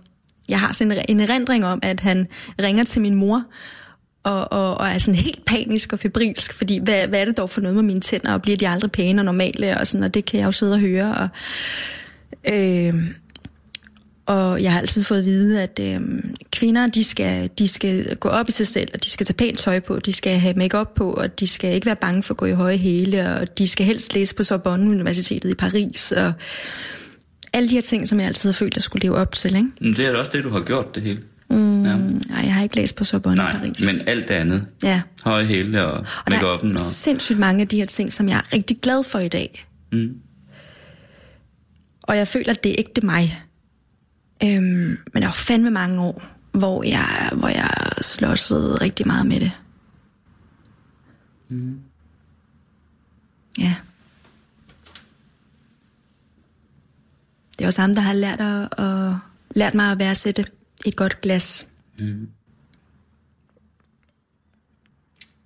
jeg 0.48 0.60
har 0.60 0.72
sådan 0.72 1.04
en 1.08 1.20
erindring 1.20 1.64
om, 1.64 1.78
at 1.82 2.00
han 2.00 2.26
ringer 2.62 2.84
til 2.84 3.02
min 3.02 3.14
mor, 3.14 3.44
og, 4.22 4.52
og, 4.52 4.78
og 4.80 4.88
er 4.88 4.98
sådan 4.98 5.14
helt 5.14 5.44
panisk 5.44 5.92
og 5.92 5.98
febrilsk, 5.98 6.52
fordi 6.52 6.78
hvad, 6.82 7.08
hvad 7.08 7.20
er 7.20 7.24
det 7.24 7.36
dog 7.36 7.50
for 7.50 7.60
noget 7.60 7.74
med 7.74 7.82
mine 7.82 8.00
tænder, 8.00 8.32
og 8.32 8.42
bliver 8.42 8.56
de 8.56 8.68
aldrig 8.68 8.92
pæne 8.92 9.20
og 9.20 9.24
normale, 9.24 9.78
og 9.80 9.86
sådan, 9.86 10.04
og 10.04 10.14
det 10.14 10.24
kan 10.24 10.40
jeg 10.40 10.46
jo 10.46 10.52
sidde 10.52 10.74
og 10.74 10.80
høre, 10.80 11.14
og, 11.14 11.28
øh, 12.54 12.94
og 14.26 14.62
jeg 14.62 14.72
har 14.72 14.78
altid 14.78 15.04
fået 15.04 15.18
at 15.18 15.24
vide, 15.24 15.62
at 15.62 15.80
øh, 15.82 16.00
kvinder, 16.52 16.86
de 16.86 17.04
skal, 17.04 17.50
de 17.58 17.68
skal 17.68 18.16
gå 18.16 18.28
op 18.28 18.48
i 18.48 18.52
sig 18.52 18.66
selv, 18.66 18.88
og 18.94 19.04
de 19.04 19.10
skal 19.10 19.26
tage 19.26 19.34
pænt 19.34 19.58
tøj 19.58 19.80
på, 19.80 19.98
de 19.98 20.12
skal 20.12 20.38
have 20.38 20.54
makeup 20.54 20.94
på, 20.94 21.12
og 21.12 21.40
de 21.40 21.46
skal 21.46 21.74
ikke 21.74 21.86
være 21.86 21.96
bange 21.96 22.22
for 22.22 22.34
at 22.34 22.38
gå 22.38 22.46
i 22.46 22.52
høje 22.52 22.76
hæle, 22.76 23.34
og 23.34 23.58
de 23.58 23.68
skal 23.68 23.86
helst 23.86 24.14
læse 24.14 24.34
på 24.34 24.42
Sorbonne 24.42 24.90
Universitetet 24.90 25.50
i 25.50 25.54
Paris, 25.54 26.12
og 26.12 26.32
alle 27.52 27.68
de 27.68 27.74
her 27.74 27.80
ting, 27.80 28.08
som 28.08 28.20
jeg 28.20 28.26
altid 28.26 28.48
har 28.48 28.54
følt, 28.54 28.76
jeg 28.76 28.82
skulle 28.82 29.02
leve 29.02 29.16
op 29.16 29.32
til. 29.32 29.56
Ikke? 29.56 29.68
Men 29.80 29.92
det 29.92 30.06
er 30.06 30.12
da 30.12 30.18
også 30.18 30.30
det, 30.34 30.44
du 30.44 30.50
har 30.50 30.60
gjort 30.60 30.94
det 30.94 31.02
hele. 31.02 31.20
Mm, 31.50 31.84
ja. 31.84 31.96
Nej, 31.96 32.44
jeg 32.44 32.54
har 32.54 32.62
ikke 32.62 32.76
læst 32.76 32.96
på 32.96 33.04
Sorbonne 33.04 33.36
Nej, 33.36 33.50
i 33.50 33.58
Paris. 33.58 33.86
men 33.92 34.08
alt 34.08 34.28
det 34.28 34.34
andet. 34.34 34.66
Ja. 34.82 35.02
Høje 35.24 35.44
hæle 35.46 35.84
og, 35.86 35.92
Og 35.98 36.06
make-up'en. 36.32 36.66
er 36.68 36.72
Og... 36.72 36.78
sindssygt 36.78 37.38
mange 37.38 37.60
af 37.62 37.68
de 37.68 37.76
her 37.76 37.86
ting, 37.86 38.12
som 38.12 38.28
jeg 38.28 38.36
er 38.36 38.52
rigtig 38.52 38.78
glad 38.82 39.04
for 39.04 39.18
i 39.18 39.28
dag. 39.28 39.66
Mm. 39.92 40.14
Og 42.02 42.16
jeg 42.16 42.28
føler, 42.28 42.50
at 42.50 42.64
det 42.64 42.70
er 42.72 42.76
ægte 42.78 43.06
mig. 43.06 43.42
Øhm, 44.44 44.98
men 45.14 45.22
der 45.22 45.26
var 45.26 45.32
fandme 45.34 45.70
mange 45.70 46.02
år, 46.02 46.24
hvor 46.52 46.82
jeg, 46.82 47.30
hvor 47.32 47.48
jeg 47.48 47.70
slåsede 48.00 48.74
rigtig 48.80 49.06
meget 49.06 49.26
med 49.26 49.40
det. 49.40 49.52
Mm. 51.48 51.78
Ja. 53.58 53.74
Det 57.58 57.64
er 57.64 57.66
også 57.66 57.80
ham, 57.80 57.94
der 57.94 58.00
har 58.00 58.12
lært, 58.12 58.40
at, 58.40 58.84
at, 58.84 59.14
lært 59.56 59.74
mig 59.74 59.92
at 59.92 59.98
værdsætte 59.98 60.44
et 60.88 60.96
godt 60.96 61.20
glas. 61.20 61.68
Mm. 62.00 62.28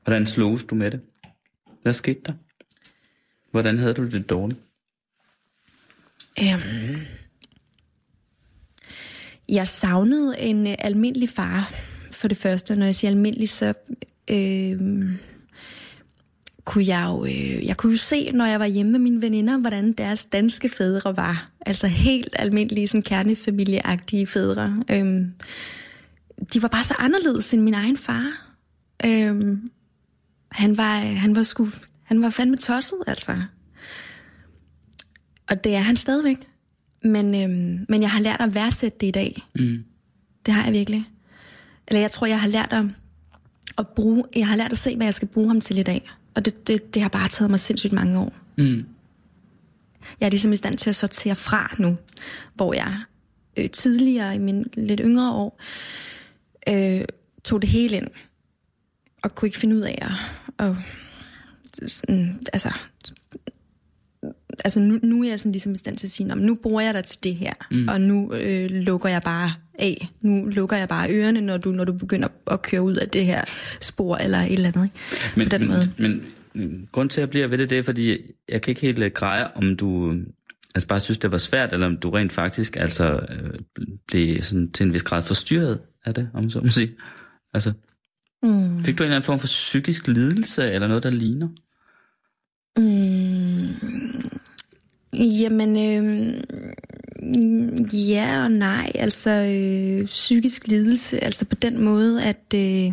Hvordan 0.02 0.26
sloges 0.26 0.64
du 0.64 0.74
med 0.74 0.90
det? 0.90 1.00
Hvad 1.82 1.92
skete 1.92 2.20
der? 2.26 2.32
Hvordan 3.50 3.78
havde 3.78 3.94
du 3.94 4.08
det 4.08 4.30
dårligt? 4.30 4.60
Øhm. 6.40 7.00
Jeg 9.48 9.68
savnede 9.68 10.40
en 10.40 10.66
øh, 10.66 10.74
almindelig 10.78 11.28
far, 11.28 11.74
for 12.10 12.28
det 12.28 12.36
første. 12.36 12.76
Når 12.76 12.86
jeg 12.86 12.94
siger 12.94 13.10
almindelig, 13.10 13.48
så 13.48 13.74
øh, 14.30 14.80
kunne 16.64 16.86
jeg 16.86 17.06
jo, 17.08 17.24
øh, 17.24 17.66
jeg 17.66 17.76
kunne 17.76 17.92
jo 17.92 17.98
se, 17.98 18.30
når 18.32 18.46
jeg 18.46 18.60
var 18.60 18.66
hjemme 18.66 18.92
med 18.92 19.00
mine 19.00 19.22
veninder, 19.22 19.58
hvordan 19.58 19.92
deres 19.92 20.24
danske 20.24 20.68
fædre 20.68 21.16
var. 21.16 21.50
Altså 21.66 21.86
helt 21.86 22.36
almindelige, 22.38 22.86
sådan 22.86 23.02
kernefamilieagtige 23.02 24.26
fædre. 24.26 24.84
Øh, 24.90 25.26
de 26.54 26.62
var 26.62 26.68
bare 26.68 26.84
så 26.84 26.94
anderledes 26.98 27.54
end 27.54 27.62
min 27.62 27.74
egen 27.74 27.96
far. 27.96 28.54
Øh, 29.04 29.58
han 30.52 30.76
var, 30.76 30.98
han 30.98 31.36
var 31.36 31.42
sgu, 31.42 31.68
han 32.02 32.22
var 32.22 32.30
fandme 32.30 32.56
tosset, 32.56 32.98
altså. 33.06 33.42
Og 35.50 35.64
det 35.64 35.74
er 35.74 35.80
han 35.80 35.96
stadigvæk. 35.96 36.38
Men, 37.04 37.34
øhm, 37.34 37.86
men 37.88 38.02
jeg 38.02 38.10
har 38.10 38.20
lært 38.20 38.40
at 38.40 38.54
værdsætte 38.54 38.98
det 39.00 39.06
i 39.06 39.10
dag. 39.10 39.42
Mm. 39.54 39.84
Det 40.46 40.54
har 40.54 40.64
jeg 40.64 40.74
virkelig. 40.74 41.04
Eller 41.88 42.00
jeg 42.00 42.10
tror, 42.10 42.26
jeg 42.26 42.40
har 42.40 42.48
lært 42.48 42.72
at, 42.72 42.84
at 43.78 43.88
bruge, 43.88 44.24
jeg 44.36 44.48
har 44.48 44.56
lært 44.56 44.72
at 44.72 44.78
se, 44.78 44.96
hvad 44.96 45.06
jeg 45.06 45.14
skal 45.14 45.28
bruge 45.28 45.48
ham 45.48 45.60
til 45.60 45.78
i 45.78 45.82
dag. 45.82 46.10
Og 46.34 46.44
det, 46.44 46.68
det, 46.68 46.94
det 46.94 47.02
har 47.02 47.08
bare 47.08 47.28
taget 47.28 47.50
mig 47.50 47.60
sindssygt 47.60 47.92
mange 47.92 48.18
år. 48.18 48.34
Mm. 48.58 48.84
Jeg 50.20 50.26
er 50.26 50.30
ligesom 50.30 50.52
i 50.52 50.56
stand 50.56 50.76
til 50.76 50.90
at 50.90 50.96
sortere 50.96 51.34
fra 51.34 51.74
nu, 51.78 51.96
hvor 52.54 52.74
jeg 52.74 52.98
øh, 53.56 53.70
tidligere 53.70 54.34
i 54.34 54.38
mine 54.38 54.64
lidt 54.74 55.00
yngre 55.04 55.32
år 55.32 55.60
øh, 56.68 57.04
tog 57.44 57.62
det 57.62 57.70
hele 57.70 57.96
ind 57.96 58.08
og 59.22 59.34
kunne 59.34 59.46
ikke 59.46 59.58
finde 59.58 59.76
ud 59.76 59.80
af 59.80 59.98
at, 60.02 60.12
og, 60.58 60.76
sådan, 61.86 62.40
altså, 62.52 62.72
altså 64.64 64.80
nu, 64.80 64.98
nu 65.02 65.24
er 65.24 65.28
jeg 65.28 65.40
sådan 65.40 65.52
ligesom 65.52 65.72
i 65.72 65.76
stand 65.76 65.96
til 65.96 66.06
at 66.06 66.10
sige, 66.10 66.26
"Nå, 66.28 66.34
men 66.34 66.46
nu 66.46 66.54
bruger 66.54 66.80
jeg 66.80 66.94
dig 66.94 67.04
til 67.04 67.22
det 67.22 67.36
her, 67.36 67.52
mm. 67.70 67.88
og 67.88 68.00
nu 68.00 68.32
øh, 68.32 68.70
lukker 68.70 69.08
jeg 69.08 69.22
bare 69.22 69.52
af. 69.82 70.08
Nu 70.20 70.44
lukker 70.46 70.76
jeg 70.76 70.88
bare 70.88 71.10
ørerne, 71.10 71.40
når 71.40 71.56
du, 71.56 71.72
når 71.72 71.84
du 71.84 71.92
begynder 71.92 72.28
at 72.46 72.62
køre 72.62 72.82
ud 72.82 72.94
af 72.96 73.08
det 73.08 73.26
her 73.26 73.44
spor 73.80 74.16
eller 74.16 74.38
et 74.38 74.52
eller 74.52 74.68
andet. 74.68 74.84
Ikke? 74.84 74.96
Men, 75.36 75.48
På 75.48 75.58
den 75.58 75.68
måde. 75.68 75.92
men, 75.98 76.24
men 76.54 76.88
grund 76.92 77.10
til, 77.10 77.20
at 77.20 77.22
jeg 77.22 77.30
bliver 77.30 77.46
ved 77.46 77.58
det, 77.58 77.70
det 77.70 77.78
er, 77.78 77.82
fordi 77.82 78.18
jeg 78.48 78.62
kan 78.62 78.70
ikke 78.70 78.80
helt 78.80 78.98
øh, 79.02 79.10
greje, 79.10 79.48
om 79.54 79.76
du 79.76 80.12
øh, 80.12 80.20
altså 80.74 80.86
bare 80.88 81.00
synes, 81.00 81.18
det 81.18 81.32
var 81.32 81.38
svært, 81.38 81.72
eller 81.72 81.86
om 81.86 81.96
du 81.96 82.10
rent 82.10 82.32
faktisk 82.32 82.76
altså, 82.76 83.20
øh, 83.30 83.58
blev 84.08 84.42
sådan, 84.42 84.72
til 84.72 84.86
en 84.86 84.92
vis 84.92 85.02
grad 85.02 85.22
forstyrret 85.22 85.80
af 86.04 86.14
det, 86.14 86.28
om 86.34 86.50
så 86.50 86.60
må 86.60 86.68
sige. 86.68 86.90
Altså, 87.54 87.72
Mm. 88.44 88.84
fik 88.84 88.98
du 88.98 89.02
en 89.02 89.06
eller 89.06 89.16
anden 89.16 89.26
form 89.26 89.38
for 89.38 89.46
psykisk 89.46 90.08
lidelse, 90.08 90.70
eller 90.72 90.88
noget, 90.88 91.02
der 91.02 91.10
ligner? 91.10 91.48
Mm, 92.76 93.68
jamen, 95.40 95.76
øh, 95.76 96.34
ja 97.92 98.42
og 98.44 98.50
nej. 98.50 98.92
Altså, 98.94 99.30
øh, 99.30 100.04
psykisk 100.06 100.66
lidelse, 100.68 101.24
altså 101.24 101.44
på 101.44 101.54
den 101.54 101.84
måde, 101.84 102.22
at... 102.22 102.54
Øh, 102.54 102.92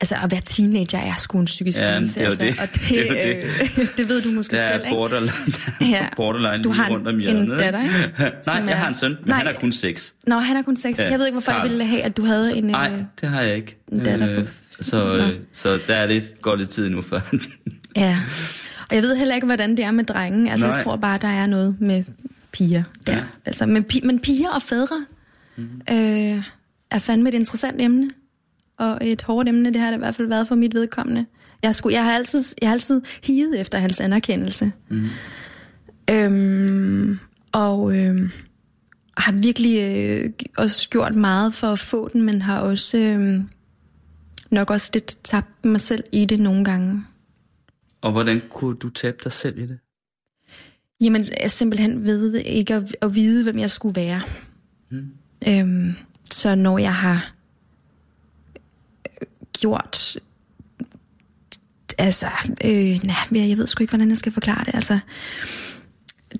altså, 0.00 0.14
at 0.24 0.30
være 0.32 0.40
teenager 0.44 0.98
er 0.98 1.12
sgu 1.18 1.38
en 1.38 1.44
psykisk 1.44 1.78
Ja, 1.78 1.92
lidelse. 1.92 2.20
det 2.20 2.26
altså, 2.26 2.42
det. 2.44 2.58
Og 2.60 2.68
det, 2.74 2.80
Det 2.90 3.78
øh, 3.82 3.86
det 3.96 4.08
ved 4.08 4.22
du 4.22 4.30
måske 4.30 4.56
Der 4.56 4.68
selv, 4.72 4.80
ikke? 4.84 4.94
borderline, 4.96 5.32
Ja. 5.96 6.06
borderline 6.16 6.62
Du 6.64 6.72
har 6.72 6.86
en- 6.86 6.92
rundt 6.92 7.08
om 7.08 7.14
en 7.14 7.20
hjørnet. 7.20 7.58
datter, 7.58 7.82
ikke? 7.82 7.94
Nej, 8.46 8.56
jeg 8.56 8.68
er- 8.70 8.74
har 8.74 8.88
en 8.88 8.94
søn, 8.94 9.10
men 9.10 9.18
Nej. 9.28 9.38
han 9.38 9.46
er 9.46 9.52
kun 9.52 9.72
seks. 9.72 10.14
Nå, 10.26 10.38
han 10.38 10.56
er 10.56 10.62
kun 10.62 10.76
seks. 10.76 11.00
Ja, 11.00 11.10
Jeg 11.10 11.18
ved 11.18 11.26
ikke, 11.26 11.34
hvorfor 11.34 11.52
jeg 11.52 11.60
klart. 11.60 11.70
ville 11.70 11.84
have, 11.86 12.02
at 12.02 12.16
du 12.16 12.22
havde 12.24 12.56
en... 12.56 12.64
Nej, 12.64 12.90
Øh, 12.92 12.98
det 13.20 13.28
har 13.28 13.42
jeg 13.42 13.56
ikke. 13.56 13.76
en 13.92 14.04
datter 14.04 14.44
på- 14.44 14.50
så, 14.80 15.16
øh, 15.16 15.30
så 15.52 15.78
der 15.86 15.94
er 15.94 16.06
lidt, 16.06 16.42
går 16.42 16.56
lidt 16.56 16.68
tid 16.70 16.88
nu 16.88 17.02
før. 17.02 17.20
ja. 17.96 18.18
Og 18.90 18.94
jeg 18.94 19.02
ved 19.02 19.16
heller 19.16 19.34
ikke, 19.34 19.46
hvordan 19.46 19.70
det 19.76 19.84
er 19.84 19.90
med 19.90 20.04
drenge. 20.04 20.50
Altså, 20.50 20.66
Nej. 20.66 20.76
jeg 20.76 20.84
tror 20.84 20.96
bare, 20.96 21.18
der 21.22 21.28
er 21.28 21.46
noget 21.46 21.76
med 21.80 22.04
piger 22.54 22.82
der. 23.06 23.16
Ja. 23.16 23.24
Altså, 23.44 23.66
men, 23.66 23.86
men 24.02 24.20
piger 24.20 24.48
og 24.50 24.62
fædre 24.62 25.06
mm. 25.56 25.64
øh, 25.90 26.42
er 26.90 26.98
fandme 26.98 27.28
et 27.28 27.34
interessant 27.34 27.80
emne. 27.80 28.10
Og 28.78 28.98
et 29.02 29.22
hårdt 29.22 29.48
emne, 29.48 29.72
det 29.72 29.80
har 29.80 29.90
det 29.90 29.96
i 29.96 29.98
hvert 29.98 30.14
fald 30.14 30.28
været 30.28 30.48
for 30.48 30.54
mit 30.54 30.74
vedkommende. 30.74 31.26
Jeg, 31.62 31.74
skulle, 31.74 31.94
jeg, 31.94 32.04
har, 32.04 32.12
altid, 32.12 32.44
jeg 32.60 32.68
har 32.68 32.74
altid 32.74 33.02
higet 33.22 33.60
efter 33.60 33.78
hans 33.78 34.00
anerkendelse. 34.00 34.72
Mm. 34.88 35.08
Øhm, 36.10 37.18
og 37.52 37.96
øhm, 37.96 38.30
har 39.16 39.32
virkelig 39.32 39.78
øh, 39.80 40.30
også 40.56 40.88
gjort 40.88 41.14
meget 41.14 41.54
for 41.54 41.66
at 41.66 41.78
få 41.78 42.08
den, 42.08 42.22
men 42.22 42.42
har 42.42 42.60
også 42.60 42.98
øh, 42.98 43.40
nok 44.50 44.70
også 44.70 44.90
lidt 44.94 45.18
tabt 45.24 45.64
mig 45.64 45.80
selv 45.80 46.04
i 46.12 46.24
det 46.24 46.40
nogle 46.40 46.64
gange. 46.64 47.04
Og 48.00 48.12
hvordan 48.12 48.42
kunne 48.50 48.76
du 48.76 48.88
tabe 48.88 49.16
dig 49.24 49.32
selv 49.32 49.58
i 49.58 49.66
det? 49.66 49.78
Jamen, 51.00 51.24
jeg 51.40 51.50
simpelthen 51.50 52.04
ved 52.04 52.34
ikke 52.34 52.74
at, 52.74 52.96
at 53.02 53.14
vide, 53.14 53.42
hvem 53.42 53.58
jeg 53.58 53.70
skulle 53.70 53.96
være. 53.96 54.20
Mm. 54.90 55.10
Øhm, 55.48 55.92
så 56.30 56.54
når 56.54 56.78
jeg 56.78 56.94
har 56.94 57.34
øh, 59.06 59.26
gjort... 59.60 60.18
Altså, 61.98 62.26
øh, 62.64 63.04
nej, 63.04 63.48
jeg 63.48 63.58
ved 63.58 63.66
sgu 63.66 63.82
ikke, 63.82 63.90
hvordan 63.90 64.08
jeg 64.08 64.16
skal 64.16 64.32
forklare 64.32 64.64
det. 64.64 64.74
Altså, 64.74 64.98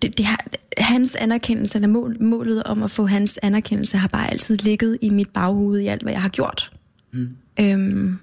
det, 0.02 0.18
det 0.18 0.26
har, 0.26 0.46
hans 0.78 1.14
anerkendelse, 1.14 1.78
eller 1.78 1.88
mål, 1.88 2.22
målet 2.22 2.62
om 2.62 2.82
at 2.82 2.90
få 2.90 3.06
hans 3.06 3.38
anerkendelse, 3.42 3.96
har 3.96 4.08
bare 4.08 4.30
altid 4.30 4.56
ligget 4.56 4.98
i 5.00 5.10
mit 5.10 5.28
baghoved 5.28 5.80
i 5.80 5.86
alt, 5.86 6.02
hvad 6.02 6.12
jeg 6.12 6.22
har 6.22 6.28
gjort. 6.28 6.72
Mm. 7.12 7.28
Øhm, 7.60 8.18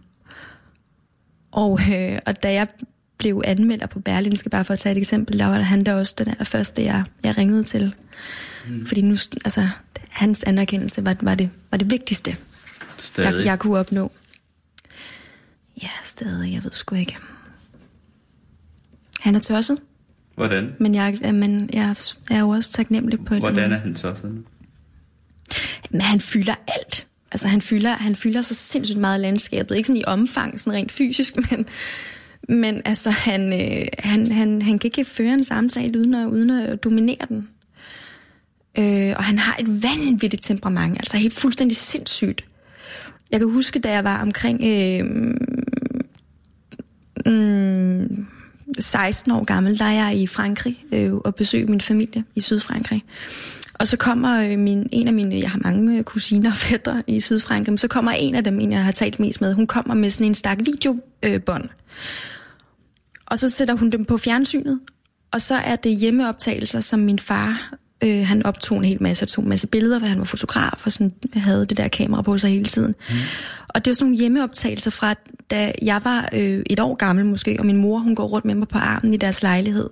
og, 1.51 1.79
øh, 1.93 2.19
og 2.25 2.43
da 2.43 2.53
jeg 2.53 2.67
blev 3.21 3.41
anmelder 3.45 3.86
på 3.86 3.99
Berlinske, 3.99 4.49
bare 4.49 4.65
for 4.65 4.74
at 4.74 4.80
tage 4.80 4.91
et 4.91 4.97
eksempel, 4.97 5.39
der 5.39 5.45
var 5.45 5.57
der 5.57 5.63
han 5.63 5.84
der 5.84 5.93
også 5.93 6.13
den 6.17 6.28
allerførste, 6.28 6.84
jeg, 6.84 7.03
jeg 7.24 7.38
ringede 7.38 7.63
til. 7.63 7.93
Mm. 8.67 8.86
Fordi 8.86 9.01
nu, 9.01 9.15
altså, 9.45 9.67
hans 10.09 10.43
anerkendelse 10.43 11.05
var, 11.05 11.15
var, 11.22 11.36
det, 11.36 11.49
var 11.72 11.78
det 11.78 11.91
vigtigste, 11.91 12.36
Stadig. 12.97 13.38
jeg, 13.38 13.45
jeg 13.45 13.59
kunne 13.59 13.78
opnå. 13.78 14.11
Ja, 15.84 15.89
stadig, 16.03 16.53
jeg 16.53 16.63
ved 16.63 16.72
sgu 16.72 16.95
ikke. 16.95 17.17
Han 19.19 19.36
er 19.36 19.39
tosset, 19.39 19.78
Hvordan? 20.36 20.76
men 20.80 20.95
jeg, 20.95 21.19
men 21.34 21.69
jeg 21.74 21.95
er 22.32 22.39
jo 22.39 22.49
også 22.49 22.72
taknemmelig 22.72 23.26
på 23.26 23.34
det. 23.34 23.41
Hvordan 23.41 23.72
er 23.72 23.78
han 23.78 23.95
så 23.95 24.15
sådan? 24.15 24.45
Men 25.89 26.01
han 26.01 26.19
fylder 26.19 26.55
alt. 26.67 27.07
Altså 27.32 27.47
han 27.47 27.61
fylder, 27.61 27.91
han 27.91 28.15
fylder 28.15 28.41
så 28.41 28.53
sindssygt 28.53 28.99
meget 28.99 29.19
landskabet. 29.19 29.76
Ikke 29.76 29.88
sådan 29.88 30.01
i 30.01 30.03
omfang, 30.07 30.59
sådan 30.59 30.78
rent 30.78 30.91
fysisk, 30.91 31.36
men, 31.51 31.65
men 32.49 32.81
altså 32.85 33.09
han, 33.09 33.53
øh, 33.53 33.87
han, 33.99 34.31
han, 34.31 34.61
han 34.61 34.79
kan 34.79 34.87
ikke 34.87 35.05
føre 35.05 35.33
en 35.33 35.43
samtale 35.43 35.99
uden 35.99 36.13
at, 36.13 36.27
uden 36.27 36.49
at 36.49 36.83
dominere 36.83 37.25
den. 37.29 37.49
Øh, 38.77 39.13
og 39.17 39.23
han 39.23 39.39
har 39.39 39.55
et 39.59 39.83
vanvittigt 39.83 40.43
temperament, 40.43 40.97
altså 40.97 41.17
helt 41.17 41.39
fuldstændig 41.39 41.77
sindssygt. 41.77 42.45
Jeg 43.31 43.39
kan 43.39 43.49
huske, 43.49 43.79
da 43.79 43.91
jeg 43.91 44.03
var 44.03 44.21
omkring... 44.21 44.61
Øh, 44.63 45.05
mm, 47.25 48.27
16 48.79 49.31
år 49.31 49.43
gammel, 49.43 49.79
der 49.79 49.85
er 49.85 49.91
jeg 49.91 50.15
i 50.15 50.27
Frankrig 50.27 50.85
øh, 50.91 51.13
og 51.13 51.35
besøgte 51.35 51.71
min 51.71 51.81
familie 51.81 52.23
i 52.35 52.41
Sydfrankrig. 52.41 53.03
Og 53.82 53.88
så 53.88 53.97
kommer 53.97 54.51
øh, 54.51 54.59
min, 54.59 54.89
en 54.91 55.07
af 55.07 55.13
mine, 55.13 55.39
jeg 55.39 55.51
har 55.51 55.59
mange 55.63 55.97
øh, 55.97 56.03
kusiner 56.03 56.49
og 56.49 56.57
fætter 56.57 57.01
i 57.07 57.19
Sydfrankrig, 57.19 57.71
men 57.71 57.77
så 57.77 57.88
kommer 57.88 58.11
en 58.11 58.36
af 58.36 58.43
dem, 58.43 58.59
en 58.59 58.71
jeg 58.71 58.84
har 58.84 58.91
talt 58.91 59.19
mest 59.19 59.41
med, 59.41 59.53
hun 59.53 59.67
kommer 59.67 59.93
med 59.93 60.09
sådan 60.09 60.27
en 60.27 60.34
stak 60.34 60.57
videobånd. 60.59 61.69
Og 63.25 63.39
så 63.39 63.49
sætter 63.49 63.73
hun 63.73 63.89
dem 63.89 64.05
på 64.05 64.17
fjernsynet, 64.17 64.79
og 65.32 65.41
så 65.41 65.55
er 65.55 65.75
det 65.75 65.95
hjemmeoptagelser, 65.95 66.79
som 66.79 66.99
min 66.99 67.19
far, 67.19 67.73
øh, 68.03 68.27
han 68.27 68.45
optog 68.45 68.77
en 68.77 68.84
hel 68.84 69.03
masse, 69.03 69.23
og 69.23 69.27
tog 69.27 69.43
en 69.43 69.49
masse 69.49 69.67
billeder, 69.67 69.99
hvor 69.99 70.07
han 70.07 70.17
var 70.17 70.25
fotograf, 70.25 70.86
og 70.86 70.91
sådan, 70.91 71.13
havde 71.34 71.65
det 71.65 71.77
der 71.77 71.88
kamera 71.88 72.21
på 72.21 72.38
sig 72.38 72.49
hele 72.49 72.65
tiden. 72.65 72.95
Mm. 73.09 73.15
Og 73.67 73.86
det 73.86 73.91
var 73.91 73.95
sådan 73.95 74.05
nogle 74.05 74.17
hjemmeoptagelser 74.17 74.91
fra, 74.91 75.13
da 75.51 75.71
jeg 75.82 76.01
var 76.03 76.29
øh, 76.34 76.63
et 76.69 76.79
år 76.79 76.95
gammel 76.95 77.25
måske, 77.25 77.55
og 77.59 77.65
min 77.65 77.77
mor, 77.77 77.97
hun 77.97 78.15
går 78.15 78.27
rundt 78.27 78.45
med 78.45 78.55
mig 78.55 78.67
på 78.67 78.77
armen 78.77 79.13
i 79.13 79.17
deres 79.17 79.41
lejlighed. 79.41 79.89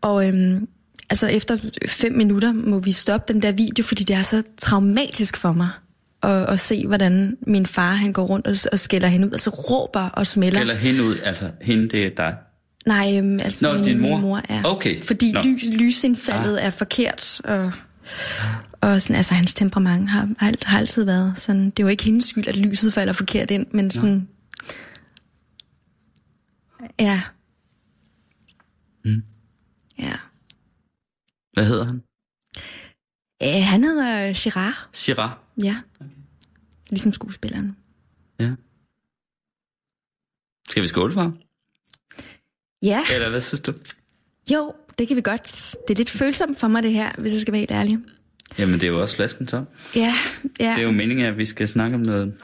Og 0.00 0.28
øhm, 0.28 0.68
altså 1.10 1.26
efter 1.26 1.58
fem 1.88 2.12
minutter 2.12 2.52
må 2.52 2.78
vi 2.78 2.92
stoppe 2.92 3.32
den 3.32 3.42
der 3.42 3.52
video, 3.52 3.84
fordi 3.84 4.04
det 4.04 4.16
er 4.16 4.22
så 4.22 4.42
traumatisk 4.58 5.36
for 5.36 5.52
mig 5.52 5.68
at, 6.22 6.48
at 6.48 6.60
se, 6.60 6.86
hvordan 6.86 7.36
min 7.46 7.66
far 7.66 7.94
han 7.94 8.12
går 8.12 8.24
rundt 8.24 8.46
og, 8.46 8.56
og 8.72 8.78
skælder 8.78 9.08
hende 9.08 9.26
ud, 9.26 9.32
altså 9.32 9.50
råber 9.50 10.08
og 10.08 10.26
smælder. 10.26 10.60
Eller 10.60 10.74
hende 10.74 11.04
ud, 11.04 11.18
altså 11.24 11.50
hende, 11.60 11.88
det 11.88 12.06
er 12.06 12.10
dig. 12.16 12.34
Nej, 12.86 13.18
øhm, 13.18 13.40
altså 13.40 13.68
Nå, 13.68 13.74
min, 13.74 13.84
din 13.84 14.00
mor? 14.00 14.16
min 14.16 14.20
mor 14.20 14.42
er. 14.48 14.62
Okay. 14.64 15.02
Fordi 15.02 15.32
Nå. 15.32 15.40
lys, 15.44 15.64
lysindfaldet 15.80 16.58
ah. 16.58 16.66
er 16.66 16.70
forkert, 16.70 17.40
og, 17.44 17.72
og 18.80 19.02
sådan, 19.02 19.16
altså, 19.16 19.34
hans 19.34 19.54
temperament 19.54 20.08
har, 20.08 20.28
har, 20.38 20.54
har 20.62 20.78
altid 20.78 21.04
været 21.04 21.32
sådan. 21.36 21.64
Det 21.64 21.78
er 21.78 21.84
jo 21.84 21.88
ikke 21.88 22.04
hendes 22.04 22.24
skyld, 22.24 22.48
at 22.48 22.56
lyset 22.56 22.92
falder 22.92 23.12
forkert 23.12 23.50
ind, 23.50 23.66
men 23.70 23.90
sådan... 23.90 24.28
Ja. 27.00 27.22
Mm. 29.04 29.22
Ja. 29.98 30.12
Hvad 31.56 31.66
hedder 31.66 31.84
han? 31.84 32.02
Æ, 33.40 33.60
han 33.60 33.84
hedder 33.84 34.32
Girard, 34.42 34.88
Girard. 35.04 35.38
ja. 35.64 35.76
Ligesom 36.90 37.12
skuespilleren. 37.12 37.76
Ja. 38.40 38.50
Skal 40.68 40.82
vi 40.82 40.86
skåle 40.86 41.12
for 41.12 41.20
ham? 41.20 41.38
Ja, 42.82 43.04
Eller 43.10 43.30
hvad 43.30 43.40
synes 43.40 43.60
du? 43.60 43.72
jo, 44.52 44.74
det 44.98 45.08
kan 45.08 45.16
vi 45.16 45.20
godt. 45.22 45.74
Det 45.88 45.94
er 45.94 45.98
lidt 45.98 46.10
følsomt 46.10 46.58
for 46.58 46.68
mig, 46.68 46.82
det 46.82 46.92
her, 46.92 47.12
hvis 47.18 47.32
jeg 47.32 47.40
skal 47.40 47.52
være 47.52 47.58
helt 47.60 47.70
ærlig. 47.70 47.98
Jamen, 48.58 48.74
det 48.74 48.82
er 48.82 48.88
jo 48.88 49.00
også 49.00 49.16
flasken 49.16 49.48
så. 49.48 49.64
Ja, 49.94 50.14
ja. 50.60 50.70
Det 50.70 50.78
er 50.78 50.82
jo 50.82 50.90
meningen, 50.90 51.26
at 51.26 51.38
vi 51.38 51.44
skal 51.44 51.68
snakke 51.68 51.94
om 51.96 52.00
noget, 52.02 52.34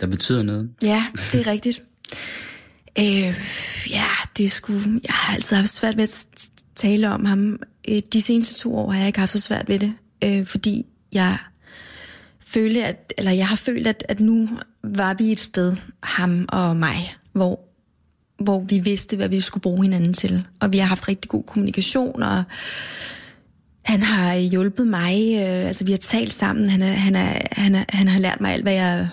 der 0.00 0.06
betyder 0.06 0.42
noget. 0.42 0.74
Ja, 0.82 1.06
det 1.32 1.46
er 1.46 1.46
rigtigt. 1.46 1.82
Øh, 2.98 3.40
ja, 3.90 4.06
det 4.36 4.52
sgu... 4.52 4.72
Jeg 4.72 5.14
har 5.14 5.34
altid 5.34 5.56
haft 5.56 5.68
svært 5.68 5.96
ved 5.96 6.02
at 6.04 6.26
tale 6.74 7.10
om 7.10 7.24
ham. 7.24 7.60
Øh, 7.88 8.02
De 8.12 8.20
seneste 8.22 8.54
to 8.54 8.76
år 8.76 8.90
har 8.90 8.98
jeg 8.98 9.06
ikke 9.06 9.18
haft 9.18 9.32
så 9.32 9.40
svært 9.40 9.68
ved 9.68 9.78
det, 9.78 9.94
øh, 10.24 10.46
fordi 10.46 10.86
jeg 11.12 11.38
følte, 12.40 12.84
at, 12.84 13.12
eller 13.18 13.32
jeg 13.32 13.48
har 13.48 13.56
følt, 13.56 13.86
at, 13.86 14.04
at 14.08 14.20
nu 14.20 14.48
var 14.84 15.14
vi 15.14 15.32
et 15.32 15.40
sted, 15.40 15.76
ham 16.02 16.46
og 16.48 16.76
mig, 16.76 17.14
hvor, 17.32 17.60
hvor 18.38 18.60
vi 18.60 18.78
vidste, 18.78 19.16
hvad 19.16 19.28
vi 19.28 19.40
skulle 19.40 19.62
bruge 19.62 19.82
hinanden 19.82 20.14
til. 20.14 20.46
Og 20.60 20.72
vi 20.72 20.78
har 20.78 20.86
haft 20.86 21.08
rigtig 21.08 21.28
god 21.28 21.42
kommunikation, 21.42 22.22
og 22.22 22.44
han 23.84 24.02
har 24.02 24.34
hjulpet 24.36 24.86
mig, 24.86 25.34
øh, 25.34 25.66
altså 25.66 25.84
vi 25.84 25.90
har 25.90 25.98
talt 25.98 26.32
sammen, 26.32 26.70
han, 26.70 26.82
er, 26.82 26.92
han, 26.92 27.16
er, 27.16 27.40
han, 27.52 27.74
er, 27.74 27.84
han 27.88 28.08
har 28.08 28.18
lært 28.20 28.40
mig 28.40 28.52
alt, 28.52 28.62
hvad 28.62 28.72
jeg, 28.72 29.08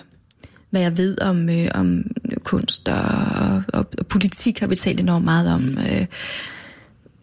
hvad 0.70 0.80
jeg 0.80 0.96
ved 0.96 1.20
om, 1.20 1.48
øh, 1.48 1.68
om 1.74 2.04
kunst 2.44 2.88
og, 2.88 3.62
og, 3.72 3.86
og 3.98 4.06
politik 4.08 4.58
har 4.58 4.66
vi 4.66 4.76
talt 4.76 5.00
enormt 5.00 5.24
meget 5.24 5.52
om. 5.52 5.78
Øh, 5.78 6.06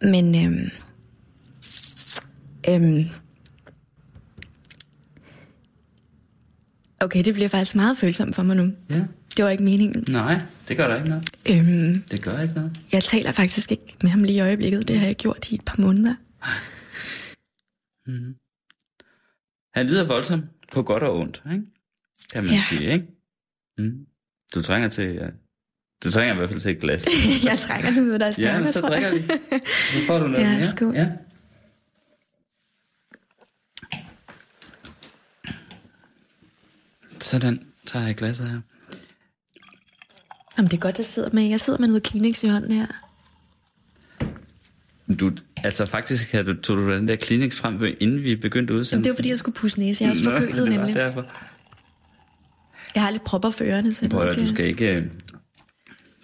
men 0.02 0.46
øh, 0.46 0.70
øh, 2.68 3.06
okay, 7.00 7.24
det 7.24 7.34
bliver 7.34 7.48
faktisk 7.48 7.74
meget 7.74 7.98
følsomt 7.98 8.34
for 8.36 8.42
mig 8.42 8.56
nu. 8.56 8.72
Ja. 8.90 9.02
Det 9.36 9.44
var 9.44 9.50
ikke 9.50 9.64
meningen. 9.64 10.04
Nej, 10.08 10.40
det 10.68 10.76
gør 10.76 10.88
der 10.88 10.96
ikke 10.96 11.08
noget. 11.08 11.28
Øhm, 11.50 12.02
Det 12.10 12.22
gør 12.22 12.40
ikke 12.40 12.54
noget. 12.54 12.80
jeg 12.92 13.04
taler 13.04 13.32
faktisk 13.32 13.72
ikke 13.72 13.96
med 14.02 14.10
ham 14.10 14.22
lige 14.24 14.36
i 14.36 14.40
øjeblikket. 14.40 14.88
Det 14.88 14.98
har 14.98 15.06
jeg 15.06 15.16
gjort 15.16 15.50
i 15.50 15.54
et 15.54 15.64
par 15.64 15.80
måneder. 15.82 16.14
Han 19.74 19.86
lyder 19.86 20.06
voldsomt 20.06 20.44
på 20.72 20.82
godt 20.82 21.02
og 21.02 21.18
ondt, 21.18 21.42
ikke? 21.52 21.64
kan 22.32 22.44
man 22.44 22.52
Ja. 22.52 22.60
sige. 22.68 22.92
Ikke? 22.92 23.06
Mm. 23.78 23.92
Du 24.54 24.62
trænger 24.62 24.88
til... 24.88 25.14
Ja. 25.14 25.26
Du 26.04 26.10
trænger 26.10 26.34
i 26.34 26.36
hvert 26.36 26.48
fald 26.48 26.60
til 26.60 26.72
et 26.72 26.80
glas. 26.80 27.06
jeg 27.44 27.58
trækker 27.58 27.92
til 27.92 28.02
noget, 28.02 28.20
der 28.20 28.26
er 28.26 28.30
stærkere, 28.32 28.52
ja, 28.54 28.60
men 28.60 28.68
så 28.68 28.80
drikker 28.80 29.10
vi. 29.14 29.20
Så 29.92 30.06
får 30.06 30.18
du 30.18 30.28
noget 30.28 30.44
Ja, 30.44 30.52
mere. 30.52 30.62
skål. 30.64 30.94
Ja. 30.94 31.06
Sådan, 37.20 37.66
så 37.86 37.98
har 37.98 38.06
jeg 38.06 38.16
glasset 38.16 38.50
her. 38.50 38.60
Jamen, 40.58 40.70
det 40.70 40.76
er 40.76 40.80
godt, 40.80 40.98
jeg 40.98 41.06
sidder 41.06 41.30
med. 41.32 41.42
Jeg 41.42 41.60
sidder 41.60 41.78
med 41.78 41.88
noget 41.88 42.02
Kleenex 42.02 42.42
i 42.42 42.48
hånden 42.48 42.72
her. 42.72 42.86
Du, 45.20 45.30
altså 45.56 45.86
faktisk 45.86 46.32
havde 46.32 46.44
du, 46.44 46.54
tog 46.60 46.76
du 46.76 46.92
den 46.92 47.08
der 47.08 47.16
Kleenex 47.16 47.58
frem, 47.58 47.84
inden 48.00 48.22
vi 48.22 48.36
begyndte 48.36 48.72
Jamen, 48.72 48.80
udsendelsen. 48.80 49.04
det 49.04 49.10
var 49.10 49.14
fordi, 49.16 49.28
jeg 49.28 49.38
skulle 49.38 49.54
pusse 49.54 49.78
næse. 49.78 50.04
Jeg 50.04 50.08
er 50.08 50.10
også 50.10 50.22
Nå, 50.24 50.30
forkølet, 50.30 50.62
det 50.62 50.70
nemlig. 50.72 50.94
Derfor. 50.94 51.26
Jeg 52.94 53.02
har 53.02 53.10
lidt 53.10 53.24
propper 53.24 53.50
for 53.50 53.64
ørerne, 53.64 53.92
så 53.92 54.04
jeg 54.04 54.10
Prøv 54.10 54.22
høre, 54.22 54.30
ikke- 54.32 54.42
du 54.42 54.48
skal 54.54 54.66
ikke... 54.66 54.94
øh, 54.96 55.06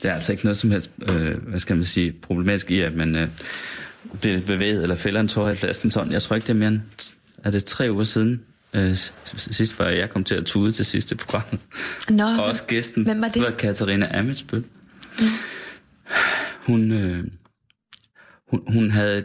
Der 0.02 0.10
er 0.10 0.14
altså 0.14 0.32
ikke 0.32 0.44
noget 0.44 0.56
som 0.56 0.70
helst, 0.70 0.90
øh, 1.08 1.48
hvad 1.48 1.60
skal 1.60 1.76
man 1.76 1.84
sige, 1.84 2.12
problematisk 2.12 2.70
i, 2.70 2.80
at 2.80 2.94
man 2.94 3.16
øh, 3.16 3.28
bliver 4.20 4.40
bevæget 4.40 4.82
eller 4.82 4.96
fælder 4.96 5.20
en 5.20 5.28
tår 5.28 5.48
i 5.48 5.56
flasken 5.56 5.90
sådan. 5.90 6.12
Jeg 6.12 6.22
tror 6.22 6.36
ikke, 6.36 6.46
det 6.46 6.52
er 6.52 6.58
mere 6.58 6.68
end, 6.68 6.80
er 7.44 7.50
det 7.50 7.64
tre 7.64 7.92
uger 7.92 8.04
siden, 8.04 8.42
øh, 8.74 8.96
sidst 9.36 9.72
før 9.74 9.88
jeg 9.88 10.10
kom 10.10 10.24
til 10.24 10.34
at 10.34 10.44
tude 10.46 10.70
til 10.72 10.84
sidste 10.84 11.16
program. 11.16 11.42
Nå, 12.10 12.24
Og 12.24 12.44
også 12.44 12.62
gæsten, 12.66 13.04
Hvem 13.04 13.20
var 13.20 13.26
det? 13.26 13.34
det 13.34 13.42
var 13.42 13.50
Katarina 13.50 14.18
Amitsbøl. 14.18 14.64
Hun, 16.66 16.92
øh, 16.92 17.24
hun, 18.50 18.62
hun 18.72 18.90
havde, 18.90 19.24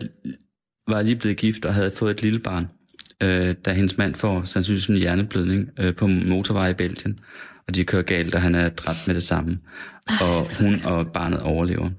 var 0.88 1.02
lige 1.02 1.16
blevet 1.16 1.38
gift 1.38 1.66
og 1.66 1.74
havde 1.74 1.92
fået 1.92 2.12
et 2.12 2.22
lille 2.22 2.40
barn, 2.40 2.68
øh, 3.24 3.56
da 3.66 3.74
hendes 3.74 3.98
mand 3.98 4.16
får 4.16 4.44
sandsynligvis 4.44 4.88
en 4.88 4.96
hjerneblødning 4.96 5.70
øh, 5.80 5.96
på 5.96 6.08
motorvej 6.08 6.70
i 6.70 6.74
Belgien. 6.74 7.20
Og 7.68 7.76
de 7.76 7.86
kører 7.86 8.02
galt, 8.04 8.36
og 8.36 8.42
han 8.42 8.56
er 8.56 8.70
dræbt 8.70 9.08
med 9.08 9.16
det 9.16 9.24
samme. 9.24 9.60
Og 10.22 10.58
hun 10.60 10.82
og 10.84 11.08
barnet 11.14 11.40
overlever. 11.40 11.90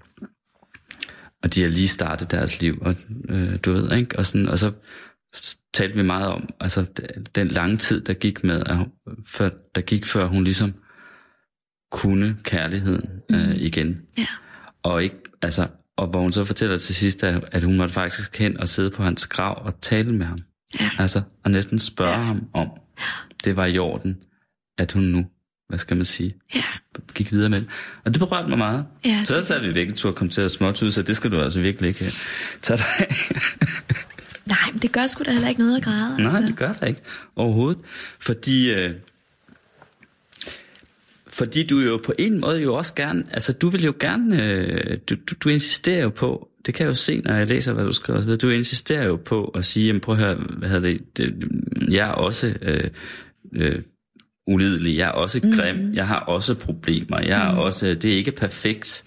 Og 1.42 1.54
de 1.54 1.62
har 1.62 1.68
lige 1.68 1.88
startet 1.88 2.30
deres 2.30 2.60
liv, 2.60 2.78
og 2.80 2.94
øh, 3.28 3.58
du 3.64 3.72
ved, 3.72 3.92
ikke? 3.96 4.18
Og, 4.18 4.26
sådan, 4.26 4.48
og 4.48 4.58
så 4.58 4.72
talte 5.74 5.96
vi 5.96 6.02
meget 6.02 6.26
om, 6.28 6.48
altså 6.60 6.86
den 7.34 7.48
lange 7.48 7.76
tid, 7.76 8.00
der 8.00 8.14
gik 8.14 8.44
med, 8.44 8.62
at, 8.66 8.76
før, 9.26 9.50
der 9.74 9.80
gik 9.80 10.06
før 10.06 10.26
hun 10.26 10.44
ligesom 10.44 10.74
kunne 11.90 12.36
kærligheden 12.42 13.10
øh, 13.30 13.56
igen. 13.56 14.02
Ja. 14.18 14.26
Og 14.82 15.02
ikke, 15.02 15.16
altså, 15.42 15.68
og 15.96 16.06
hvor 16.06 16.20
hun 16.20 16.32
så 16.32 16.44
fortæller 16.44 16.78
til 16.78 16.94
sidst, 16.94 17.24
at, 17.24 17.44
at 17.52 17.62
hun 17.62 17.76
måtte 17.76 17.94
faktisk 17.94 18.38
hen 18.38 18.56
og 18.56 18.68
sidde 18.68 18.90
på 18.90 19.02
hans 19.02 19.26
grav 19.26 19.64
og 19.64 19.80
tale 19.80 20.12
med 20.12 20.26
ham. 20.26 20.38
Ja. 20.80 20.90
Altså, 20.98 21.22
og 21.44 21.50
næsten 21.50 21.78
spørge 21.78 22.10
ja. 22.10 22.22
ham 22.22 22.48
om, 22.54 22.68
det 23.44 23.56
var 23.56 23.66
i 23.66 23.78
orden, 23.78 24.16
at 24.78 24.92
hun 24.92 25.02
nu, 25.02 25.26
hvad 25.68 25.78
skal 25.78 25.96
man 25.96 26.06
sige, 26.06 26.34
Ja. 26.54 26.64
gik 27.14 27.32
videre 27.32 27.50
med 27.50 27.60
det. 27.60 27.68
Og 28.04 28.14
det 28.14 28.20
berørte 28.20 28.48
mig 28.48 28.58
meget. 28.58 28.84
Ja, 29.04 29.22
så 29.24 29.42
sad 29.44 29.60
vi 29.60 29.72
virkelig 29.72 29.98
til 29.98 30.08
at 30.08 30.14
komme 30.14 30.30
til 30.30 30.40
at 30.40 30.50
småtude, 30.50 30.92
så 30.92 31.02
det 31.02 31.16
skal 31.16 31.30
du 31.30 31.40
altså 31.40 31.60
virkelig 31.60 31.88
ikke 31.88 32.12
tage 32.62 32.76
dig 32.76 32.86
af. 32.98 33.14
Nej, 34.48 34.72
men 34.72 34.82
det 34.82 34.92
gør 34.92 35.06
sgu 35.06 35.24
da 35.24 35.30
heller 35.30 35.48
ikke 35.48 35.60
noget 35.60 35.76
at 35.76 35.82
græde. 35.82 36.16
Nej, 36.16 36.26
altså. 36.26 36.40
det 36.40 36.56
gør 36.56 36.72
det 36.72 36.88
ikke 36.88 37.00
overhovedet. 37.36 37.78
Fordi, 38.20 38.72
øh, 38.72 38.94
fordi 41.28 41.66
du 41.66 41.78
jo 41.78 42.00
på 42.04 42.12
en 42.18 42.40
måde 42.40 42.62
jo 42.62 42.74
også 42.74 42.94
gerne, 42.94 43.24
altså 43.32 43.52
du 43.52 43.68
vil 43.68 43.84
jo 43.84 43.94
gerne, 44.00 44.42
øh, 44.42 44.98
du, 45.10 45.14
du, 45.14 45.34
du 45.40 45.48
insisterer 45.48 46.02
jo 46.02 46.08
på, 46.08 46.48
det 46.66 46.74
kan 46.74 46.84
jeg 46.84 46.88
jo 46.88 46.94
se, 46.94 47.20
når 47.20 47.34
jeg 47.34 47.48
læser, 47.48 47.72
hvad 47.72 47.84
du 47.84 47.92
skriver, 47.92 48.36
du 48.36 48.50
insisterer 48.50 49.04
jo 49.04 49.16
på 49.16 49.44
at 49.44 49.64
sige, 49.64 49.86
jamen 49.86 50.00
prøv 50.00 50.14
at 50.14 50.20
høre, 50.20 50.34
hvad 50.34 50.68
hedder 50.68 50.88
det, 50.88 51.16
det 51.16 51.48
jeg 51.90 52.08
er 52.08 52.12
også 52.12 52.54
øh, 52.62 52.90
øh, 53.56 53.82
ulidelig, 54.46 54.96
jeg 54.96 55.06
er 55.06 55.12
også 55.12 55.40
grim, 55.40 55.76
mm. 55.76 55.94
jeg 55.94 56.06
har 56.06 56.20
også 56.20 56.54
problemer, 56.54 57.20
jeg 57.20 57.48
er 57.48 57.56
også, 57.56 57.86
det 57.94 58.12
er 58.12 58.16
ikke 58.16 58.32
perfekt, 58.32 59.04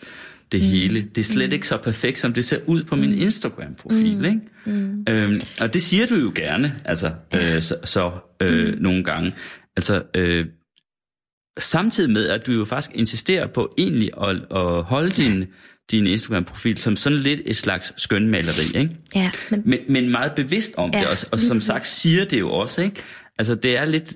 det 0.52 0.62
hele. 0.62 1.02
Det 1.02 1.18
er 1.18 1.24
slet 1.24 1.54
ikke 1.54 1.68
så 1.68 1.78
perfekt, 1.78 2.20
som 2.20 2.34
det 2.34 2.46
ser 2.46 2.58
ud 2.66 2.84
på 2.84 2.96
min 2.96 3.14
Instagram-profil, 3.14 4.18
mm. 4.18 4.26
ikke? 4.26 4.40
Mm. 4.66 5.06
Øhm, 5.10 5.42
og 5.62 5.74
det 5.74 5.82
siger 5.82 6.08
du 6.08 6.16
jo 6.16 6.32
gerne, 6.36 6.76
altså, 6.86 7.12
øh, 7.36 7.62
så, 7.62 7.76
så 7.84 8.12
øh, 8.42 8.74
mm. 8.74 8.82
nogle 8.82 9.04
gange. 9.04 9.34
Altså, 9.78 10.04
øh, 10.16 10.46
samtidig 11.60 12.10
med, 12.10 12.28
at 12.28 12.48
du 12.48 12.52
jo 12.52 12.66
faktisk 12.66 12.96
insisterer 12.96 13.48
på 13.48 13.74
egentlig 13.78 14.10
at, 14.22 14.36
at 14.36 14.84
holde 14.84 15.10
din, 15.10 15.46
din 15.92 16.08
Instagram-profil 16.08 16.78
som 16.78 16.96
sådan 16.96 17.20
lidt 17.20 17.42
et 17.46 17.56
slags 17.56 18.02
skønmaleri, 18.02 18.80
ikke? 18.80 18.98
Ja, 19.16 19.30
men 19.50 19.62
Men, 19.66 19.80
men 19.90 20.10
meget 20.10 20.32
bevidst 20.36 20.74
om 20.78 20.92
ja, 20.94 21.00
det, 21.00 21.08
og, 21.08 21.18
og 21.32 21.40
som 21.40 21.60
sagt 21.60 21.86
siger 21.86 22.26
det 22.26 22.40
jo 22.40 22.52
også, 22.52 22.82
ikke? 22.82 23.02
Altså 23.40 23.56
det 23.56 23.78
er 23.78 23.86
lidt, 23.86 24.14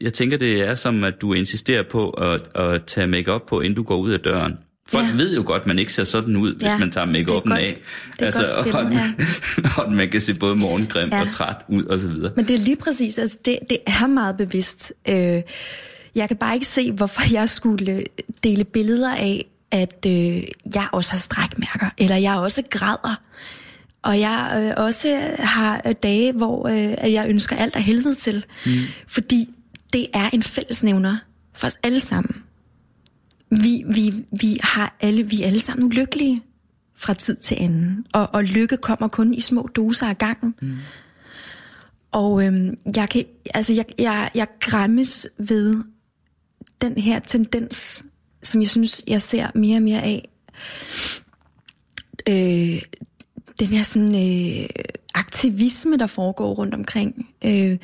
jeg 0.00 0.12
tænker 0.12 0.36
det 0.36 0.60
er 0.60 0.74
som, 0.74 1.04
at 1.04 1.14
du 1.20 1.32
insisterer 1.32 1.82
på 1.90 2.10
at, 2.10 2.56
at 2.56 2.84
tage 2.86 3.06
makeup 3.06 3.42
på, 3.48 3.60
inden 3.60 3.76
du 3.76 3.82
går 3.82 3.96
ud 3.96 4.10
af 4.10 4.20
døren. 4.20 4.52
Folk 4.88 5.06
Ja. 5.06 5.12
ved 5.12 5.34
jo 5.36 5.42
godt, 5.46 5.60
at 5.62 5.66
man 5.66 5.78
ikke 5.78 5.92
ser 5.92 6.04
sådan 6.04 6.36
ud, 6.36 6.52
hvis 6.54 6.62
Ja, 6.62 6.78
man 6.78 6.90
tager 6.90 7.06
er 7.06 7.10
make 7.10 7.24
godt- 7.24 7.52
af. 7.52 7.78
det 8.20 8.28
er 8.28 8.72
godt 8.72 8.74
og, 8.86 8.92
ja. 8.92 9.14
og 9.82 9.92
man 9.92 10.10
kan 10.10 10.20
se 10.20 10.34
både 10.34 10.56
morgengrim 10.56 11.08
Ja. 11.08 11.16
ja. 11.16 11.22
og 11.22 11.30
træt 11.32 11.56
ud 11.68 11.84
og 11.84 11.98
så 11.98 12.08
videre. 12.08 12.32
Men 12.36 12.48
det 12.48 12.54
er 12.54 12.58
lige 12.58 12.76
præcis, 12.76 13.18
altså 13.18 13.38
det, 13.44 13.58
det 13.70 13.78
er 13.86 14.06
meget 14.06 14.36
bevidst. 14.36 14.92
Øh, 15.08 15.42
jeg 16.14 16.28
kan 16.28 16.36
bare 16.36 16.54
ikke 16.54 16.66
se, 16.66 16.92
hvorfor 16.92 17.32
jeg 17.32 17.48
skulle 17.48 18.04
dele 18.44 18.64
billeder 18.64 19.14
af, 19.14 19.44
at 19.70 20.06
øh, 20.06 20.12
jeg 20.74 20.86
også 20.92 21.10
har 21.10 21.18
strækmærker, 21.18 21.90
eller 21.98 22.16
jeg 22.16 22.34
også 22.34 22.62
græder. 22.70 23.20
Og 24.02 24.20
jeg 24.20 24.62
øh, 24.78 24.84
også 24.84 25.30
har 25.38 25.82
øh, 25.86 25.94
dage, 26.02 26.32
hvor 26.32 26.68
øh, 26.68 26.94
at 26.98 27.12
jeg 27.12 27.28
ønsker 27.28 27.56
alt 27.56 27.76
af 27.76 27.82
helvede 27.82 28.14
til. 28.14 28.44
Mm. 28.66 28.72
Fordi 29.06 29.48
det 29.92 30.06
er 30.14 30.30
en 30.32 30.42
fællesnævner 30.42 31.16
for 31.54 31.66
os 31.66 31.76
alle 31.82 32.00
sammen. 32.00 32.42
Vi, 33.62 33.84
vi, 33.88 34.24
vi, 34.40 34.58
har 34.62 34.96
alle, 35.00 35.22
vi 35.22 35.42
er 35.42 35.46
alle 35.46 35.60
sammen 35.60 35.86
ulykkelige 35.86 36.42
fra 36.94 37.14
tid 37.14 37.36
til 37.36 37.56
anden. 37.60 38.06
Og, 38.12 38.34
og 38.34 38.44
lykke 38.44 38.76
kommer 38.76 39.08
kun 39.08 39.34
i 39.34 39.40
små 39.40 39.68
doser 39.76 40.06
ad 40.06 40.14
gangen. 40.14 40.54
Mm. 40.62 40.76
Og 42.12 42.46
øhm, 42.46 42.78
jeg, 42.96 43.08
kan, 43.08 43.24
altså 43.54 43.72
jeg, 43.72 43.84
jeg, 43.98 44.30
jeg 44.34 44.46
græmmes 44.60 45.26
ved 45.38 45.84
den 46.80 46.98
her 46.98 47.18
tendens, 47.18 48.04
som 48.42 48.60
jeg 48.60 48.68
synes, 48.68 49.02
jeg 49.06 49.22
ser 49.22 49.48
mere 49.54 49.76
og 49.76 49.82
mere 49.82 50.02
af. 50.02 50.28
Øh, 52.28 52.82
den 53.60 53.66
her 53.68 53.82
sådan, 53.82 54.14
øh, 54.14 54.68
aktivisme, 55.14 55.96
der 55.96 56.06
foregår 56.06 56.54
rundt 56.54 56.74
omkring. 56.74 57.28
Øh, 57.44 57.78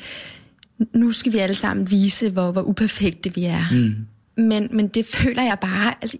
nu 0.93 1.11
skal 1.11 1.33
vi 1.33 1.37
alle 1.37 1.55
sammen 1.55 1.91
vise, 1.91 2.29
hvor, 2.29 2.51
hvor 2.51 2.61
uperfekte 2.61 3.35
vi 3.35 3.45
er. 3.45 3.61
Mm. 3.71 3.95
Men, 4.41 4.69
men 4.71 4.87
det 4.87 5.05
føler 5.05 5.43
jeg 5.43 5.57
bare, 5.61 5.93
altså, 6.01 6.17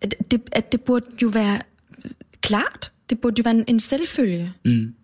at, 0.00 0.14
det, 0.30 0.42
at 0.52 0.72
det 0.72 0.80
burde 0.80 1.06
jo 1.22 1.28
være 1.28 1.60
klart. 2.40 2.92
Det 3.10 3.20
burde 3.20 3.34
jo 3.38 3.42
være 3.42 3.54
en, 3.54 3.64
en 3.66 3.80
selvfølge. 3.80 4.52
Mm. 4.64 4.94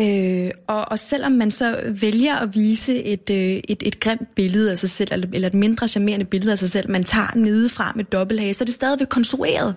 Øh, 0.00 0.50
og, 0.66 0.84
og 0.90 0.98
selvom 0.98 1.32
man 1.32 1.50
så 1.50 1.94
vælger 2.00 2.34
at 2.34 2.54
vise 2.54 3.02
et, 3.02 3.30
øh, 3.30 3.60
et, 3.68 3.82
et 3.82 4.00
grimt 4.00 4.34
billede 4.34 4.70
af 4.70 4.78
sig 4.78 4.90
selv, 4.90 5.08
eller, 5.12 5.28
eller 5.32 5.48
et 5.48 5.54
mindre 5.54 5.88
charmerende 5.88 6.24
billede 6.24 6.52
af 6.52 6.58
sig 6.58 6.70
selv, 6.70 6.90
man 6.90 7.04
tager 7.04 7.34
nedefra 7.34 7.92
med 7.96 8.04
dobbelthage, 8.04 8.54
så 8.54 8.64
er 8.64 8.66
det 8.66 8.74
stadigvæk 8.74 9.08
konstrueret. 9.08 9.74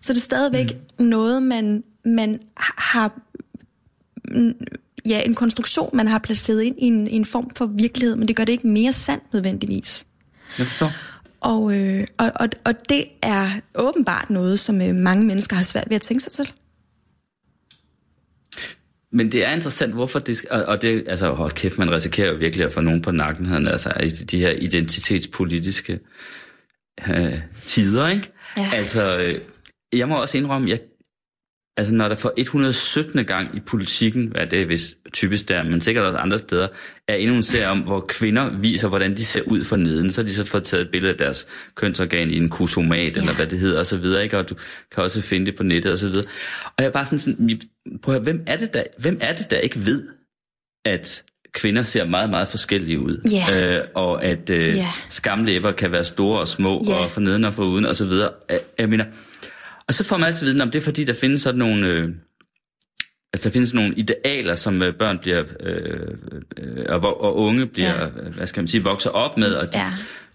Så 0.00 0.12
er 0.12 0.14
det 0.14 0.22
stadigvæk 0.22 0.66
mm. 0.98 1.04
noget, 1.04 1.42
man, 1.42 1.84
man 2.04 2.40
har... 2.56 3.20
Ja, 5.06 5.22
en 5.22 5.34
konstruktion, 5.34 5.90
man 5.92 6.08
har 6.08 6.18
placeret 6.18 6.62
ind 6.62 6.76
i 6.78 6.84
en, 6.84 7.08
i 7.08 7.16
en 7.16 7.24
form 7.24 7.50
for 7.56 7.66
virkelighed, 7.66 8.16
men 8.16 8.28
det 8.28 8.36
gør 8.36 8.44
det 8.44 8.52
ikke 8.52 8.66
mere 8.66 8.92
sandt 8.92 9.24
nødvendigvis. 9.32 10.06
Jeg 10.58 10.66
forstår. 10.66 10.92
Og, 11.40 11.74
øh, 11.74 12.06
og, 12.18 12.32
og, 12.34 12.48
og 12.64 12.74
det 12.88 13.04
er 13.22 13.50
åbenbart 13.74 14.30
noget, 14.30 14.58
som 14.58 14.82
øh, 14.82 14.94
mange 14.94 15.26
mennesker 15.26 15.56
har 15.56 15.62
svært 15.62 15.84
ved 15.88 15.94
at 15.94 16.02
tænke 16.02 16.22
sig 16.22 16.32
til. 16.32 16.52
Men 19.12 19.32
det 19.32 19.44
er 19.44 19.52
interessant, 19.52 19.94
hvorfor 19.94 20.18
det 20.18 20.44
og- 20.50 20.82
det, 20.82 21.04
altså 21.08 21.30
hold 21.32 21.50
kæft, 21.50 21.78
man 21.78 21.90
risikerer 21.92 22.28
jo 22.32 22.36
virkelig 22.38 22.66
at 22.66 22.72
få 22.72 22.80
nogen 22.80 23.02
på 23.02 23.10
nakken, 23.10 23.46
han, 23.46 23.66
altså 23.68 23.92
i 24.02 24.08
de 24.08 24.38
her 24.38 24.50
identitetspolitiske 24.50 26.00
øh, 27.08 27.38
tider, 27.66 28.08
ikke? 28.08 28.32
Ja. 28.56 28.70
Altså, 28.74 29.18
øh, 29.18 29.40
jeg 29.98 30.08
må 30.08 30.20
også 30.20 30.38
indrømme, 30.38 30.68
jeg, 30.70 30.80
altså 31.76 31.94
når 31.94 32.08
der 32.08 32.14
for 32.14 32.32
117. 32.36 33.24
gang 33.24 33.56
i 33.56 33.60
politikken, 33.60 34.26
hvad 34.26 34.46
det 34.46 34.62
er 34.62 34.66
vist 34.66 34.96
typisk 35.12 35.48
der, 35.48 35.62
men 35.62 35.80
sikkert 35.80 36.04
også 36.04 36.18
andre 36.18 36.38
steder, 36.38 36.68
er 37.08 37.14
endnu 37.14 37.36
en 37.36 37.42
serie 37.42 37.68
om, 37.68 37.78
hvor 37.78 38.00
kvinder 38.08 38.58
viser, 38.58 38.88
hvordan 38.88 39.16
de 39.16 39.24
ser 39.24 39.42
ud 39.42 39.64
for 39.64 39.76
neden, 39.76 40.12
så 40.12 40.20
har 40.20 40.26
de 40.26 40.34
så 40.34 40.44
fået 40.44 40.64
taget 40.64 40.82
et 40.82 40.90
billede 40.90 41.12
af 41.12 41.18
deres 41.18 41.46
kønsorgan 41.74 42.30
i 42.30 42.36
en 42.36 42.48
kusomat, 42.50 43.16
ja. 43.16 43.20
eller 43.20 43.34
hvad 43.34 43.46
det 43.46 43.58
hedder, 43.58 43.78
og 43.78 43.86
så 43.86 43.96
videre, 43.96 44.22
ikke? 44.22 44.38
Og 44.38 44.50
du 44.50 44.54
kan 44.94 45.02
også 45.02 45.22
finde 45.22 45.46
det 45.46 45.56
på 45.56 45.62
nettet, 45.62 45.92
og 45.92 45.98
så 45.98 46.08
videre. 46.08 46.24
Og 46.64 46.72
jeg 46.78 46.86
er 46.86 46.90
bare 46.90 47.04
sådan, 47.04 47.18
sådan 47.18 47.60
høre, 48.06 48.18
hvem 48.18 48.42
er 48.46 48.56
det 48.56 48.74
der, 48.74 48.82
hvem 48.98 49.18
er 49.20 49.36
det, 49.36 49.50
der 49.50 49.58
ikke 49.58 49.86
ved, 49.86 50.06
at 50.84 51.24
kvinder 51.52 51.82
ser 51.82 52.04
meget, 52.04 52.30
meget 52.30 52.48
forskellige 52.48 53.00
ud. 53.00 53.28
Ja. 53.32 53.76
Øh, 53.78 53.84
og 53.94 54.24
at 54.24 54.50
øh, 54.50 54.76
Ja. 54.76 54.88
skamlæber 55.08 55.72
kan 55.72 55.92
være 55.92 56.04
store 56.04 56.40
og 56.40 56.48
små, 56.48 56.84
Ja. 56.88 56.94
og 56.94 57.10
for 57.10 57.20
neden 57.20 57.44
og 57.44 57.54
for 57.54 57.62
uden, 57.62 57.84
og 57.86 57.96
så 57.96 58.04
videre. 58.04 58.30
Jeg, 58.50 58.60
jeg 58.78 58.88
mener, 58.88 59.04
og 59.90 59.94
så 59.94 60.04
får 60.04 60.16
man 60.16 60.26
altid 60.28 60.46
viden 60.46 60.60
om 60.60 60.70
det, 60.70 60.78
er 60.78 60.82
fordi 60.82 61.04
der 61.04 61.12
findes 61.12 61.42
sådan 61.42 61.58
nogle... 61.58 61.86
Øh, 61.86 62.08
altså 63.32 63.48
der 63.48 63.52
findes 63.52 63.74
nogle 63.74 63.94
idealer, 63.94 64.54
som 64.54 64.82
øh, 64.82 64.94
børn 64.94 65.18
bliver... 65.18 65.44
Øh, 65.60 66.08
øh, 66.58 66.84
og, 66.88 67.22
og 67.24 67.36
unge 67.36 67.66
bliver, 67.66 67.94
Ja. 67.98 68.04
ja. 68.04 68.08
hvad 68.30 68.46
skal 68.46 68.60
man 68.60 68.68
sige, 68.68 68.84
vokser 68.84 69.10
op 69.10 69.38
med, 69.38 69.52
og 69.54 69.72
de, 69.74 69.78
Ja. 69.78 69.92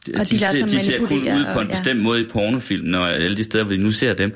de, 0.07 0.11
Og 0.13 0.19
de 0.19 0.25
de, 0.25 0.37
ser, 0.39 0.65
de 0.65 0.79
ser 0.79 0.97
kun 1.05 1.17
ud 1.17 1.45
på 1.53 1.59
en 1.59 1.59
og- 1.59 1.63
ja. 1.63 1.69
bestemt 1.69 1.99
måde 2.01 2.21
i 2.21 2.25
pornofilmen, 2.27 2.95
og 2.95 3.13
alle 3.13 3.37
de 3.37 3.43
steder, 3.43 3.63
hvor 3.63 3.73
de 3.75 3.81
nu 3.83 3.91
ser 3.91 4.13
dem. 4.13 4.35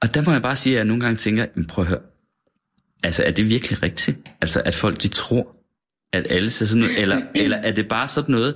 Og 0.00 0.14
der 0.14 0.22
må 0.22 0.32
jeg 0.32 0.42
bare 0.42 0.56
sige, 0.56 0.72
at 0.74 0.76
jeg 0.76 0.84
nogle 0.84 1.00
gange 1.00 1.16
tænker, 1.16 1.46
"Men 1.54 1.66
prøv 1.66 1.82
at 1.84 1.88
høre, 1.88 2.00
altså 3.02 3.24
er 3.24 3.30
det 3.30 3.48
virkelig 3.48 3.82
rigtigt? 3.82 4.18
Altså 4.40 4.62
at 4.64 4.74
folk 4.74 5.02
de 5.02 5.08
tror, 5.08 5.56
at 6.12 6.26
alle 6.30 6.50
ser 6.50 6.66
sådan 6.66 6.82
ud, 6.82 6.88
eller, 6.98 7.20
eller 7.44 7.56
er 7.56 7.72
det 7.72 7.88
bare 7.88 8.08
sådan 8.08 8.32
noget, 8.32 8.54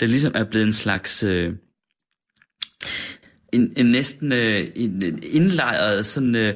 der 0.00 0.06
ligesom 0.06 0.32
er 0.34 0.44
blevet 0.44 0.66
en 0.66 0.72
slags... 0.72 1.22
Øh, 1.22 1.52
en, 3.52 3.72
en 3.76 3.86
næsten 3.86 4.32
øh, 4.32 4.68
en, 4.76 4.90
en 5.06 5.18
indlejret 5.22 6.06
sådan 6.06 6.34
øh, 6.34 6.54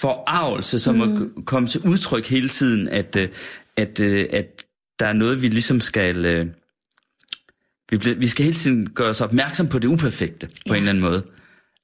forarvelse, 0.00 0.78
som 0.78 0.94
mm. 0.94 1.00
er 1.00 1.42
komme 1.46 1.68
til 1.68 1.80
udtryk 1.80 2.26
hele 2.26 2.48
tiden, 2.48 2.88
at, 2.88 3.16
øh, 3.16 3.28
at, 3.76 4.00
øh, 4.00 4.26
at 4.32 4.64
der 4.98 5.06
er 5.06 5.12
noget, 5.12 5.42
vi 5.42 5.48
ligesom 5.48 5.80
skal... 5.80 6.24
Øh, 6.24 6.46
vi, 7.90 7.96
bliver, 7.98 8.16
vi 8.16 8.26
skal 8.26 8.44
hele 8.44 8.54
tiden 8.54 8.90
gøre 8.90 9.08
os 9.08 9.20
opmærksom 9.20 9.68
på 9.68 9.78
det 9.78 9.88
uperfekte, 9.88 10.46
på 10.46 10.52
Ja. 10.66 10.72
en 10.72 10.76
eller 10.76 10.90
anden 10.90 11.04
måde. 11.04 11.22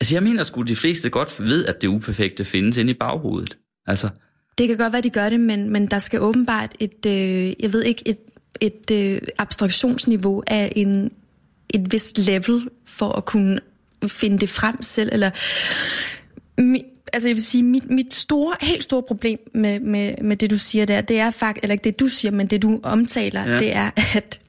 Altså 0.01 0.15
jeg 0.15 0.23
mener 0.23 0.43
sgu, 0.43 0.63
de 0.63 0.77
fleste 0.77 1.11
godt 1.11 1.41
ved, 1.41 1.65
at 1.65 1.83
det 1.83 1.89
uperfekte 1.89 2.45
findes 2.45 2.77
inde 2.77 2.91
i 2.91 2.95
baghovedet. 2.95 3.57
Altså, 3.87 4.09
Det 4.59 4.69
kan 4.69 4.77
godt 4.77 4.93
være, 4.93 5.03
de 5.03 5.11
gør 5.11 5.29
det, 5.31 5.41
men, 5.41 5.71
men 5.71 5.87
der 5.87 5.99
skal 5.99 6.21
åbenbart 6.21 6.77
et, 6.81 7.07
øh, 7.07 7.63
jeg 7.63 7.73
ved 7.73 7.83
ikke, 7.83 8.03
et, 8.09 8.19
et 8.61 8.91
øh, 8.93 9.21
abstraktionsniveau 9.39 10.43
af 10.47 10.73
en, 10.77 11.11
et 11.75 11.93
vist 11.93 12.19
level 12.19 12.69
for 12.87 13.17
at 13.17 13.25
kunne 13.25 13.61
finde 14.09 14.39
det 14.39 14.49
frem 14.49 14.83
selv. 14.83 15.09
Eller, 15.13 15.31
altså 17.13 17.29
jeg 17.29 17.37
vil 17.37 17.45
sige, 17.45 17.63
mit, 17.63 17.91
mit 17.91 18.15
store, 18.15 18.57
helt 18.61 18.85
store 18.85 19.03
problem 19.03 19.39
med, 19.55 19.81
med, 19.81 20.15
med 20.23 20.37
det, 20.37 20.51
du 20.51 20.59
siger 20.59 20.87
der, 20.87 21.01
det 21.01 21.19
er 21.19 21.31
faktisk, 21.31 21.63
eller 21.63 21.73
ikke 21.73 21.85
det, 21.85 22.01
du 22.01 22.09
siger, 22.09 22.33
men 22.33 22.47
det, 22.47 22.63
du 22.63 22.81
omtaler. 22.83 23.51
Ja. 23.51 23.59
det 23.59 23.77
er, 23.77 23.91
at, 24.17 24.41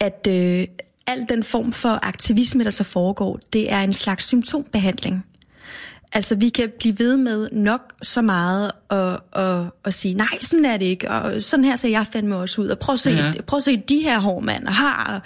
at 0.00 0.26
øh, 0.28 0.66
al 1.06 1.26
den 1.28 1.42
form 1.42 1.72
for 1.72 1.98
aktivisme, 2.02 2.64
der 2.64 2.70
så 2.70 2.84
foregår, 2.84 3.40
det 3.52 3.72
er 3.72 3.82
en 3.82 3.92
slags 3.92 4.24
symptombehandling. 4.24 5.26
Altså, 6.12 6.34
vi 6.34 6.48
kan 6.48 6.72
blive 6.78 6.98
ved 6.98 7.16
med 7.16 7.48
nok 7.52 7.80
så 8.02 8.22
meget 8.22 8.70
og, 8.88 9.20
og, 9.32 9.74
og 9.84 9.94
sige, 9.94 10.14
nej, 10.14 10.38
sådan 10.40 10.64
er 10.64 10.76
det 10.76 10.84
ikke, 10.86 11.10
og 11.10 11.42
sådan 11.42 11.64
her 11.64 11.76
ser 11.76 11.88
jeg 11.88 12.06
fandme 12.12 12.36
også 12.36 12.60
ud, 12.60 12.68
og 12.68 12.78
prøv 12.78 12.92
at 12.92 13.00
se, 13.00 13.10
ja. 13.10 13.32
Prøv 13.46 13.56
at 13.56 13.62
se 13.62 13.76
de 13.76 13.98
her 14.00 14.18
hår, 14.18 14.40
mand, 14.40 14.66
og 14.66 14.74
har. 14.74 15.22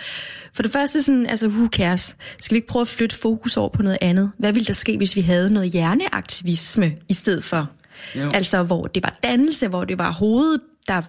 For 0.54 0.62
det 0.62 0.72
første 0.72 1.02
sådan, 1.02 1.26
altså, 1.26 1.46
who 1.48 1.68
cares? 1.72 2.16
Skal 2.42 2.54
vi 2.54 2.56
ikke 2.56 2.68
prøve 2.68 2.80
at 2.80 2.88
flytte 2.88 3.16
fokus 3.16 3.56
over 3.56 3.68
på 3.68 3.82
noget 3.82 3.98
andet? 4.00 4.30
Hvad 4.38 4.52
ville 4.52 4.66
der 4.66 4.72
ske, 4.72 4.96
hvis 4.96 5.16
vi 5.16 5.20
havde 5.20 5.50
noget 5.52 5.70
hjerneaktivisme 5.70 6.92
i 7.08 7.14
stedet 7.14 7.44
for? 7.44 7.68
Jo. 8.16 8.30
Altså, 8.34 8.62
hvor 8.62 8.86
det 8.86 9.02
var 9.02 9.18
dannelse, 9.22 9.68
hvor 9.68 9.84
det 9.84 9.98
var 9.98 10.12
hovedet, 10.12 10.60
der... 10.88 11.02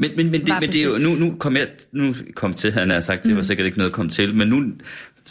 Men, 0.00 0.10
men, 0.16 0.30
men, 0.30 0.40
det, 0.46 0.54
men 0.60 0.72
det 0.72 0.80
er 0.80 0.84
jo, 0.84 0.98
nu, 0.98 1.14
nu 1.14 1.36
kom 1.38 1.56
jeg 1.56 1.66
nu 1.92 2.14
kom 2.34 2.54
til, 2.54 2.72
han 2.72 2.90
har 2.90 3.00
sagt, 3.00 3.22
det 3.22 3.30
var 3.34 3.36
Mm. 3.40 3.44
sikkert 3.44 3.66
ikke 3.66 3.78
noget 3.78 3.90
at 3.90 3.94
komme 3.94 4.10
til, 4.10 4.34
men 4.34 4.48
nu 4.48 4.64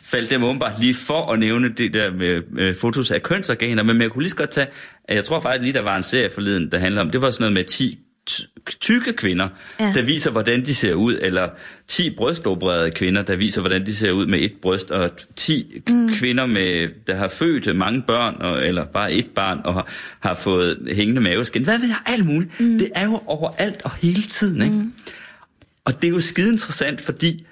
faldt 0.01 0.29
det 0.29 0.39
mig 0.39 0.49
åbenbart 0.49 0.79
lige 0.79 0.93
for 0.93 1.31
at 1.31 1.39
nævne 1.39 1.69
det 1.69 1.93
der 1.93 2.11
med, 2.11 2.41
med 2.51 2.73
fotos 2.73 3.11
af 3.11 3.23
kønsorganer, 3.23 3.83
men 3.83 4.01
jeg 4.01 4.09
kunne 4.09 4.21
lige 4.21 4.29
så 4.29 4.35
godt 4.35 4.49
tage, 4.49 4.67
at 5.03 5.15
jeg 5.15 5.23
tror 5.23 5.39
faktisk 5.39 5.61
lige, 5.63 5.73
der 5.73 5.81
var 5.81 5.97
en 5.97 6.03
serie 6.03 6.29
forleden, 6.33 6.71
der 6.71 6.77
handler 6.79 7.01
om, 7.01 7.09
det 7.09 7.21
var 7.21 7.29
sådan 7.29 7.43
noget 7.43 7.53
med 7.53 7.63
10 7.63 7.99
ty- 8.25 8.41
tykke 8.79 9.13
kvinder, 9.13 9.49
ja. 9.79 9.91
der 9.95 10.01
viser, 10.01 10.31
hvordan 10.31 10.65
de 10.65 10.75
ser 10.75 10.93
ud, 10.93 11.17
eller 11.21 11.49
10 11.87 12.09
brystopererede 12.09 12.91
kvinder, 12.91 13.21
der 13.21 13.35
viser, 13.35 13.61
hvordan 13.61 13.85
de 13.85 13.95
ser 13.95 14.11
ud 14.11 14.25
med 14.25 14.39
et 14.39 14.53
bryst, 14.61 14.91
og 14.91 15.11
10 15.35 15.81
mm. 15.87 16.13
kvinder, 16.13 16.45
med, 16.45 16.87
der 17.07 17.15
har 17.15 17.27
født 17.27 17.75
mange 17.75 18.01
børn, 18.01 18.35
og, 18.39 18.67
eller 18.67 18.85
bare 18.85 19.13
et 19.13 19.27
barn, 19.35 19.61
og 19.63 19.73
har, 19.73 19.89
har 20.19 20.33
fået 20.33 20.87
hængende 20.91 21.21
maveskin. 21.21 21.63
Hvad 21.63 21.79
ved 21.79 21.87
jeg? 21.87 21.97
Alt 22.05 22.25
muligt. 22.25 22.59
Mm. 22.59 22.77
Det 22.79 22.91
er 22.95 23.05
jo 23.05 23.21
overalt 23.25 23.81
og 23.83 23.91
hele 23.91 24.21
tiden, 24.21 24.61
ikke? 24.61 24.75
Mm. 24.75 24.93
Og 25.85 26.01
det 26.01 26.07
er 26.07 26.11
jo 26.11 26.21
skide 26.21 26.51
interessant, 26.51 27.01
fordi 27.01 27.45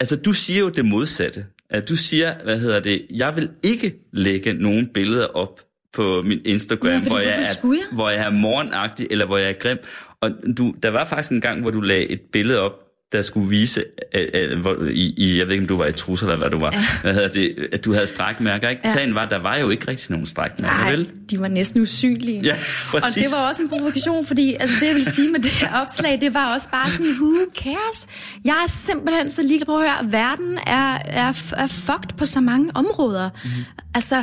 altså, 0.00 0.16
du 0.16 0.32
siger 0.32 0.60
jo 0.60 0.68
det 0.68 0.84
modsatte. 0.84 1.46
At 1.70 1.88
du 1.88 1.96
siger, 1.96 2.34
hvad 2.44 2.58
hedder 2.58 2.80
det, 2.80 3.06
jeg 3.10 3.36
vil 3.36 3.50
ikke 3.62 3.94
lægge 4.12 4.52
nogen 4.52 4.86
billeder 4.94 5.26
op 5.26 5.60
på 5.92 6.22
min 6.22 6.38
Instagram, 6.44 6.90
Ja, 6.90 6.96
fordi 6.96 7.08
hvor, 7.08 7.18
jeg 7.18 7.28
er, 7.28 7.64
jeg? 7.64 7.82
hvor 7.92 8.10
jeg 8.10 8.26
er 8.26 8.30
morgenagtig, 8.30 9.06
eller 9.10 9.26
hvor 9.26 9.38
jeg 9.38 9.48
er 9.48 9.52
grim. 9.52 9.78
Og 10.20 10.30
du, 10.56 10.74
der 10.82 10.90
var 10.90 11.04
faktisk 11.04 11.32
en 11.32 11.40
gang, 11.40 11.60
hvor 11.60 11.70
du 11.70 11.80
lagde 11.80 12.06
et 12.06 12.20
billede 12.32 12.60
op, 12.60 12.72
der 13.12 13.22
skulle 13.22 13.48
vise, 13.48 13.84
at, 14.12 14.20
at, 14.20 14.58
hvor, 14.58 14.76
i, 14.90 15.14
i, 15.16 15.38
jeg 15.38 15.46
ved 15.46 15.52
ikke, 15.52 15.62
om 15.62 15.68
du 15.68 15.76
var 15.76 15.86
i 15.86 15.92
trusser 15.92 16.26
eller 16.26 16.38
hvad 16.38 16.50
du 16.50 16.58
var, 16.58 16.72
ja. 16.72 16.82
hvad 17.02 17.14
hedder 17.14 17.28
det, 17.28 17.68
at 17.72 17.84
du 17.84 17.92
havde 17.92 18.06
strækmærker, 18.06 18.68
ikke? 18.68 18.82
Ja. 18.84 18.92
Sagen 18.92 19.14
var, 19.14 19.22
at 19.22 19.30
der 19.30 19.38
var 19.38 19.56
jo 19.56 19.70
ikke 19.70 19.88
rigtig 19.88 20.10
nogen 20.10 20.26
strækmærker, 20.26 20.76
Nej, 20.78 20.90
vel? 20.90 21.10
de 21.30 21.40
var 21.40 21.48
næsten 21.48 21.82
usynlige. 21.82 22.40
Ja, 22.44 22.52
Og 22.52 23.00
præcis. 23.00 23.22
det 23.22 23.32
var 23.32 23.48
også 23.48 23.62
en 23.62 23.68
provokation, 23.68 24.26
fordi 24.26 24.54
altså, 24.60 24.76
det, 24.80 24.86
jeg 24.88 24.94
vil 24.94 25.12
sige 25.12 25.32
med 25.32 25.40
det 25.40 25.50
her 25.50 25.80
opslag, 25.82 26.20
det 26.20 26.34
var 26.34 26.54
også 26.54 26.68
bare 26.70 26.92
sådan, 26.92 27.06
who 27.20 27.36
cares? 27.58 28.06
Jeg 28.44 28.54
er 28.66 28.70
simpelthen 28.70 29.30
så 29.30 29.42
ligeglad 29.42 29.66
på 29.66 29.76
at 29.76 29.82
høre, 29.82 30.12
verden 30.12 30.58
er, 30.66 30.94
er, 31.06 31.52
er 31.56 31.66
fucked 31.66 32.16
på 32.16 32.26
så 32.26 32.40
mange 32.40 32.70
områder. 32.74 33.30
Mhm. 33.44 33.52
Mm. 33.56 33.64
Altså, 33.94 34.22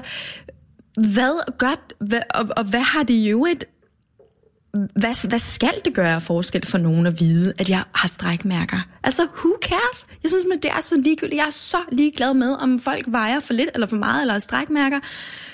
hvad 0.97 1.57
gør, 1.57 1.88
hvad, 1.99 2.19
og, 2.35 2.45
og 2.57 2.63
hvad 2.63 2.81
har 2.81 3.03
det 3.03 3.13
i 3.13 3.29
øvrigt 3.29 3.65
hvad, 4.74 5.28
hvad 5.30 5.39
skal 5.39 5.74
det 5.86 5.95
gøre 5.95 6.15
af 6.15 6.22
forskel 6.22 6.65
for 6.65 6.78
nogen 6.78 7.05
at 7.05 7.20
vide, 7.20 7.53
at 7.57 7.70
jeg 7.70 7.84
har 7.95 8.07
strækmærker? 8.07 8.88
Altså, 9.03 9.22
who 9.22 9.49
cares? 9.61 10.07
Jeg 10.24 10.30
synes, 10.30 10.45
men 10.49 10.59
det 10.59 10.72
er 10.72 10.80
så 10.82 10.97
ligegyldigt. 10.97 11.39
Jeg 11.39 11.47
er 11.47 11.51
så 11.51 11.78
ligeglad 11.91 12.34
med, 12.34 12.53
om 12.53 12.80
folk 12.80 13.05
vejer 13.07 13.39
for 13.39 13.53
lidt 13.53 13.70
eller 13.74 13.88
for 13.88 13.95
meget, 13.95 14.22
eller 14.22 14.34
har 14.34 14.39
strækmærker, 14.39 14.99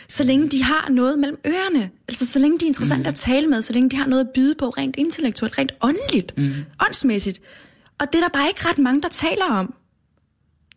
så 0.08 0.24
længe 0.24 0.50
de 0.50 0.64
har 0.64 0.90
noget 0.90 1.20
mellem 1.20 1.38
ørerne. 1.48 1.90
Altså, 2.08 2.26
så 2.26 2.40
længe 2.40 2.60
de 2.60 2.66
er 2.66 2.68
interessante 2.68 3.04
mm. 3.04 3.10
at 3.10 3.16
tale 3.16 3.48
med, 3.48 3.62
så 3.62 3.74
længe 3.74 3.90
de 3.90 3.96
har 3.96 4.08
noget 4.08 4.24
at 4.24 4.30
byde 4.34 4.56
på 4.56 4.70
rent 4.70 4.96
intellektuelt, 4.96 5.58
rent 5.58 5.72
åndeligt, 5.82 6.38
mm. 6.38 6.54
åndsmæssigt. 6.86 7.42
Og 8.00 8.08
det 8.14 8.16
er 8.16 8.22
der 8.22 8.30
bare 8.40 8.48
ikke 8.48 8.70
ret 8.70 8.78
mange, 8.78 9.02
der 9.02 9.10
taler 9.10 9.46
om. 9.46 9.74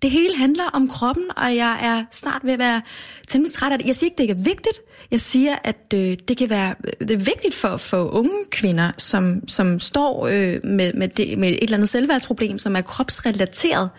Det 0.03 0.11
hele 0.11 0.37
handler 0.37 0.65
om 0.65 0.89
kroppen, 0.89 1.25
og 1.37 1.57
jeg 1.57 1.79
er 1.83 2.05
snart 2.11 2.41
ved 2.45 2.53
at 2.53 2.59
være 2.59 2.83
temmelig 3.29 3.55
træt 3.55 3.73
af 3.73 3.79
det. 3.79 3.87
Jeg 3.87 3.95
siger 3.95 4.07
ikke, 4.07 4.17
det 4.17 4.25
ikke 4.25 4.41
er 4.41 4.45
vigtigt. 4.45 4.81
Jeg 5.11 5.21
siger, 5.21 5.57
at 5.65 5.95
øh, 5.95 6.17
det 6.29 6.37
kan 6.37 6.51
være 6.51 6.75
øh, 6.85 7.09
det 7.09 7.15
er 7.15 7.25
vigtigt 7.25 7.55
for, 7.55 7.77
for 7.77 8.05
unge 8.05 8.45
kvinder, 8.51 8.93
som, 8.99 9.49
som 9.49 9.81
står 9.81 10.27
øh, 10.27 10.61
med, 10.65 10.93
med, 10.93 11.09
det, 11.09 11.39
med 11.39 11.49
et 11.49 11.63
eller 11.63 11.77
andet 11.77 11.89
selvværdsproblem, 11.89 12.59
som 12.59 12.77
er 12.77 12.81
kropsrelateret. 12.81 13.91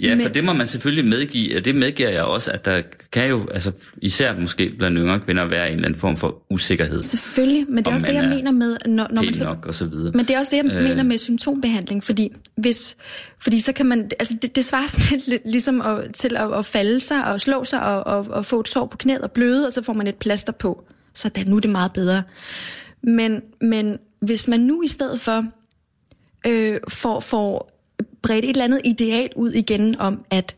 Ja, 0.00 0.12
for 0.12 0.16
Men- 0.16 0.34
det 0.34 0.44
må 0.44 0.52
man 0.52 0.66
selvfølgelig 0.66 1.04
medgive, 1.04 1.56
og 1.56 1.64
det 1.64 1.74
medgiver 1.74 2.08
jeg 2.08 2.22
også, 2.22 2.50
at 2.50 2.64
der 2.64 2.82
kan 3.12 3.28
jo, 3.28 3.48
altså 3.48 3.72
især 4.02 4.38
måske 4.38 4.74
blandt 4.78 4.98
yngre 4.98 5.20
kvinder, 5.20 5.44
være 5.44 5.68
en 5.68 5.74
eller 5.74 5.88
anden 5.88 6.00
form 6.00 6.16
for 6.16 6.42
usikkerhed. 6.50 7.02
Selvfølgelig, 7.02 7.66
men 7.68 7.78
det 7.78 7.86
er 7.86 7.92
også 7.92 8.06
det, 8.06 8.14
jeg 8.14 8.24
er 8.24 8.28
mener 8.28 8.50
med... 8.50 8.76
Når, 8.86 9.06
når 9.10 9.22
man 9.22 9.34
så, 9.34 9.44
nok, 9.44 9.66
og 9.66 9.74
så 9.74 9.86
videre. 9.86 10.12
Men 10.12 10.26
det 10.26 10.34
er 10.34 10.38
også 10.38 10.56
det, 10.56 10.64
jeg 10.64 10.76
øh. 10.76 10.82
mener 10.84 11.02
med 11.02 11.18
symptombehandling, 11.18 12.04
fordi, 12.04 12.32
hvis, 12.56 12.96
fordi 13.38 13.60
så 13.60 13.72
kan 13.72 13.86
man, 13.86 14.10
altså 14.18 14.36
det, 14.42 14.56
det 14.56 14.64
svarer 14.64 14.86
sådan 14.86 15.20
lidt 15.26 15.42
ligesom 15.44 15.80
at, 15.80 16.14
til 16.14 16.36
at, 16.36 16.54
at 16.54 16.64
falde 16.64 17.00
sig 17.00 17.24
og 17.24 17.40
slå 17.40 17.64
sig 17.64 17.82
og, 17.82 18.06
og, 18.06 18.26
og 18.30 18.46
få 18.46 18.60
et 18.60 18.68
sår 18.68 18.86
på 18.86 18.96
knæet 18.96 19.20
og 19.20 19.32
bløde, 19.32 19.66
og 19.66 19.72
så 19.72 19.82
får 19.82 19.92
man 19.92 20.06
et 20.06 20.16
plaster 20.16 20.52
på. 20.52 20.84
Så 21.14 21.28
da, 21.28 21.42
nu 21.42 21.56
er 21.56 21.60
det 21.60 21.70
meget 21.70 21.92
bedre. 21.92 22.22
Men, 23.02 23.42
men 23.60 23.98
hvis 24.20 24.48
man 24.48 24.60
nu 24.60 24.82
i 24.82 24.88
stedet 24.88 25.20
for 25.20 25.44
øh, 26.46 26.80
får, 26.88 27.20
får 27.20 27.79
bredt 28.22 28.44
et 28.44 28.48
eller 28.50 28.64
andet 28.64 28.80
ideal 28.84 29.28
ud 29.36 29.50
igen 29.50 29.98
om, 29.98 30.24
at 30.30 30.56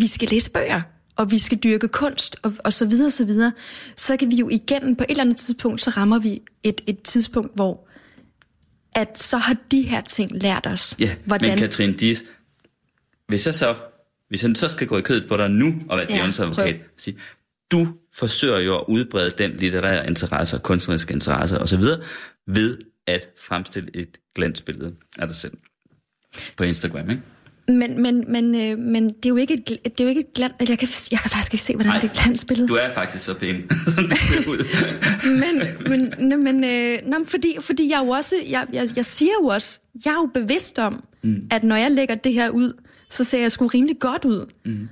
vi 0.00 0.06
skal 0.06 0.28
læse 0.28 0.50
bøger, 0.50 0.80
og 1.16 1.30
vi 1.30 1.38
skal 1.38 1.58
dyrke 1.58 1.88
kunst, 1.88 2.36
og, 2.42 2.52
og 2.64 2.72
så 2.72 2.86
videre, 2.86 3.10
så 3.10 3.24
videre, 3.24 3.52
så 3.96 4.16
kan 4.16 4.30
vi 4.30 4.36
jo 4.36 4.48
igen 4.48 4.96
på 4.96 5.04
et 5.04 5.10
eller 5.10 5.22
andet 5.22 5.36
tidspunkt, 5.36 5.80
så 5.80 5.90
rammer 5.90 6.18
vi 6.18 6.40
et, 6.62 6.80
et 6.86 7.02
tidspunkt, 7.02 7.54
hvor 7.54 7.88
at 8.94 9.18
så 9.18 9.36
har 9.36 9.56
de 9.70 9.82
her 9.82 10.00
ting 10.00 10.42
lært 10.42 10.66
os, 10.66 10.96
Ja, 10.98 11.14
hvordan... 11.24 11.48
men 11.50 11.58
Katrine 11.58 11.92
Dias, 11.92 12.24
hvis 13.28 13.46
jeg 13.46 13.54
så, 13.54 13.74
hvis 14.28 14.42
jeg 14.42 14.56
så 14.56 14.68
skal 14.68 14.86
gå 14.86 14.98
i 14.98 15.02
kødet 15.02 15.28
på 15.28 15.36
dig 15.36 15.50
nu 15.50 15.74
og 15.88 15.98
være 15.98 16.06
Ja, 16.10 16.24
advokat, 16.24 16.80
sige, 16.96 17.18
du 17.70 17.88
forsøger 18.14 18.58
jo 18.58 18.78
at 18.78 18.84
udbrede 18.88 19.30
den 19.38 19.50
litterære 19.50 20.06
interesse, 20.06 20.60
kunstneriske 20.62 21.14
interesse 21.14 21.58
osv. 21.58 21.82
ved 22.46 22.78
at 23.06 23.28
fremstille 23.48 23.90
et 23.94 24.18
glansbillede 24.34 24.94
af 25.18 25.26
dig 25.26 25.36
selv 25.36 25.52
på 26.56 26.64
Instagram, 26.64 27.10
ikke? 27.10 27.22
Men, 27.68 28.02
men, 28.02 28.24
men, 28.28 28.54
øh, 28.54 28.78
men 28.78 29.08
det 29.08 29.26
er 29.26 29.28
jo 29.28 29.36
ikke 29.36 29.54
et, 29.54 29.68
det 29.68 30.00
er 30.00 30.04
jo 30.04 30.08
ikke 30.08 30.20
et 30.20 30.34
glan... 30.34 30.50
eller 30.60 30.72
Jeg 30.72 30.78
kan, 30.78 30.88
jeg 31.10 31.18
kan 31.20 31.30
faktisk 31.30 31.54
ikke 31.54 31.62
se, 31.62 31.74
hvordan 31.74 31.92
Ej, 31.92 32.00
det 32.00 32.10
er 32.10 32.22
glansbillede. 32.22 32.68
Du 32.68 32.74
er 32.74 32.92
faktisk 32.92 33.24
så 33.24 33.34
pæn, 33.34 33.56
som 33.94 34.08
det 34.08 34.18
ser 34.18 34.48
ud. 34.48 34.58
men, 35.42 35.62
men, 35.88 36.28
men, 36.28 36.44
men, 36.44 36.64
øh, 36.64 36.98
nå, 37.06 37.24
fordi, 37.24 37.56
fordi 37.60 37.90
jeg 37.90 38.02
jo 38.04 38.08
også, 38.08 38.36
jeg, 38.50 38.66
jeg, 38.72 38.88
jeg 38.96 39.04
siger 39.04 39.32
jo 39.42 39.46
også, 39.46 39.80
jeg 40.04 40.10
er 40.10 40.14
jo 40.14 40.30
bevidst 40.34 40.78
om, 40.78 41.04
mm. 41.22 41.42
at 41.50 41.64
når 41.64 41.76
jeg 41.76 41.90
lægger 41.90 42.14
det 42.14 42.32
her 42.32 42.50
ud, 42.50 42.72
så 43.10 43.24
ser 43.24 43.40
jeg 43.40 43.52
sgu 43.52 43.66
rimelig 43.66 43.98
godt 43.98 44.24
ud. 44.24 44.46
Mm. 44.64 44.88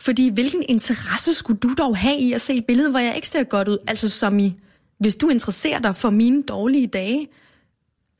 Fordi 0.00 0.30
hvilken 0.30 0.64
interesse 0.68 1.34
skulle 1.34 1.60
du 1.60 1.74
dog 1.78 1.96
have 1.96 2.18
i 2.18 2.32
at 2.32 2.40
se 2.40 2.54
et 2.54 2.66
billede, 2.66 2.90
hvor 2.90 2.98
jeg 2.98 3.16
ikke 3.16 3.28
ser 3.28 3.44
godt 3.44 3.68
ud? 3.68 3.78
Altså 3.86 4.10
som 4.10 4.38
i, 4.38 4.54
hvis 4.98 5.14
du 5.14 5.28
interesserer 5.28 5.78
dig 5.78 5.96
for 5.96 6.10
mine 6.10 6.42
dårlige 6.42 6.86
dage, 6.86 7.28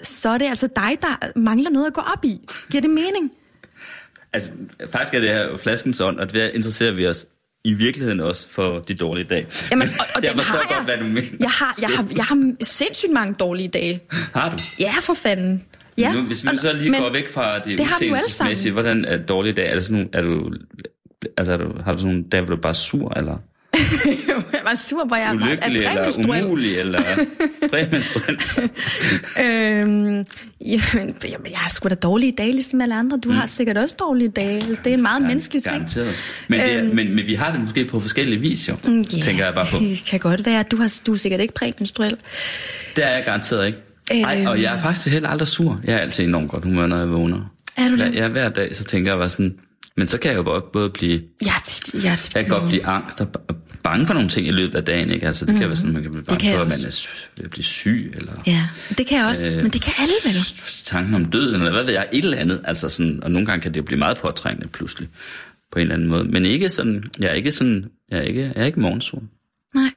så 0.02 0.28
er 0.28 0.38
det 0.38 0.46
altså 0.46 0.68
dig, 0.76 0.98
der 1.00 1.38
mangler 1.38 1.70
noget 1.70 1.86
at 1.86 1.92
gå 1.92 2.00
op 2.00 2.24
i. 2.24 2.40
Giver 2.70 2.80
det 2.80 2.90
mening? 2.90 3.30
Altså, 4.32 4.50
faktisk 4.90 5.14
er 5.14 5.20
det 5.20 5.28
her 5.28 5.56
flaskens 5.56 6.00
ånd, 6.00 6.18
og 6.18 6.32
der 6.32 6.48
interesserer 6.48 6.92
vi 6.92 7.06
os 7.06 7.26
i 7.64 7.72
virkeligheden 7.72 8.20
også 8.20 8.48
for 8.48 8.78
de 8.78 8.94
dårlige 8.94 9.24
dage. 9.24 9.46
Jamen, 9.70 9.88
og, 10.00 10.06
og 10.16 10.22
jeg 10.22 10.32
forstår 10.34 10.52
har 10.52 10.60
jeg. 10.60 10.76
godt, 10.76 10.84
hvad 10.84 10.96
du 10.98 11.04
mener. 11.04 11.28
Jeg 11.40 11.50
har, 11.50 11.74
jeg, 11.80 11.88
har, 11.90 12.06
jeg 12.16 12.24
har 12.24 12.54
sindssygt 12.62 13.12
mange 13.12 13.34
dårlige 13.34 13.68
dage. 13.68 14.00
Har 14.10 14.50
du? 14.50 14.56
Ja, 14.80 14.94
for 15.00 15.14
fanden. 15.14 15.64
Ja. 15.98 16.12
Nu, 16.12 16.22
hvis 16.22 16.42
vi 16.44 16.48
og- 16.48 16.58
så 16.58 16.72
lige 16.72 16.90
men- 16.90 17.00
går 17.00 17.12
væk 17.12 17.28
fra 17.28 17.58
det, 17.58 17.78
det 17.78 17.80
udseendelsesmæssige, 17.80 18.72
hvordan 18.72 19.04
er 19.04 19.16
dårlige 19.16 19.52
dage? 19.52 19.68
Er, 19.68 19.74
det 19.74 19.84
sådan 19.84 20.08
er 20.12 20.22
du, 20.22 20.52
altså 21.36 21.52
er 21.52 21.56
du, 21.56 21.72
har 21.84 21.92
du 21.92 21.98
sådan 21.98 22.12
nogle 22.14 22.28
dage, 22.32 22.40
hvor 22.40 22.54
du 22.54 22.56
er 22.58 22.62
bare 22.62 22.74
sur, 22.74 23.12
eller 23.18 23.36
var 24.64 24.74
sur, 24.74 25.04
hvor 25.04 25.16
jeg 25.16 25.34
ulykkelig, 25.34 25.76
eller 25.76 25.94
præmenstruel. 25.94 26.44
umulig, 26.44 26.78
eller 26.78 27.02
præmenstruel? 27.70 28.38
Øhm, 29.40 30.24
jamen, 30.66 31.14
jamen, 31.30 31.50
jeg 31.50 31.58
har 31.58 31.70
sgu 31.70 31.88
da 31.88 31.94
dårlige 31.94 32.32
dage, 32.38 32.52
ligesom 32.52 32.80
alle 32.80 32.94
andre. 32.94 33.18
Du 33.24 33.28
mm. 33.28 33.34
har 33.36 33.46
sikkert 33.46 33.78
også 33.78 33.96
dårlige 34.00 34.28
dage. 34.28 34.54
Altså, 34.54 34.80
Det 34.84 34.90
er 34.92 34.94
en 34.96 35.02
meget 35.02 35.22
menneskelig 35.22 35.62
ting. 35.62 35.86
Men, 36.48 36.60
det 36.60 36.72
er, 36.72 36.78
Øhm. 36.82 36.94
men, 36.96 37.14
men 37.14 37.26
vi 37.26 37.34
har 37.34 37.52
det 37.52 37.60
måske 37.60 37.84
på 37.84 38.00
forskellige 38.00 38.40
vis, 38.40 38.68
jo, 38.68 38.76
Ja, 38.84 39.02
tænker 39.22 39.44
jeg 39.44 39.54
bare 39.54 39.66
på. 39.72 39.78
Det 39.78 40.02
kan 40.06 40.20
godt 40.20 40.46
være. 40.46 40.62
Du, 40.62 40.76
har, 40.76 41.00
du 41.06 41.12
er 41.12 41.16
sikkert 41.16 41.40
ikke 41.40 41.54
præmenstruel. 41.54 42.16
Det 42.96 43.04
er 43.04 43.10
jeg 43.10 43.24
garanteret 43.24 43.66
ikke. 43.66 43.78
Ej, 44.10 44.44
og 44.46 44.62
jeg 44.62 44.74
er 44.74 44.80
faktisk 44.80 45.08
heller 45.08 45.28
aldrig 45.28 45.48
sur. 45.48 45.80
Jeg 45.84 45.94
er 45.94 45.98
altid 45.98 46.24
enormt 46.24 46.50
godt 46.50 46.64
humør, 46.64 46.86
når 46.86 46.98
jeg 46.98 47.10
vågner. 47.10 47.50
Er 47.76 47.88
du 47.88 47.96
det? 47.96 48.14
Ja, 48.14 48.28
hver 48.28 48.48
dag, 48.48 48.76
så 48.76 48.84
tænker 48.84 49.10
jeg 49.12 49.18
bare 49.18 49.28
sådan... 49.28 49.54
Men 49.96 50.08
så 50.08 50.18
kan 50.18 50.30
jeg 50.30 50.36
jo 50.38 50.42
både, 50.42 50.62
både 50.72 50.90
blive... 50.90 51.22
Jeg 51.44 51.54
er 51.56 51.60
tit, 51.64 52.04
jeg 52.04 52.18
tit 52.18 52.34
Jeg 52.34 52.44
kan 52.44 52.58
godt 52.58 52.68
blive 52.68 52.86
angst 52.86 53.20
og 53.20 53.28
bange 53.82 54.06
for 54.06 54.14
nogle 54.14 54.28
ting 54.28 54.46
i 54.46 54.50
løbet 54.50 54.74
af 54.74 54.84
dagen, 54.84 55.10
ikke? 55.10 55.26
Altså, 55.26 55.46
det 55.46 55.54
kan 55.56 55.68
være 55.68 55.76
sådan, 55.76 55.92
man 55.92 56.02
kan 56.02 56.10
blive 56.10 56.24
bange 56.24 56.40
kan 56.40 56.54
for, 56.54 56.60
at 56.62 56.66
man 56.68 56.86
er 56.86 56.90
sy- 56.90 57.08
vil 57.36 57.48
blive 57.48 57.64
syg, 57.64 58.12
eller 58.16 58.32
Ja, 58.46 58.68
det 58.98 59.06
kan 59.06 59.18
jeg 59.18 59.26
også. 59.26 59.46
Øh. 59.48 59.56
men 59.56 59.70
det 59.70 59.82
kan 59.82 59.92
alle 59.98 60.14
vel. 60.24 60.34
tanken 60.84 61.14
om 61.14 61.24
døden, 61.24 61.54
eller 61.54 61.70
hvad 61.72 61.84
ved 61.84 61.92
jeg, 61.92 62.06
et 62.12 62.24
eller 62.24 62.38
andet. 62.38 62.60
Altså 62.64 62.88
sådan, 62.88 63.22
og 63.22 63.30
nogle 63.30 63.46
gange 63.46 63.62
kan 63.62 63.70
det 63.74 63.76
jo 63.78 63.82
blive 63.82 63.98
meget 63.98 64.18
påtrængende 64.18 64.68
pludselig, 64.68 65.08
på 65.72 65.78
en 65.78 65.82
eller 65.82 65.94
anden 65.94 66.08
måde. 66.08 66.24
Men 66.24 66.44
ikke 66.44 66.70
sådan, 66.70 67.04
jeg 67.18 67.28
er 67.30 67.34
ikke 67.34 67.50
sådan, 67.50 67.84
jeg 68.10 68.18
er 68.18 68.22
ikke, 68.22 68.42
jeg 68.54 68.62
er 68.62 68.66
ikke 68.66 68.80
morgensur. 68.80 69.22
Nej. 69.74 69.90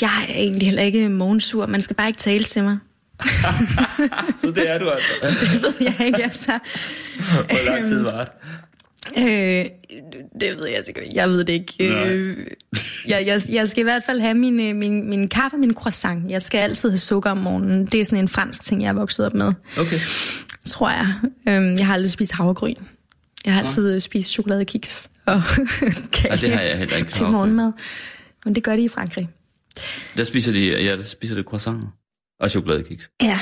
Jeg 0.00 0.26
er 0.28 0.34
egentlig 0.34 0.66
heller 0.68 0.82
ikke 0.82 1.08
morgensur. 1.08 1.66
Man 1.66 1.82
skal 1.82 1.96
bare 1.96 2.06
ikke 2.08 2.18
tale 2.18 2.44
til 2.44 2.62
mig. 2.62 2.78
Så 4.40 4.50
det 4.54 4.70
er 4.70 4.78
du 4.78 4.90
altså. 4.90 5.10
Det 5.52 5.62
ved 5.62 5.74
jeg 5.98 6.06
ikke, 6.06 6.22
altså. 6.24 6.58
Hvor 7.18 7.70
lang 7.70 7.86
tid 7.86 8.02
var 8.02 8.24
det? 8.24 8.32
Øh, 9.18 9.64
det 10.40 10.56
ved 10.58 10.66
jeg 10.68 10.80
sikkert 10.84 11.02
ikke. 11.04 11.16
Jeg 11.16 11.28
ved 11.28 11.44
det 11.44 11.52
ikke. 11.52 11.74
Øh, 12.06 12.36
jeg, 13.08 13.26
jeg, 13.26 13.40
jeg 13.48 13.68
skal 13.68 13.80
i 13.80 13.84
hvert 13.84 14.02
fald 14.06 14.20
have 14.20 14.34
min, 14.34 14.60
øh, 14.60 14.76
min, 14.76 15.08
min 15.08 15.28
kaffe 15.28 15.54
og 15.54 15.60
min 15.60 15.74
croissant. 15.74 16.30
Jeg 16.30 16.42
skal 16.42 16.58
altid 16.58 16.90
have 16.90 16.98
sukker 16.98 17.30
om 17.30 17.36
morgenen. 17.38 17.86
Det 17.86 18.00
er 18.00 18.04
sådan 18.04 18.18
en 18.18 18.28
fransk 18.28 18.62
ting, 18.62 18.82
jeg 18.82 18.88
er 18.88 18.92
vokset 18.92 19.26
op 19.26 19.34
med, 19.34 19.52
Okay. 19.78 19.98
tror 20.66 20.90
jeg. 20.90 21.06
Øh, 21.48 21.78
jeg 21.78 21.86
har 21.86 21.94
aldrig 21.94 22.10
spist 22.10 22.32
havregryn. 22.32 22.74
Jeg 23.44 23.54
har 23.54 23.60
altid 23.60 23.94
øh, 23.94 24.00
spist 24.00 24.30
chokoladekiks 24.30 25.10
og 25.26 25.42
kage 26.12 26.30
Ja, 26.30 26.36
det 26.36 26.50
har 26.50 26.60
jeg 26.62 26.78
heller 26.78 26.96
ikke. 26.96 27.08
til 27.08 27.26
morgenmad. 27.26 27.72
Men 28.44 28.54
det 28.54 28.62
gør 28.62 28.76
de 28.76 28.82
i 28.84 28.88
Frankrig. 28.88 29.28
Der 30.16 30.24
spiser 30.24 30.52
de, 30.52 30.82
ja, 30.82 30.96
der 30.96 31.02
spiser 31.02 31.34
de 31.34 31.42
croissanter. 31.42 31.86
Og 32.40 32.50
chokoladekiks. 32.50 33.10
Ja. 33.22 33.40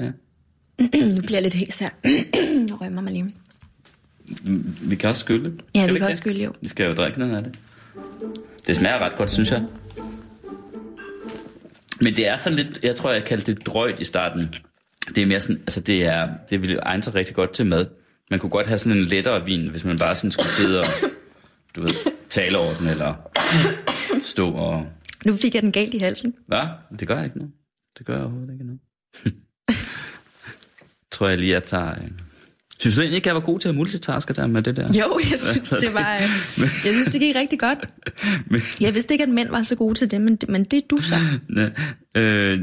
Ja. 0.00 0.10
nu 1.16 1.20
bliver 1.20 1.36
jeg 1.36 1.42
lidt 1.42 1.54
hæs 1.54 1.78
her. 1.78 1.90
nu 2.70 2.76
rømmer 2.76 3.02
mig 3.02 3.12
lige. 3.12 3.34
Vi 4.82 4.96
kan 4.96 5.08
også 5.08 5.20
skylle. 5.20 5.58
Ja, 5.74 5.82
Skal 5.82 5.94
vi 5.94 5.98
kan 5.98 6.08
også 6.08 6.20
skylle, 6.20 6.44
jo. 6.44 6.52
Vi 6.60 6.68
skal 6.68 6.86
jo 6.88 6.94
drikke 6.94 7.18
noget 7.18 7.36
af 7.36 7.42
det. 7.42 7.58
Det 8.66 8.76
smager 8.76 8.98
ret 8.98 9.16
godt, 9.16 9.30
synes 9.30 9.50
jeg. 9.50 9.64
Men 12.02 12.16
det 12.16 12.28
er 12.28 12.36
sådan 12.36 12.56
lidt, 12.58 12.78
jeg 12.82 12.96
tror, 12.96 13.12
jeg 13.12 13.24
kaldte 13.24 13.54
det 13.54 13.66
drøjt 13.66 14.00
i 14.00 14.04
starten. 14.04 14.54
Det 15.14 15.22
er 15.22 15.26
mere 15.26 15.40
sådan, 15.40 15.56
altså 15.58 15.80
det 15.80 16.04
er, 16.04 16.28
det 16.50 16.62
ville 16.62 16.76
egne 16.80 17.02
sig 17.02 17.14
rigtig 17.14 17.36
godt 17.36 17.52
til 17.52 17.66
mad. 17.66 17.86
Man 18.30 18.38
kunne 18.38 18.50
godt 18.50 18.66
have 18.66 18.78
sådan 18.78 18.98
en 18.98 19.04
lettere 19.04 19.44
vin, 19.44 19.68
hvis 19.68 19.84
man 19.84 19.98
bare 19.98 20.14
sådan 20.14 20.30
skulle 20.30 20.48
sidde 20.48 20.80
og, 20.80 20.86
du 21.76 21.80
ved, 21.80 21.90
tale 22.28 22.58
over 22.58 22.74
den, 22.74 22.88
eller 22.88 23.14
stå 24.20 24.50
og... 24.52 24.86
Nu 25.26 25.32
fik 25.36 25.54
jeg 25.54 25.62
den 25.62 25.72
galt 25.72 25.94
i 25.94 25.98
halsen. 25.98 26.34
Hvad? 26.46 26.66
Det 27.00 27.08
gør 27.08 27.22
ikke 27.22 27.36
noget. 27.38 27.52
Det 27.98 28.06
gør 28.06 28.20
overhovedet 28.20 28.52
ikke 28.52 28.64
noget. 28.64 28.80
tror 31.12 31.28
jeg 31.28 31.38
lige, 31.38 31.52
jeg 31.52 31.64
tager... 31.64 31.90
øh. 31.90 32.10
Synes 32.78 32.94
du 32.96 33.00
egentlig 33.00 33.16
ikke, 33.16 33.28
jeg 33.28 33.34
var 33.34 33.40
god 33.40 33.58
til 33.58 33.68
at 33.68 33.74
multitaske 33.74 34.32
der 34.32 34.46
med 34.46 34.62
det 34.62 34.76
der? 34.76 34.92
Jo, 34.92 35.20
jeg 35.30 35.38
synes, 35.38 35.68
det 35.68 35.94
var... 35.94 36.14
øh, 36.14 36.22
Jeg 36.84 36.92
synes, 36.92 37.06
det 37.06 37.20
gik 37.20 37.36
rigtig 37.36 37.58
godt. 37.60 37.78
Jeg 38.80 38.94
vidste 38.94 39.14
ikke, 39.14 39.22
at 39.22 39.28
mænd 39.28 39.48
var 39.48 39.62
så 39.62 39.76
gode 39.76 39.94
til 39.94 40.10
det, 40.10 40.20
men, 40.20 40.38
men 40.48 40.64
det 40.64 40.76
er 40.76 40.86
du 40.90 40.98
så. 40.98 41.14
ne, 41.48 41.74
øh, 42.14 42.60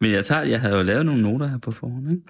men 0.00 0.12
jeg, 0.12 0.24
tager, 0.24 0.42
jeg 0.42 0.60
havde 0.60 0.76
jo 0.76 0.82
lavet 0.82 1.06
nogle 1.06 1.22
noter 1.22 1.46
her 1.46 1.58
på 1.58 1.70
forhånd, 1.70 2.10
ikke? 2.10 2.22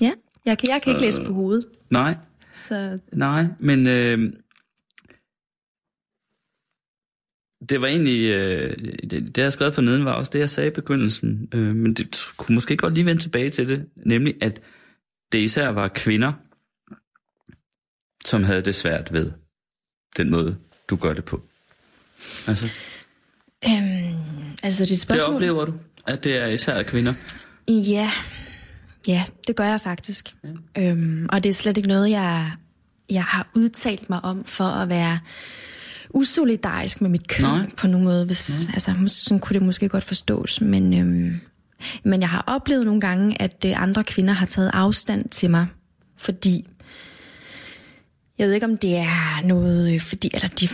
Ja, 0.00 0.12
jeg 0.46 0.58
kan, 0.58 0.68
jeg 0.68 0.82
kan 0.82 0.90
ikke 0.90 1.02
læse 1.02 1.24
på 1.24 1.32
hovedet. 1.32 1.64
Nej, 1.90 2.16
Så 2.50 2.98
nej, 3.12 3.46
men 3.60 3.86
øh, 3.86 4.32
det 7.68 7.80
var 7.80 7.86
egentlig, 7.86 8.30
øh, 8.30 8.76
det, 9.10 9.36
det 9.36 9.42
jeg 9.42 9.52
skrev 9.52 9.72
for 9.72 9.82
neden 9.82 10.04
var 10.04 10.12
også 10.12 10.30
det, 10.32 10.38
jeg 10.38 10.50
sagde 10.50 10.68
i 10.68 10.72
begyndelsen, 10.72 11.48
øh, 11.54 11.74
men 11.76 11.94
det 11.94 12.20
kunne 12.36 12.54
måske 12.54 12.76
godt 12.76 12.94
lige 12.94 13.06
vende 13.06 13.22
tilbage 13.22 13.48
til 13.48 13.68
det, 13.68 13.86
nemlig 13.96 14.34
at 14.40 14.60
det 15.32 15.38
især 15.38 15.68
var 15.68 15.88
kvinder, 15.88 16.32
som 18.24 18.44
havde 18.44 18.62
det 18.62 18.74
svært 18.74 19.12
ved 19.12 19.30
den 20.16 20.30
måde, 20.30 20.56
du 20.90 20.96
gør 20.96 21.12
det 21.12 21.24
på. 21.24 21.42
Altså, 22.46 22.72
øhm, 23.64 24.54
altså 24.62 24.82
dit 24.82 24.90
det 24.90 25.00
spørgsmål... 25.00 25.34
oplever 25.34 25.64
du, 25.64 25.74
at 26.06 26.24
det 26.24 26.36
er 26.36 26.46
især 26.46 26.82
kvinder. 26.82 27.14
Ja, 27.68 28.10
ja, 29.08 29.24
det 29.46 29.56
gør 29.56 29.64
jeg 29.64 29.80
faktisk. 29.80 30.34
Ja. 30.76 30.90
Øhm, 30.90 31.28
og 31.32 31.44
det 31.44 31.50
er 31.50 31.54
slet 31.54 31.76
ikke 31.76 31.88
noget, 31.88 32.10
jeg, 32.10 32.52
jeg 33.10 33.24
har 33.24 33.50
udtalt 33.56 34.10
mig 34.10 34.24
om 34.24 34.44
for 34.44 34.64
at 34.64 34.88
være 34.88 35.18
usolidarisk 36.14 37.00
med 37.00 37.10
mit 37.10 37.28
køn 37.28 37.44
Nej. 37.44 37.70
på 37.76 37.86
nogen 37.86 38.04
måde. 38.04 38.26
Hvis, 38.26 38.68
altså, 38.72 38.90
mås- 38.90 39.08
sådan 39.24 39.38
kunne 39.40 39.54
det 39.54 39.62
måske 39.62 39.88
godt 39.88 40.04
forstås. 40.04 40.60
Men, 40.60 40.94
øhm, 41.00 41.40
men 42.04 42.20
jeg 42.20 42.28
har 42.28 42.44
oplevet 42.46 42.84
nogle 42.86 43.00
gange, 43.00 43.42
at 43.42 43.64
øh, 43.66 43.82
andre 43.82 44.04
kvinder 44.04 44.34
har 44.34 44.46
taget 44.46 44.70
afstand 44.74 45.28
til 45.28 45.50
mig, 45.50 45.66
fordi 46.18 46.66
jeg 48.38 48.46
ved 48.46 48.54
ikke, 48.54 48.66
om 48.66 48.76
det 48.76 48.96
er 48.96 49.46
noget, 49.46 49.94
øh, 49.94 50.00
fordi, 50.00 50.30
eller 50.34 50.48
de, 50.48 50.68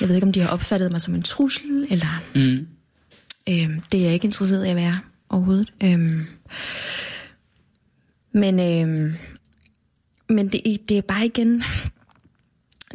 jeg 0.00 0.08
ved 0.08 0.14
ikke, 0.16 0.26
om 0.26 0.32
de 0.32 0.40
har 0.40 0.48
opfattet 0.48 0.90
mig 0.90 1.00
som 1.00 1.14
en 1.14 1.22
trussel, 1.22 1.86
eller 1.90 2.22
Mm. 2.34 2.66
Øhm, 3.48 3.80
det 3.92 4.00
er 4.00 4.04
jeg 4.04 4.14
ikke 4.14 4.24
interesseret 4.24 4.66
i 4.66 4.68
at 4.68 4.76
være 4.76 4.98
overhovedet. 5.28 5.72
Øhm, 5.84 6.26
men 8.34 8.60
øhm, 8.60 9.14
men 10.28 10.48
det, 10.48 10.88
det 10.88 10.98
er 10.98 11.02
bare 11.02 11.26
igen 11.26 11.62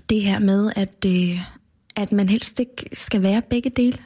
det 0.09 0.21
her 0.21 0.39
med, 0.39 0.71
at, 0.75 1.05
øh, 1.05 1.39
at 1.97 2.11
man 2.11 2.29
helst 2.29 2.59
ikke 2.59 2.89
skal 2.93 3.21
være 3.21 3.41
begge 3.49 3.69
dele. 3.69 3.97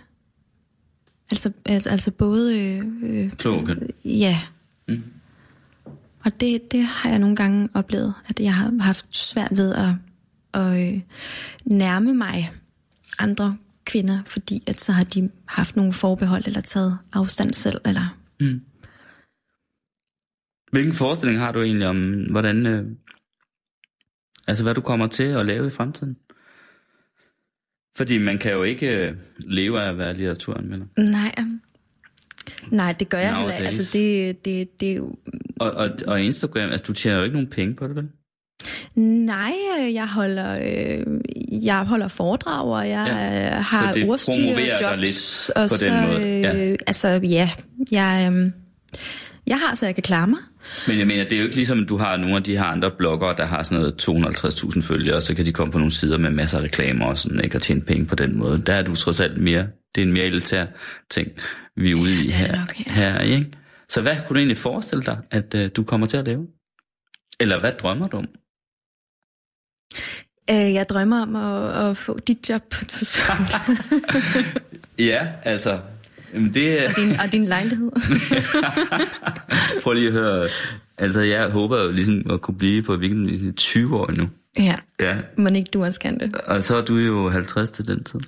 Altså, 1.31 1.51
altså, 1.65 1.89
altså 1.89 2.11
både... 2.11 2.59
Øh, 2.59 2.83
øh, 3.03 3.31
Klog 3.31 3.65
køn. 3.65 3.89
Ja. 4.05 4.39
Mm. 4.87 5.03
Og 6.25 6.39
det, 6.39 6.71
det 6.71 6.83
har 6.83 7.09
jeg 7.09 7.19
nogle 7.19 7.35
gange 7.35 7.69
oplevet, 7.73 8.13
at 8.27 8.39
jeg 8.39 8.55
har 8.55 8.83
haft 8.83 9.15
svært 9.15 9.51
ved 9.51 9.75
at, 9.75 9.93
at 10.53 10.93
øh, 10.93 11.01
nærme 11.65 12.13
mig 12.13 12.51
andre 13.19 13.57
kvinder, 13.85 14.23
fordi 14.25 14.63
at 14.67 14.81
så 14.81 14.91
har 14.91 15.03
de 15.03 15.29
haft 15.45 15.75
nogle 15.75 15.93
forbehold 15.93 16.43
eller 16.45 16.61
taget 16.61 16.97
afstand 17.13 17.53
selv. 17.53 17.81
Eller... 17.85 18.17
Hvilken 20.71 20.93
forestilling 20.93 21.39
har 21.39 21.51
du 21.51 21.61
egentlig 21.61 21.87
om, 21.87 22.23
hvordan, 22.31 22.65
øh, 22.65 22.85
altså 24.47 24.63
hvad 24.63 24.75
du 24.75 24.81
kommer 24.81 25.07
til 25.07 25.23
at 25.23 25.45
lave 25.45 25.67
i 25.67 25.69
fremtiden? 25.69 26.17
Fordi 27.97 28.17
man 28.17 28.37
kan 28.37 28.51
jo 28.51 28.63
ikke 28.63 28.87
øh, 29.07 29.13
leve 29.47 29.81
af 29.81 29.89
at 29.89 29.97
være 29.97 30.13
litteraturanmelder. 30.13 30.85
Nej. 30.97 31.31
Nej, 32.69 32.91
det 32.93 33.09
gør 33.09 33.17
jeg 33.17 33.27
heller 33.37 33.53
ikke. 33.53 33.63
Nowadays. 33.63 33.77
Altså, 33.79 33.97
det, 33.97 34.45
det, 34.45 34.79
det 34.79 34.91
er 34.91 34.95
jo... 34.95 35.15
Og, 35.59 35.71
og, 35.71 35.89
og 36.07 36.19
Instagram, 36.21 36.69
altså 36.69 36.85
du 36.87 36.93
tjener 36.93 37.17
jo 37.17 37.23
ikke 37.23 37.33
nogen 37.33 37.47
penge 37.49 37.75
på 37.75 37.87
det, 37.87 37.95
vel? 37.95 38.07
Nej, 39.25 39.51
øh, 39.79 39.93
jeg 39.93 40.07
holder, 40.07 40.51
øh, 40.61 41.05
jeg 41.65 41.85
holder 41.85 42.07
foredrag, 42.07 42.65
og 42.65 42.89
jeg 42.89 43.05
Ja. 43.07 43.59
har 43.61 43.93
dig 43.93 44.09
ordstyrerjobs. 44.09 45.01
lidt 45.01 45.51
og 45.55 45.69
på 45.69 45.75
så, 45.77 45.85
den 45.85 46.07
måde, 46.07 46.39
ja. 46.39 46.71
Øh, 46.71 46.77
altså, 46.87 47.07
ja, 47.23 47.49
jeg, 47.91 48.31
øh, 48.33 48.51
jeg 49.47 49.59
har, 49.59 49.75
så 49.75 49.85
jeg 49.85 49.95
kan 49.95 50.01
klare 50.03 50.27
mig. 50.27 50.39
Men 50.87 50.99
jeg 50.99 51.07
mener, 51.07 51.23
det 51.23 51.33
er 51.33 51.37
jo 51.37 51.43
ikke 51.43 51.55
ligesom, 51.55 51.83
at 51.83 51.89
du 51.89 51.97
har 51.97 52.17
nogle 52.17 52.35
af 52.35 52.43
de 52.43 52.57
her 52.57 52.63
andre 52.63 52.91
bloggere, 52.91 53.37
der 53.37 53.45
har 53.45 53.63
sådan 53.63 53.77
noget 53.77 54.09
250.000 54.09 54.81
følgere, 54.81 55.15
og 55.15 55.21
så 55.21 55.35
kan 55.35 55.45
de 55.45 55.53
komme 55.53 55.71
på 55.71 55.77
nogle 55.77 55.91
sider 55.91 56.17
med 56.17 56.29
masser 56.29 56.57
af 56.57 56.63
reklamer 56.63 57.05
og 57.05 57.17
sådan, 57.17 57.43
ikke, 57.43 57.57
og 57.57 57.61
tjene 57.61 57.81
penge 57.81 58.05
på 58.05 58.15
den 58.15 58.37
måde. 58.37 58.61
Der 58.65 58.73
er 58.73 58.83
du 58.83 58.95
trods 58.95 59.19
alt 59.19 59.37
mere, 59.37 59.67
det 59.95 60.01
er 60.01 60.05
en 60.05 60.13
mere 60.13 60.25
elitær 60.25 60.65
ting, 61.09 61.31
vi 61.75 61.91
er 61.91 61.95
ude 61.95 62.13
i 62.13 62.29
er 62.29 62.33
her, 62.33 62.47
det 62.47 62.59
nok, 62.59 62.79
ja. 62.87 62.91
her, 62.91 63.19
ikke? 63.19 63.51
Så 63.89 64.01
hvad 64.01 64.15
kunne 64.15 64.35
du 64.35 64.39
egentlig 64.39 64.57
forestille 64.57 65.03
dig, 65.03 65.17
at 65.31 65.55
uh, 65.55 65.65
du 65.75 65.83
kommer 65.83 66.07
til 66.07 66.17
at 66.17 66.25
lave? 66.25 66.47
Eller 67.39 67.59
hvad 67.59 67.71
drømmer 67.71 68.07
du 68.07 68.17
om? 68.17 68.27
Øh, 70.49 70.73
jeg 70.73 70.89
drømmer 70.89 71.21
om 71.21 71.35
at, 71.35 71.89
at 71.89 71.97
få 71.97 72.19
dit 72.19 72.49
job 72.49 72.61
på 72.61 72.77
et 72.81 72.87
tidspunkt. 72.87 73.55
Ja, 74.99 75.27
altså, 75.43 75.79
jamen 76.33 76.53
det, 76.53 76.85
og, 76.85 76.95
din, 76.95 77.11
og 77.11 77.31
din 77.31 77.45
lejlighed. 77.45 77.91
prøv 79.83 79.93
lige 79.93 80.07
at 80.07 80.13
høre, 80.13 80.47
altså 80.97 81.21
jeg 81.21 81.49
håber 81.49 81.83
jo 81.83 81.91
ligesom 81.91 82.25
at 82.31 82.41
kunne 82.41 82.57
blive 82.57 82.81
på 82.83 82.95
weekenden 82.95 83.29
i 83.29 83.51
20 83.51 83.95
år 83.99 84.11
nu. 84.17 84.29
ja, 84.59 84.75
Ja, 84.99 85.15
men 85.37 85.55
ikke 85.55 85.69
du 85.73 85.83
også 85.83 85.99
kan 85.99 86.19
det. 86.19 86.35
og 86.35 86.63
så 86.63 86.75
er 86.77 86.81
du 86.81 86.97
jo 86.97 87.29
50 87.29 87.69
til 87.69 87.87
den 87.87 88.03
tid. 88.03 88.19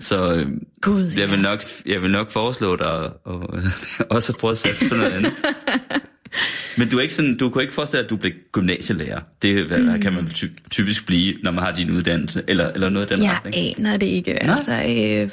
Så 0.00 0.34
øh, 0.34 0.46
Gud, 0.80 1.12
jeg, 1.16 1.30
vil 1.30 1.38
nok, 1.40 1.62
jeg 1.86 2.02
vil 2.02 2.10
nok 2.10 2.30
foreslå 2.30 2.76
dig 2.76 3.04
at, 3.04 3.10
og, 3.24 3.58
også 4.16 4.32
at 4.32 4.38
prøve 4.38 4.50
at 4.50 4.56
satse 4.58 4.88
på 4.88 4.94
noget 4.94 5.12
andet. 5.12 5.32
Men 6.78 6.88
du, 6.88 6.98
er 6.98 7.02
ikke 7.02 7.14
sådan, 7.14 7.36
du 7.36 7.50
kunne 7.50 7.62
ikke 7.62 7.74
forestille 7.74 7.98
dig, 8.02 8.04
at 8.06 8.10
du 8.10 8.16
blev 8.16 8.32
gymnasielærer. 8.52 9.20
Det 9.42 9.64
hvad, 9.66 9.78
mm. 9.78 10.00
kan 10.00 10.12
man 10.12 10.26
ty- 10.34 10.44
typisk 10.70 11.06
blive, 11.06 11.34
når 11.42 11.50
man 11.50 11.64
har 11.64 11.72
din 11.72 11.90
uddannelse, 11.90 12.42
eller, 12.48 12.72
eller 12.72 12.88
noget 12.90 13.10
af 13.10 13.16
den 13.16 13.24
Jeg 13.26 13.32
retning. 13.44 13.78
aner 13.78 13.96
det 13.96 14.06
ikke. 14.06 14.42
Altså, 14.42 14.72
øh, 14.72 15.30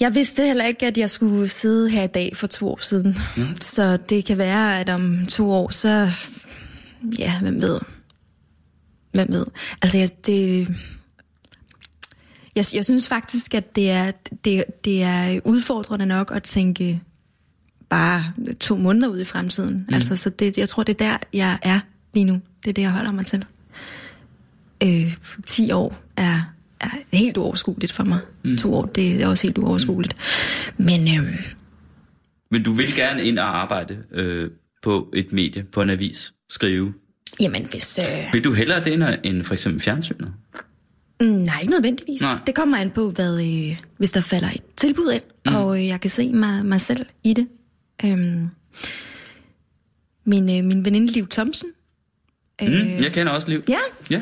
jeg 0.00 0.14
vidste 0.14 0.46
heller 0.46 0.64
ikke, 0.64 0.86
at 0.86 0.98
jeg 0.98 1.10
skulle 1.10 1.48
sidde 1.48 1.90
her 1.90 2.02
i 2.02 2.06
dag 2.06 2.36
for 2.36 2.46
to 2.46 2.68
år 2.68 2.78
siden. 2.82 3.16
Mm. 3.36 3.56
Så 3.60 3.96
det 3.96 4.24
kan 4.24 4.38
være, 4.38 4.80
at 4.80 4.88
om 4.88 5.26
to 5.26 5.52
år, 5.52 5.68
så... 5.68 6.10
Ja, 7.18 7.40
hvem 7.40 7.62
ved? 7.62 7.80
Hvem 9.12 9.32
ved? 9.32 9.46
Altså, 9.82 9.98
jeg, 9.98 10.26
det... 10.26 10.68
Jeg, 12.56 12.64
jeg 12.74 12.84
synes 12.84 13.08
faktisk, 13.08 13.54
at 13.54 13.76
det 13.76 13.90
er, 13.90 14.12
det, 14.44 14.64
det 14.84 15.02
er 15.02 15.40
udfordrende 15.44 16.06
nok 16.06 16.32
at 16.34 16.42
tænke 16.42 17.00
bare 17.88 18.32
to 18.60 18.76
måneder 18.76 19.08
ud 19.08 19.20
i 19.20 19.24
fremtiden. 19.24 19.84
Mm. 19.88 19.94
Altså, 19.94 20.16
så 20.16 20.30
det, 20.30 20.58
jeg 20.58 20.68
tror, 20.68 20.82
det 20.82 21.00
er 21.00 21.06
der, 21.06 21.16
jeg 21.32 21.58
er 21.62 21.80
lige 22.14 22.24
nu. 22.24 22.40
Det 22.64 22.70
er 22.70 22.74
det, 22.74 22.82
jeg 22.82 22.90
holder 22.90 23.12
mig 23.12 23.26
til 23.26 23.44
øh, 24.82 25.16
10 25.46 25.72
år 25.72 25.94
er, 26.16 26.52
er 26.80 27.16
helt 27.16 27.36
uoverskueligt 27.36 27.92
for 27.92 28.04
mig. 28.04 28.18
Mm. 28.44 28.56
To 28.56 28.74
år, 28.74 28.86
det 28.86 29.22
er 29.22 29.26
også 29.28 29.42
helt 29.42 29.58
uoverskueligt. 29.58 30.16
Men 30.76 31.08
øh, 31.20 31.46
Men 32.50 32.62
du 32.62 32.72
vil 32.72 32.94
gerne 32.94 33.24
ind 33.24 33.38
og 33.38 33.58
arbejde 33.62 33.98
øh, 34.12 34.50
på 34.82 35.10
et 35.14 35.32
medie, 35.32 35.62
på 35.72 35.82
en 35.82 35.90
avis, 35.90 36.32
skrive. 36.50 36.94
jamen, 37.40 37.66
hvis... 37.70 37.98
Øh, 37.98 38.32
Vil 38.32 38.44
du 38.44 38.52
hellere 38.52 38.84
det 38.84 38.92
end, 38.92 39.04
end 39.24 39.44
for 39.44 39.54
eksempel 39.54 39.82
fjernsynet? 39.82 40.32
mm, 41.20 41.26
nej, 41.26 41.60
ikke 41.60 41.70
nødvendigvis. 41.72 42.22
Nej. 42.22 42.38
Det 42.46 42.54
kommer 42.54 42.76
an 42.78 42.90
på, 42.90 43.10
hvad, 43.10 43.40
øh, 43.42 43.76
hvis 43.98 44.10
der 44.10 44.20
falder 44.20 44.48
et 44.50 44.62
tilbud 44.76 45.12
ind, 45.12 45.22
mm. 45.46 45.54
og 45.54 45.78
øh, 45.80 45.86
jeg 45.86 46.00
kan 46.00 46.10
se 46.10 46.32
mig, 46.32 46.66
mig 46.66 46.80
selv 46.80 47.06
i 47.24 47.32
det. 47.34 47.48
Øhm, 48.04 48.48
min, 50.24 50.42
øh, 50.58 50.64
min 50.64 50.84
veninde 50.84 51.12
Liv 51.12 51.26
Thomsen, 51.26 51.68
Mm, 52.62 52.68
jeg 53.02 53.12
kender 53.12 53.32
også 53.32 53.48
Liv. 53.48 53.62
ja, 53.68 53.78
ja. 54.10 54.20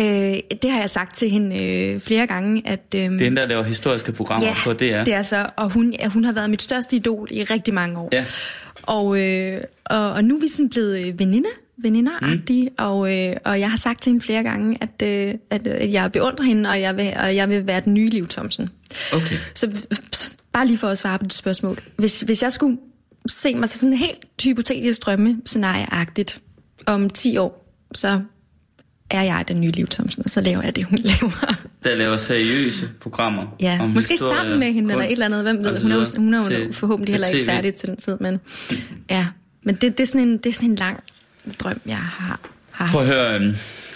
Øh, 0.00 0.58
det 0.62 0.70
har 0.70 0.80
jeg 0.80 0.90
sagt 0.90 1.16
til 1.16 1.30
hende 1.30 1.64
øh, 1.64 2.00
flere 2.00 2.26
gange, 2.26 2.62
at... 2.64 2.80
Øh, 2.94 3.00
Det 3.00 3.20
er 3.20 3.24
hende, 3.24 3.40
der 3.40 3.46
laver 3.46 3.62
historiske 3.62 4.12
programmer 4.12 4.46
ja, 4.46 4.54
på 4.64 4.72
DR. 4.72 5.04
det 5.04 5.14
er 5.14 5.22
så, 5.22 5.46
og 5.56 5.70
hun, 5.70 5.92
ja, 5.98 6.08
hun 6.08 6.24
har 6.24 6.32
været 6.32 6.50
mit 6.50 6.62
største 6.62 6.96
idol 6.96 7.28
i 7.30 7.44
rigtig 7.44 7.74
mange 7.74 7.98
år. 7.98 8.08
Ja. 8.12 8.24
Og, 8.82 9.20
øh, 9.20 9.60
og, 9.84 10.12
og 10.12 10.24
nu 10.24 10.36
er 10.36 10.40
vi 10.40 10.48
sådan 10.48 10.68
blevet 10.68 11.06
øh, 11.06 11.18
veninder, 11.18 11.50
veninderagtige, 11.78 12.68
mm. 12.68 12.74
og, 12.78 13.16
øh, 13.16 13.36
og 13.44 13.60
jeg 13.60 13.70
har 13.70 13.76
sagt 13.76 14.02
til 14.02 14.10
hende 14.10 14.24
flere 14.24 14.42
gange, 14.42 14.78
at, 14.80 15.02
øh, 15.02 15.34
at, 15.50 15.66
at 15.66 15.92
jeg 15.92 16.12
beundrer 16.12 16.44
hende, 16.44 16.70
og 16.70 16.80
jeg 16.80 16.96
vil, 16.96 17.12
og 17.22 17.36
jeg 17.36 17.48
vil 17.48 17.66
være 17.66 17.80
den 17.80 17.94
nye 17.94 18.08
Liv 18.08 18.28
Thomsen. 18.28 18.70
Okay. 19.12 19.36
Så 19.54 19.70
bare 20.52 20.66
lige 20.66 20.78
for 20.78 20.88
at 20.88 20.98
svare 20.98 21.18
på 21.18 21.24
dit 21.24 21.32
spørgsmål. 21.32 21.78
Hvis, 21.96 22.20
hvis 22.20 22.42
jeg 22.42 22.52
skulle 22.52 22.78
se 23.26 23.54
mig 23.54 23.68
sådan 23.68 23.92
helt 23.92 24.18
hypotetisk 24.44 25.06
drømme 25.06 25.40
scenarieagtigt 25.46 26.40
om 26.86 27.10
10 27.10 27.36
år, 27.36 27.66
så 27.94 28.20
er 29.10 29.22
jeg 29.22 29.44
den 29.48 29.60
nye 29.60 29.70
Liv 29.70 29.86
Thomsen, 29.86 30.22
og 30.24 30.30
så 30.30 30.40
laver 30.40 30.62
jeg 30.62 30.76
det, 30.76 30.84
hun 30.84 30.98
laver. 31.20 31.54
Der 31.84 31.94
laver 31.94 32.16
seriøse 32.16 32.88
programmer. 33.00 33.56
Ja, 33.60 33.78
om 33.82 33.90
måske 33.90 34.10
historie, 34.12 34.36
sammen 34.38 34.58
med 34.58 34.72
hende, 34.72 34.90
eller 34.92 35.04
et 35.04 35.12
eller 35.12 35.26
andet. 35.26 35.42
Hvem 35.42 35.56
ved, 35.62 35.76
så 35.76 35.82
hun 35.82 35.92
er, 35.92 36.18
hun 36.18 36.34
er 36.34 36.38
jo 36.38 36.44
til- 36.44 36.72
forhåbentlig 36.72 37.12
heller 37.12 37.26
ikke 37.28 37.44
færdig 37.50 37.74
til 37.74 37.88
den 37.88 37.96
tid, 37.96 38.16
men 38.20 38.40
ja. 39.10 39.26
Men 39.62 39.74
det, 39.74 39.98
det, 39.98 40.00
er 40.00 40.06
sådan 40.06 40.20
en, 40.28 40.38
det 40.38 40.46
er 40.46 40.52
sådan 40.52 40.70
en 40.70 40.76
lang 40.76 41.00
drøm, 41.60 41.80
jeg 41.86 41.96
har, 41.96 42.40
har 42.70 42.92
Prøv 42.92 43.00
at 43.02 43.06
høre, 43.06 43.36
um, 43.36 43.54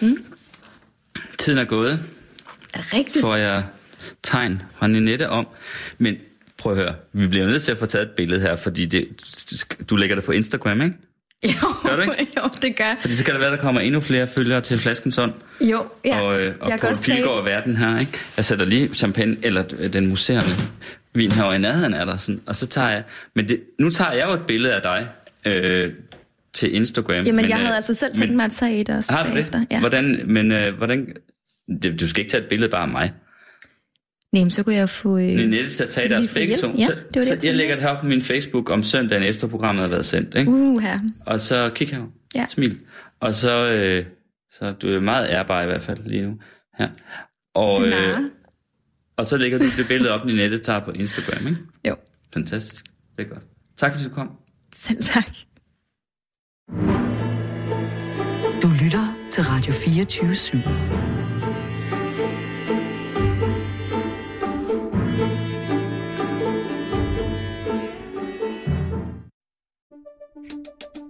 mm? 0.09 0.17
tiden 1.39 1.59
er 1.59 1.65
gået, 1.65 1.93
Er 2.75 2.79
det 2.79 2.95
rigtigt? 2.95 3.21
får 3.21 3.37
jeg 3.37 3.65
tegn 4.23 4.63
fra 4.79 4.87
Ninette 4.87 5.29
om. 5.29 5.47
Men 5.99 6.15
prøv 6.59 6.73
at 6.73 6.79
høre, 6.79 6.95
vi 7.13 7.27
bliver 7.27 7.47
nødt 7.47 7.63
til 7.63 7.73
at 7.73 7.79
få 7.79 7.87
taget 7.87 8.05
et 8.07 8.11
billede 8.11 8.41
her, 8.41 8.57
fordi 8.57 8.87
det, 8.87 9.09
du 9.91 9.97
lægger 9.97 10.17
det 10.17 10.25
på 10.25 10.33
Instagram, 10.33 10.81
ikke? 10.81 10.97
Jo, 11.45 11.69
Gør 11.89 11.97
du 11.97 12.03
ikke? 12.03 12.27
jo, 12.37 12.43
det 12.63 12.77
gør. 12.77 12.95
Fordi 13.01 13.15
så 13.15 13.25
kan 13.25 13.35
det 13.35 13.41
være, 13.41 13.51
der 13.51 13.57
kommer 13.57 13.81
endnu 13.81 14.01
flere 14.01 14.27
følgere 14.27 14.61
til 14.61 14.79
Flaskens 14.79 15.19
Ånd. 15.19 15.33
Jo, 15.61 15.85
ja. 16.05 16.21
og, 16.21 16.41
øh, 16.41 16.55
og 16.61 16.71
jeg 16.71 16.81
tage 16.81 16.95
Pilgaard 17.05 17.37
er 17.39 17.43
verden 17.43 17.77
her, 17.77 17.99
ikke? 18.01 18.13
Jeg 18.37 18.45
sætter 18.45 18.65
lige 18.67 18.89
champagne, 18.95 19.37
eller 19.43 19.65
øh, 19.79 19.93
den 19.93 20.07
museerne 20.07 20.55
vin 21.15 21.33
her 21.33 21.53
i 21.53 21.59
nærheden 21.59 21.95
af 21.95 22.07
dig, 22.07 22.21
sådan, 22.21 22.41
og 22.47 22.57
så 22.57 22.67
tager 22.67 22.89
jeg, 22.89 23.03
men 23.35 23.49
det, 23.49 23.61
nu 23.79 23.91
tager 23.91 24.13
jeg 24.13 24.27
jo 24.29 24.33
et 24.33 24.47
billede 24.47 24.75
af 24.75 24.83
dig, 24.83 25.09
øh, 25.47 25.93
til 26.55 26.75
Instagram. 26.75 27.15
Jamen, 27.15 27.37
men, 27.37 27.49
jeg 27.49 27.57
øh, 27.59 27.63
havde 27.65 27.77
altså 27.77 27.95
selv 27.95 28.15
tænkt 28.15 28.29
men- 28.29 28.37
mig 28.37 28.45
at 28.45 28.53
tage 28.53 28.81
et 28.81 28.89
også 28.91 29.13
Har 29.17 29.31
du 29.31 29.37
det? 29.37 29.67
Ja. 29.71 29.81
Hvordan, 29.81 30.21
men 30.27 30.53
øh, 30.53 30.77
hvordan... 30.77 31.07
det- 31.83 32.01
Du 32.01 32.09
skal 32.09 32.21
ikke 32.21 32.31
tage 32.31 32.43
et 32.43 32.49
billede 32.49 32.71
bare 32.71 32.83
af 32.83 32.89
mig. 32.89 33.13
Nej, 34.35 34.43
men 34.43 34.51
så 34.51 34.63
kunne 34.63 34.75
jeg 34.75 34.89
få... 34.89 35.19
Øh, 35.19 35.25
Ninette 35.25 35.71
til 35.71 35.83
at 35.83 35.89
tage 35.89 36.09
så 36.09 36.15
deres 36.15 36.35
begge 36.35 36.57
to. 36.57 36.75
Ja, 36.79 36.87
så, 36.87 36.93
det 36.93 36.99
var 37.15 37.21
det, 37.21 37.25
så 37.25 37.35
jeg 37.35 37.45
jeg, 37.45 37.55
lægger 37.55 37.75
det 37.75 37.85
her 37.85 38.01
på 38.01 38.07
min 38.07 38.23
Facebook 38.23 38.71
om 38.71 38.83
søndagen 38.83 39.23
efter 39.23 39.47
programmet 39.49 39.83
har 39.83 39.89
været 39.89 40.05
sendt. 40.05 40.35
Ikke? 40.35 40.51
Uh, 40.51 40.81
her. 40.83 40.99
Og 41.27 41.41
så 41.41 41.71
kig 41.75 41.89
her. 41.89 42.03
Ja. 42.35 42.47
Smil. 42.47 42.81
Og 43.21 43.35
så, 43.35 43.71
øh, 43.73 44.05
så 44.53 44.73
du 44.73 44.89
er 44.89 45.01
meget 45.01 45.31
ærbar 45.31 45.63
i 45.63 45.67
hvert 45.67 45.83
fald 45.83 45.99
lige 46.07 46.23
nu. 46.23 46.35
Ja. 46.81 46.87
Og, 47.55 47.87
øh, 47.87 48.19
og 49.17 49.27
så 49.27 49.37
lægger 49.37 49.59
du 49.59 49.65
det 49.77 49.89
billede 49.89 50.11
op, 50.13 50.27
Ninette 50.27 50.59
tager 50.59 50.81
på 50.81 50.91
Instagram. 50.91 51.47
Ikke? 51.47 51.61
Jo, 51.89 51.97
Fantastisk. 52.35 52.85
Det 53.17 53.25
er 53.25 53.29
godt. 53.29 53.43
Tak 53.77 53.95
fordi 53.95 54.09
du 54.09 54.15
kom. 54.15 54.31
selv 54.73 55.03
tak. 55.03 55.31
Du 58.63 58.69
lytter 58.85 59.29
til 59.31 59.43
Radio 59.45 59.73
24 59.73 60.31
/7. 60.31 61.04